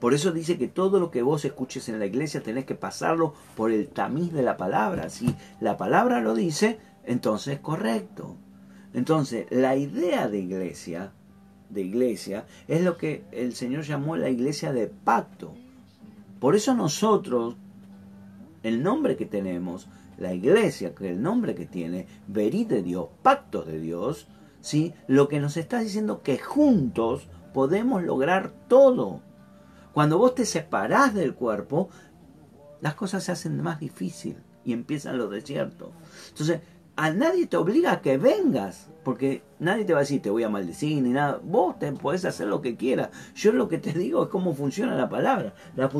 Por 0.00 0.14
eso 0.14 0.32
dice 0.32 0.58
que 0.58 0.66
todo 0.66 0.98
lo 0.98 1.12
que 1.12 1.22
vos 1.22 1.44
escuches 1.44 1.88
en 1.88 2.00
la 2.00 2.06
iglesia 2.06 2.42
tenés 2.42 2.64
que 2.64 2.74
pasarlo 2.74 3.34
por 3.54 3.70
el 3.70 3.86
tamiz 3.86 4.32
de 4.32 4.42
la 4.42 4.56
palabra. 4.56 5.10
Si 5.10 5.32
la 5.60 5.76
palabra 5.76 6.20
lo 6.20 6.34
dice, 6.34 6.80
entonces 7.04 7.54
es 7.54 7.60
correcto. 7.60 8.34
Entonces, 8.94 9.46
la 9.50 9.76
idea 9.76 10.26
de 10.26 10.40
iglesia, 10.40 11.12
de 11.70 11.82
iglesia, 11.82 12.46
es 12.66 12.82
lo 12.82 12.96
que 12.96 13.22
el 13.30 13.54
Señor 13.54 13.84
llamó 13.84 14.16
la 14.16 14.28
iglesia 14.28 14.72
de 14.72 14.88
pacto. 14.88 15.54
Por 16.40 16.56
eso 16.56 16.74
nosotros 16.74 17.54
el 18.62 18.82
nombre 18.82 19.16
que 19.16 19.26
tenemos, 19.26 19.88
la 20.16 20.34
iglesia, 20.34 20.94
que 20.94 21.10
el 21.10 21.22
nombre 21.22 21.54
que 21.54 21.66
tiene, 21.66 22.06
verí 22.26 22.64
de 22.64 22.82
Dios, 22.82 23.08
pacto 23.22 23.62
de 23.62 23.80
Dios, 23.80 24.28
¿sí? 24.60 24.94
lo 25.06 25.28
que 25.28 25.40
nos 25.40 25.56
está 25.56 25.80
diciendo 25.80 26.22
que 26.22 26.38
juntos 26.38 27.28
podemos 27.54 28.02
lograr 28.02 28.52
todo. 28.68 29.22
Cuando 29.92 30.18
vos 30.18 30.34
te 30.34 30.44
separás 30.44 31.14
del 31.14 31.34
cuerpo, 31.34 31.88
las 32.80 32.94
cosas 32.94 33.24
se 33.24 33.32
hacen 33.32 33.60
más 33.62 33.80
difíciles 33.80 34.42
y 34.64 34.72
empiezan 34.72 35.18
los 35.18 35.30
desiertos. 35.30 35.90
Entonces, 36.28 36.60
a 36.96 37.10
nadie 37.10 37.46
te 37.46 37.56
obliga 37.56 37.92
a 37.92 38.00
que 38.00 38.18
vengas, 38.18 38.88
porque 39.08 39.42
nadie 39.58 39.86
te 39.86 39.94
va 39.94 40.00
a 40.00 40.02
decir 40.02 40.20
te 40.20 40.28
voy 40.28 40.42
a 40.42 40.50
maldecir 40.50 41.02
ni 41.02 41.08
nada. 41.08 41.40
Vos 41.42 41.78
te 41.78 41.90
podés 41.92 42.26
hacer 42.26 42.46
lo 42.46 42.60
que 42.60 42.76
quieras. 42.76 43.08
Yo 43.34 43.52
lo 43.52 43.66
que 43.66 43.78
te 43.78 43.94
digo 43.94 44.24
es 44.24 44.28
cómo 44.28 44.54
funciona 44.54 44.94
la 44.96 45.08
palabra. 45.08 45.54
La, 45.76 45.90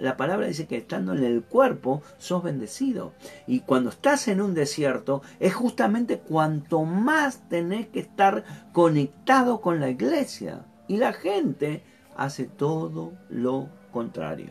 la 0.00 0.16
palabra 0.16 0.48
dice 0.48 0.66
que 0.66 0.78
estando 0.78 1.12
en 1.14 1.22
el 1.22 1.44
cuerpo 1.44 2.02
sos 2.18 2.42
bendecido. 2.42 3.12
Y 3.46 3.60
cuando 3.60 3.90
estás 3.90 4.26
en 4.26 4.40
un 4.40 4.54
desierto 4.54 5.22
es 5.38 5.54
justamente 5.54 6.18
cuanto 6.18 6.82
más 6.82 7.48
tenés 7.48 7.86
que 7.86 8.00
estar 8.00 8.42
conectado 8.72 9.60
con 9.60 9.78
la 9.78 9.90
iglesia. 9.90 10.66
Y 10.88 10.96
la 10.96 11.12
gente 11.12 11.84
hace 12.16 12.46
todo 12.46 13.12
lo 13.30 13.68
contrario. 13.92 14.50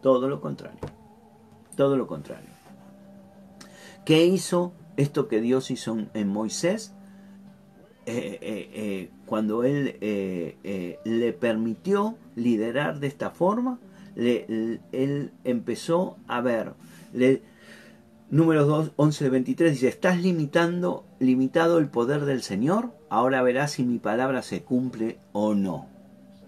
Todo 0.00 0.26
lo 0.26 0.40
contrario. 0.40 0.80
Todo 1.76 1.98
lo 1.98 2.06
contrario. 2.06 2.48
¿Qué 4.06 4.24
hizo 4.24 4.72
esto 4.96 5.28
que 5.28 5.40
Dios 5.40 5.70
hizo 5.70 5.96
en 6.12 6.28
Moisés, 6.28 6.93
eh, 8.06 8.38
eh, 8.40 8.70
eh, 8.74 9.10
cuando 9.26 9.64
Él 9.64 9.96
le 11.04 11.32
permitió 11.32 12.16
liderar 12.36 13.00
de 13.00 13.06
esta 13.06 13.30
forma, 13.30 13.78
Él 14.16 15.30
empezó 15.44 16.16
a 16.26 16.40
ver. 16.40 16.74
número 18.30 18.66
2, 18.66 18.92
11 18.96 19.30
23 19.30 19.72
dice, 19.72 19.88
¿estás 19.88 20.20
limitando, 20.20 21.04
limitado 21.18 21.78
el 21.78 21.88
poder 21.88 22.24
del 22.24 22.42
Señor? 22.42 22.92
Ahora 23.08 23.42
verás 23.42 23.72
si 23.72 23.84
mi 23.84 23.98
palabra 23.98 24.42
se 24.42 24.62
cumple 24.62 25.18
o 25.32 25.54
no. 25.54 25.86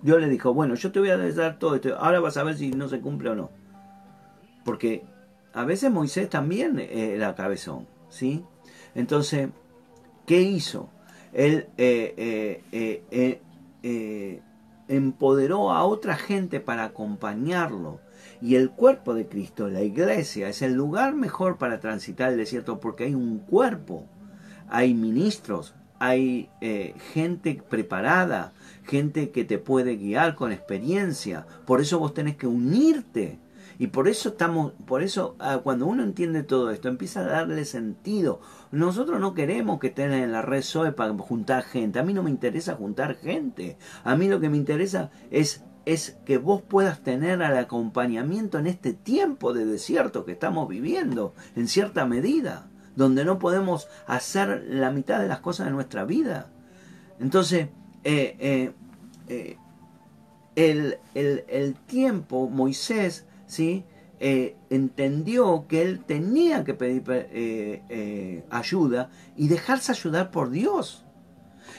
Dios 0.02 0.20
le 0.20 0.28
dijo, 0.28 0.52
bueno, 0.52 0.74
yo 0.74 0.92
te 0.92 1.00
voy 1.00 1.10
a 1.10 1.16
dar 1.16 1.58
todo 1.58 1.74
esto, 1.74 1.96
ahora 1.98 2.20
vas 2.20 2.36
a 2.36 2.44
ver 2.44 2.56
si 2.56 2.70
no 2.70 2.88
se 2.88 3.00
cumple 3.00 3.30
o 3.30 3.34
no. 3.34 3.50
Porque 4.64 5.04
a 5.54 5.64
veces 5.64 5.90
Moisés 5.90 6.28
también 6.28 6.78
era 6.78 7.34
cabezón. 7.34 7.86
¿sí? 8.08 8.44
Entonces, 8.94 9.48
¿qué 10.26 10.42
hizo? 10.42 10.88
Él 11.36 11.68
eh, 11.76 12.62
eh, 12.72 13.40
eh, 13.82 14.40
empoderó 14.88 15.70
a 15.70 15.84
otra 15.84 16.16
gente 16.16 16.60
para 16.60 16.84
acompañarlo. 16.84 18.00
Y 18.40 18.54
el 18.54 18.70
cuerpo 18.70 19.12
de 19.12 19.28
Cristo, 19.28 19.68
la 19.68 19.82
iglesia, 19.82 20.48
es 20.48 20.62
el 20.62 20.72
lugar 20.72 21.14
mejor 21.14 21.58
para 21.58 21.78
transitar 21.78 22.32
el 22.32 22.38
desierto 22.38 22.80
porque 22.80 23.04
hay 23.04 23.14
un 23.14 23.38
cuerpo, 23.38 24.06
hay 24.68 24.94
ministros, 24.94 25.74
hay 25.98 26.48
gente 27.12 27.62
preparada, 27.68 28.52
gente 28.84 29.30
que 29.30 29.44
te 29.44 29.58
puede 29.58 29.96
guiar 29.96 30.36
con 30.36 30.52
experiencia. 30.52 31.46
Por 31.66 31.82
eso 31.82 31.98
vos 31.98 32.14
tenés 32.14 32.36
que 32.36 32.46
unirte 32.46 33.38
y 33.78 33.88
por 33.88 34.08
eso 34.08 34.30
estamos, 34.30 34.72
por 34.86 35.02
eso 35.02 35.36
ah, 35.38 35.60
cuando 35.62 35.86
uno 35.86 36.02
entiende 36.02 36.42
todo 36.42 36.70
esto, 36.70 36.88
empieza 36.88 37.20
a 37.20 37.24
darle 37.24 37.64
sentido. 37.64 38.40
Nosotros 38.76 39.20
no 39.20 39.32
queremos 39.32 39.80
que 39.80 39.86
estén 39.86 40.12
en 40.12 40.32
la 40.32 40.42
red 40.42 40.60
SOE 40.60 40.92
para 40.92 41.16
juntar 41.16 41.62
gente. 41.64 41.98
A 41.98 42.02
mí 42.02 42.12
no 42.12 42.22
me 42.22 42.28
interesa 42.28 42.74
juntar 42.74 43.16
gente. 43.16 43.78
A 44.04 44.16
mí 44.16 44.28
lo 44.28 44.38
que 44.38 44.50
me 44.50 44.58
interesa 44.58 45.10
es 45.30 45.64
es 45.86 46.18
que 46.26 46.36
vos 46.36 46.62
puedas 46.62 47.02
tener 47.02 47.42
al 47.42 47.56
acompañamiento 47.56 48.58
en 48.58 48.66
este 48.66 48.92
tiempo 48.92 49.54
de 49.54 49.64
desierto 49.64 50.24
que 50.24 50.32
estamos 50.32 50.68
viviendo, 50.68 51.32
en 51.54 51.68
cierta 51.68 52.04
medida, 52.06 52.68
donde 52.96 53.24
no 53.24 53.38
podemos 53.38 53.88
hacer 54.06 54.66
la 54.68 54.90
mitad 54.90 55.20
de 55.20 55.28
las 55.28 55.38
cosas 55.38 55.66
de 55.66 55.72
nuestra 55.72 56.04
vida. 56.04 56.50
Entonces, 57.20 57.68
eh, 58.02 58.36
eh, 58.40 58.72
eh, 59.28 59.56
el, 60.56 60.98
el, 61.14 61.44
el, 61.48 61.76
tiempo, 61.76 62.50
Moisés 62.50 63.24
¿sí? 63.46 63.84
Eh, 64.18 64.56
entendió 64.70 65.66
que 65.68 65.82
él 65.82 66.00
tenía 66.04 66.64
que 66.64 66.72
pedir 66.72 67.02
eh, 67.08 67.82
eh, 67.90 68.44
ayuda 68.50 69.10
y 69.36 69.48
dejarse 69.48 69.92
ayudar 69.92 70.30
por 70.30 70.50
Dios. 70.50 71.04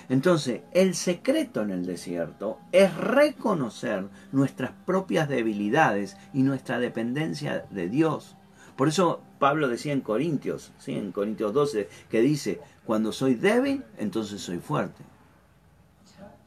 Entonces, 0.09 0.61
el 0.71 0.95
secreto 0.95 1.61
en 1.61 1.71
el 1.71 1.85
desierto 1.85 2.59
es 2.71 2.95
reconocer 2.95 4.07
nuestras 4.31 4.71
propias 4.85 5.27
debilidades 5.27 6.15
y 6.33 6.43
nuestra 6.43 6.79
dependencia 6.79 7.65
de 7.71 7.89
Dios. 7.89 8.35
Por 8.75 8.87
eso 8.87 9.21
Pablo 9.39 9.67
decía 9.67 9.93
en 9.93 10.01
Corintios, 10.01 10.71
¿sí? 10.77 10.93
en 10.93 11.11
Corintios 11.11 11.53
12, 11.53 11.89
que 12.09 12.21
dice, 12.21 12.61
cuando 12.85 13.11
soy 13.11 13.33
débil, 13.33 13.83
entonces 13.97 14.41
soy 14.41 14.59
fuerte. 14.59 15.03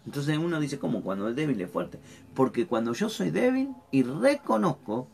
Entonces 0.07 0.39
uno 0.39 0.61
dice, 0.61 0.79
¿cómo? 0.79 1.03
Cuando 1.03 1.29
el 1.29 1.35
débil 1.35 1.61
es 1.61 1.71
fuerte. 1.71 1.99
Porque 2.35 2.67
cuando 2.67 2.95
yo 2.95 3.09
soy 3.09 3.31
débil 3.31 3.75
y 3.91 4.03
reconozco, 4.05 5.09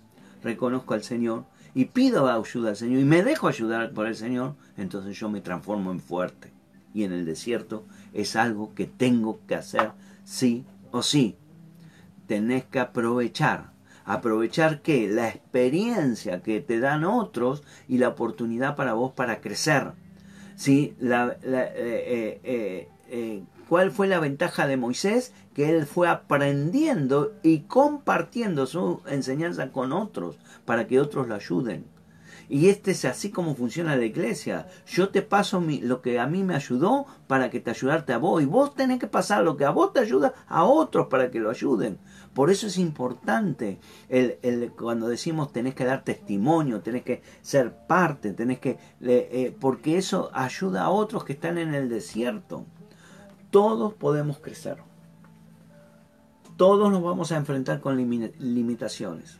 reconozco 0.47 0.95
al 0.95 1.03
Señor 1.03 1.45
y 1.75 1.87
pido 1.87 2.31
ayuda 2.31 2.71
al 2.71 2.77
Señor 2.77 3.01
y 3.01 3.05
me 3.05 3.23
dejo 3.23 3.49
ayudar 3.49 3.93
por 3.93 4.07
el 4.07 4.17
Señor, 4.17 4.55
entonces 4.79 5.19
yo 5.19 5.29
me 5.29 5.43
transformo 5.43 5.91
en 5.91 6.01
fuerte. 6.01 6.53
Y 6.95 7.05
en 7.05 7.13
el 7.13 7.27
desierto 7.27 7.85
es 8.15 8.37
algo 8.37 8.75
que 8.75 8.87
tengo 8.87 9.41
que 9.47 9.57
hacer 9.57 9.91
sí 10.25 10.65
o 10.91 11.03
sí. 11.03 11.37
Tenés 12.27 12.65
que 12.65 12.79
aprovechar. 12.79 13.73
Aprovechar 14.07 14.81
que 14.83 15.09
la 15.09 15.29
experiencia 15.29 16.43
que 16.43 16.61
te 16.61 16.79
dan 16.81 17.05
otros 17.05 17.65
y 17.89 17.99
la 17.99 18.09
oportunidad 18.09 18.77
para 18.77 18.95
vos 18.95 19.13
para 19.13 19.41
crecer. 19.41 19.93
¿Sí? 20.55 20.95
La, 20.99 21.37
eh, 21.43 22.41
eh, 22.43 22.89
eh, 23.09 23.43
¿Cuál 23.69 23.91
fue 23.91 24.07
la 24.07 24.21
ventaja 24.21 24.69
de 24.69 24.77
Moisés? 24.77 25.33
Que 25.53 25.71
él 25.71 25.87
fue 25.87 26.09
aprendiendo 26.09 27.33
y 27.43 27.61
compartiendo 27.61 28.67
su 28.67 29.03
enseñanza 29.07 29.73
con 29.73 29.93
otros 29.93 30.39
para 30.65 30.87
que 30.87 31.01
otros 31.01 31.27
lo 31.27 31.35
ayuden. 31.35 31.85
Y 32.49 32.69
este 32.69 32.93
es 32.93 33.05
así 33.05 33.31
como 33.31 33.57
funciona 33.57 33.97
la 33.97 34.05
iglesia. 34.05 34.69
Yo 34.87 35.09
te 35.09 35.23
paso 35.23 35.61
lo 35.83 36.01
que 36.01 36.21
a 36.21 36.29
mí 36.29 36.45
me 36.45 36.55
ayudó 36.55 37.07
para 37.27 37.51
que 37.51 37.59
te 37.59 37.71
ayudarte 37.71 38.13
a 38.13 38.19
vos. 38.19 38.41
Y 38.41 38.47
vos 38.47 38.73
tenés 38.75 39.01
que 39.01 39.09
pasar 39.09 39.43
lo 39.43 39.57
que 39.57 39.65
a 39.65 39.71
vos 39.71 39.93
te 39.93 39.99
ayuda 39.99 40.33
a 40.47 40.63
otros 40.63 41.09
para 41.09 41.33
que 41.33 41.41
lo 41.41 41.51
ayuden. 41.51 41.99
Por 42.35 42.51
eso 42.51 42.69
es 42.69 42.79
importante 42.79 43.81
el, 44.09 44.71
cuando 44.79 45.09
decimos 45.09 45.53
tenés 45.53 45.75
que 45.75 45.85
dar 45.85 46.05
testimonio, 46.05 46.83
tenés 46.83 47.03
que 47.03 47.23
ser 47.43 47.73
parte, 47.89 48.33
tenés 48.33 48.61
que... 48.61 48.79
Eh, 49.01 49.57
porque 49.59 49.99
eso 49.99 50.31
ayuda 50.33 50.85
a 50.85 50.91
otros 50.91 51.25
que 51.25 51.33
están 51.33 51.59
en 51.59 51.75
el 51.75 51.89
desierto. 51.89 52.65
Todos 53.51 53.95
podemos 53.95 54.39
crecer. 54.39 54.79
Todos 56.57 56.91
nos 56.91 57.03
vamos 57.03 57.33
a 57.33 57.37
enfrentar 57.37 57.81
con 57.81 57.97
limitaciones. 57.97 59.39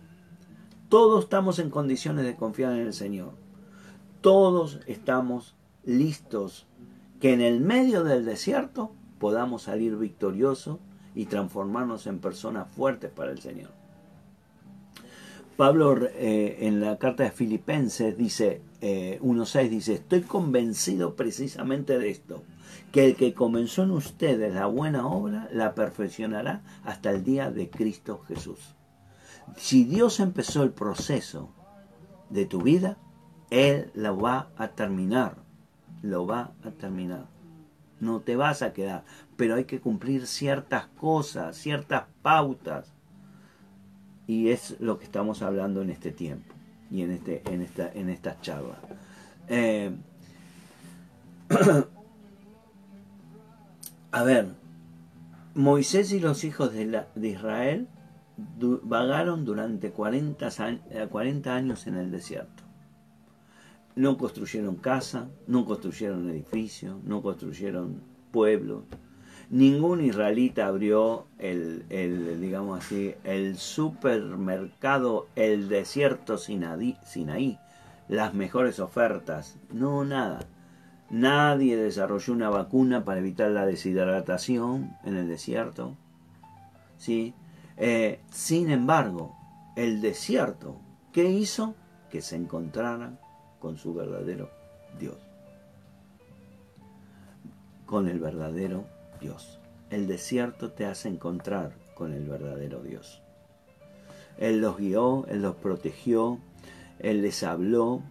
Todos 0.89 1.25
estamos 1.25 1.59
en 1.59 1.71
condiciones 1.71 2.25
de 2.25 2.37
confiar 2.37 2.73
en 2.73 2.87
el 2.87 2.93
Señor. 2.93 3.33
Todos 4.21 4.81
estamos 4.87 5.55
listos 5.85 6.67
que 7.21 7.33
en 7.33 7.41
el 7.41 7.61
medio 7.61 8.05
del 8.05 8.25
desierto 8.25 8.93
podamos 9.19 9.63
salir 9.63 9.97
victoriosos 9.97 10.79
y 11.15 11.25
transformarnos 11.27 12.07
en 12.07 12.19
personas 12.19 12.69
fuertes 12.69 13.11
para 13.11 13.33
el 13.33 13.41
Señor. 13.41 13.71
Pablo 15.57 15.97
eh, 16.03 16.59
en 16.61 16.81
la 16.81 16.99
carta 16.99 17.25
de 17.25 17.31
Filipenses 17.31 18.19
dice, 18.19 18.61
1.6 18.83 19.59
eh, 19.59 19.69
dice, 19.71 19.95
estoy 19.95 20.21
convencido 20.21 21.15
precisamente 21.17 21.99
de 21.99 22.11
esto, 22.11 22.43
que 22.93 23.05
el 23.05 23.17
que 23.17 23.35
comenzó 23.35 23.83
en 23.83 23.91
ustedes 23.91 24.55
la 24.55 24.67
buena 24.67 25.07
obra 25.07 25.49
la 25.53 25.75
perfeccionará 25.75 26.63
hasta 26.85 27.11
el 27.11 27.25
día 27.25 27.51
de 27.51 27.71
Cristo 27.71 28.23
Jesús. 28.27 28.75
Si 29.57 29.85
Dios 29.85 30.21
empezó 30.21 30.63
el 30.63 30.71
proceso 30.71 31.51
de 32.31 32.47
tu 32.47 32.63
vida, 32.63 32.97
Él 33.51 33.91
lo 33.95 34.19
va 34.19 34.51
a 34.57 34.69
terminar. 34.69 35.37
Lo 36.03 36.27
va 36.27 36.53
a 36.65 36.71
terminar. 36.71 37.27
No 38.01 38.21
te 38.21 38.37
vas 38.37 38.63
a 38.63 38.73
quedar, 38.73 39.05
pero 39.37 39.55
hay 39.55 39.65
que 39.65 39.81
cumplir 39.81 40.27
ciertas 40.27 40.87
cosas, 40.87 41.57
ciertas 41.57 42.05
pautas. 42.23 42.93
Y 44.27 44.51
es 44.51 44.77
lo 44.81 44.99
que 44.99 45.05
estamos 45.05 45.43
hablando 45.43 45.83
en 45.83 45.91
este 45.91 46.11
tiempo 46.11 46.55
y 46.91 47.03
en, 47.03 47.13
este, 47.13 47.43
en, 47.47 47.63
esta, 47.63 47.91
en 47.93 48.19
charla. 48.41 48.79
Eh, 49.49 49.95
a 54.13 54.23
ver, 54.23 54.55
Moisés 55.55 56.13
y 56.13 56.21
los 56.21 56.45
hijos 56.45 56.73
de, 56.73 57.05
de 57.15 57.29
Israel 57.29 57.89
vagaron 58.37 59.45
durante 59.45 59.91
40, 59.91 60.49
40 61.11 61.51
eh, 61.51 61.53
años 61.53 61.87
en 61.87 61.97
el 61.97 62.11
desierto. 62.11 62.63
No 63.95 64.19
construyeron 64.19 64.77
casa, 64.77 65.29
no 65.47 65.65
construyeron 65.65 66.29
edificios, 66.29 67.03
no 67.05 67.23
construyeron 67.23 68.03
pueblos. 68.31 68.85
Ningún 69.49 70.05
israelita 70.05 70.67
abrió 70.67 71.27
el, 71.39 71.87
el, 71.89 72.41
digamos 72.41 72.85
así, 72.85 73.15
el 73.25 73.57
supermercado, 73.57 75.29
el 75.37 75.69
desierto 75.69 76.37
Sinaí, 76.37 76.99
Sinaí, 77.05 77.59
las 78.09 78.35
mejores 78.35 78.81
ofertas. 78.81 79.57
No, 79.73 80.05
nada. 80.05 80.41
Nadie 81.11 81.77
desarrolló 81.77 82.33
una 82.33 82.51
vacuna 82.51 83.05
para 83.05 83.21
evitar 83.21 83.51
la 83.51 83.67
deshidratación 83.67 84.97
en 85.05 85.17
el 85.17 85.29
desierto. 85.29 85.95
¿Sí? 86.99 87.35
Eh, 87.77 88.21
sin 88.31 88.71
embargo, 88.71 89.37
el 89.77 90.01
desierto, 90.01 90.77
¿qué 91.13 91.31
hizo? 91.31 91.75
Que 92.11 92.23
se 92.23 92.37
encontraran 92.37 93.19
con 93.61 93.77
su 93.77 93.95
verdadero 93.95 94.51
Dios. 94.99 95.17
Con 97.85 98.09
el 98.09 98.19
verdadero 98.19 98.85
Dios. 99.21 99.61
El 99.91 100.09
desierto 100.09 100.73
te 100.73 100.87
hace 100.87 101.09
encontrar 101.09 101.77
con 101.95 102.13
el 102.13 102.29
verdadero 102.29 102.83
Dios. 102.83 103.23
Él 104.39 104.61
los 104.61 104.77
guió, 104.77 105.25
Él 105.29 105.43
los 105.43 105.55
protegió, 105.57 106.39
Él 106.99 107.23
les 107.23 107.43
habló, 107.43 108.03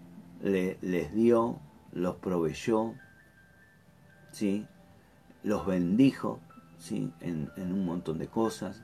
les 0.41 1.13
dio, 1.13 1.59
los 1.95 2.17
proveyó, 2.17 2.93
¿sí? 4.31 4.67
los 5.41 5.65
bendijo 5.65 6.39
¿sí? 6.77 7.11
en 7.21 7.49
un 7.57 7.85
montón 7.85 8.19
de 8.19 8.27
cosas. 8.27 8.83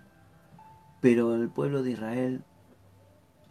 Pero 1.02 1.36
el 1.36 1.50
pueblo 1.50 1.84
de 1.84 1.92
Israel 1.92 2.44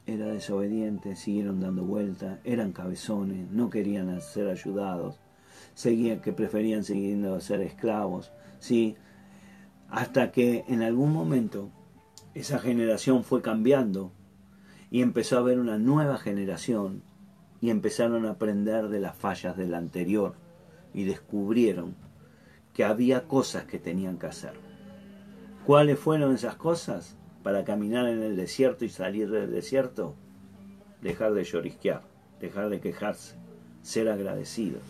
era 0.07 0.27
desobediente, 0.27 1.17
siguieron 1.17 1.61
dando 1.61 1.85
vuelta, 1.85 2.41
eran 2.45 2.73
cabezones, 2.73 3.51
no 3.51 3.71
querían 3.71 4.21
ser 4.21 4.49
ayudados, 4.49 5.21
seguían 5.75 6.21
que 6.21 6.33
preferían 6.33 6.85
seguir 6.85 7.25
a 7.27 7.41
ser 7.41 7.61
esclavos, 7.61 8.33
sí, 8.59 8.97
hasta 9.89 10.33
que 10.33 10.65
en 10.69 10.83
algún 10.83 11.13
momento 11.13 11.71
esa 12.35 12.59
generación 12.59 13.25
fue 13.25 13.43
cambiando 13.43 14.13
y 14.91 15.03
empezó 15.03 15.37
a 15.37 15.41
haber 15.41 15.59
una 15.59 15.79
nueva 15.79 16.19
generación 16.19 17.03
y 17.61 17.71
empezaron 17.71 18.27
a 18.27 18.33
aprender 18.33 18.89
de 18.89 19.01
las 19.01 19.17
fallas 19.17 19.57
de 19.57 19.67
la 19.67 19.79
anterior 19.79 20.35
y 20.95 21.05
descubrieron 21.05 21.95
que 22.73 22.85
había 22.85 23.27
cosas 23.29 23.65
que 23.65 23.79
tenían 23.79 24.19
que 24.19 24.27
hacer. 24.27 24.53
¿Cuáles 25.67 25.99
fueron 25.99 26.35
esas 26.35 26.57
cosas? 26.57 27.17
para 27.43 27.65
caminar 27.65 28.07
en 28.07 28.23
el 28.23 28.37
desierto 28.37 28.85
y 28.85 28.89
salir 28.89 29.31
del 29.31 29.51
desierto? 29.51 30.15
Dejar 31.01 31.33
de 31.33 31.45
llorisquear, 31.45 32.03
dejar 32.41 32.69
de 32.69 32.81
quejarse, 32.81 33.37
ser 33.83 34.09
agradecido, 34.09 34.81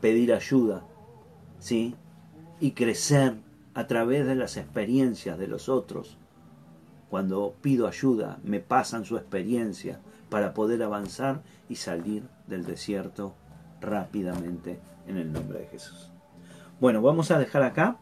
pedir 0.00 0.32
ayuda, 0.32 0.84
¿sí? 1.60 1.94
Y 2.60 2.72
crecer 2.72 3.34
a 3.74 3.86
través 3.86 4.26
de 4.26 4.34
las 4.34 4.56
experiencias 4.56 5.38
de 5.38 5.46
los 5.46 5.68
otros. 5.68 6.16
Cuando 7.08 7.54
pido 7.60 7.86
ayuda, 7.86 8.38
me 8.42 8.60
pasan 8.60 9.04
su 9.04 9.16
experiencia 9.16 10.00
para 10.30 10.54
poder 10.54 10.82
avanzar 10.82 11.42
y 11.68 11.76
salir 11.76 12.24
del 12.46 12.64
desierto 12.64 13.34
rápidamente 13.80 14.78
en 15.06 15.18
el 15.18 15.32
nombre 15.32 15.60
de 15.60 15.66
Jesús. 15.66 16.10
Bueno, 16.80 17.02
vamos 17.02 17.30
a 17.30 17.38
dejar 17.38 17.62
acá, 17.62 17.98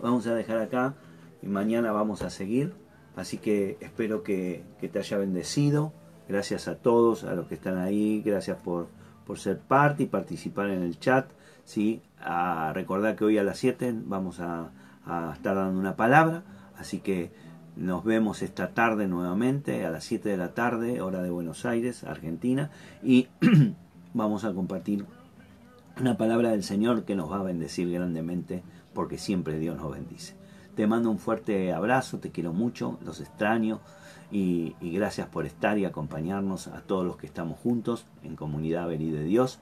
vamos 0.00 0.26
a 0.26 0.34
dejar 0.34 0.58
acá 0.58 0.94
y 1.40 1.46
mañana 1.46 1.92
vamos 1.92 2.22
a 2.22 2.30
seguir. 2.30 2.74
Así 3.16 3.38
que 3.38 3.76
espero 3.80 4.22
que, 4.22 4.64
te 4.80 4.98
haya 4.98 5.18
bendecido. 5.18 5.92
Gracias 6.28 6.68
a 6.68 6.76
todos, 6.76 7.24
a 7.24 7.34
los 7.34 7.46
que 7.46 7.54
están 7.54 7.78
ahí. 7.78 8.22
Gracias 8.24 8.58
por, 8.58 8.88
ser 9.36 9.58
parte 9.58 10.02
y 10.02 10.06
participar 10.06 10.70
en 10.70 10.82
el 10.82 10.98
chat. 10.98 11.30
¿sí? 11.64 12.02
A 12.20 12.72
recordar 12.74 13.16
que 13.16 13.24
hoy 13.24 13.38
a 13.38 13.44
las 13.44 13.58
7 13.58 13.94
vamos 14.04 14.40
a, 14.40 14.70
estar 15.34 15.56
dando 15.56 15.78
una 15.78 15.96
palabra. 15.96 16.42
Así 16.76 17.00
que 17.00 17.32
nos 17.76 18.04
vemos 18.04 18.42
esta 18.42 18.74
tarde 18.74 19.06
nuevamente 19.08 19.84
a 19.86 19.90
las 19.90 20.04
7 20.04 20.28
de 20.28 20.36
la 20.36 20.54
tarde, 20.54 21.00
hora 21.00 21.22
de 21.22 21.30
Buenos 21.30 21.64
Aires, 21.64 22.04
Argentina. 22.04 22.70
Y 23.02 23.28
vamos 24.14 24.44
a 24.44 24.52
compartir 24.52 25.06
una 25.98 26.16
palabra 26.16 26.50
del 26.50 26.62
Señor 26.62 27.04
que 27.04 27.14
nos 27.14 27.30
va 27.30 27.38
a 27.38 27.42
bendecir 27.42 27.90
grandemente 27.90 28.62
porque 28.94 29.18
siempre 29.18 29.58
Dios 29.58 29.76
nos 29.76 29.92
bendice. 29.92 30.34
Te 30.74 30.86
mando 30.86 31.10
un 31.10 31.18
fuerte 31.18 31.72
abrazo, 31.72 32.18
te 32.18 32.30
quiero 32.30 32.52
mucho, 32.52 32.98
los 33.04 33.20
extraño 33.20 33.80
y, 34.30 34.74
gracias 34.80 35.28
por 35.28 35.44
estar 35.44 35.78
y 35.78 35.84
acompañarnos 35.84 36.68
a 36.68 36.80
todos 36.80 37.04
los 37.04 37.16
que 37.16 37.26
estamos 37.26 37.58
juntos 37.58 38.06
en 38.22 38.36
Comunidad 38.36 38.88
Vení 38.88 39.10
de 39.10 39.24
Dios, 39.24 39.58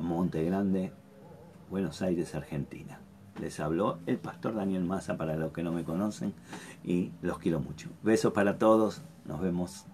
Monte 0.00 0.42
Grande, 0.44 0.92
Buenos 1.70 2.00
Aires, 2.00 2.34
Argentina. 2.34 3.03
Les 3.40 3.60
habló 3.60 3.98
el 4.06 4.18
pastor 4.18 4.54
Daniel 4.54 4.84
Maza 4.84 5.16
para 5.16 5.36
los 5.36 5.52
que 5.52 5.62
no 5.62 5.72
me 5.72 5.84
conocen 5.84 6.32
y 6.84 7.10
los 7.22 7.38
quiero 7.38 7.60
mucho. 7.60 7.88
Besos 8.02 8.32
para 8.32 8.58
todos, 8.58 9.02
nos 9.24 9.40
vemos 9.40 9.86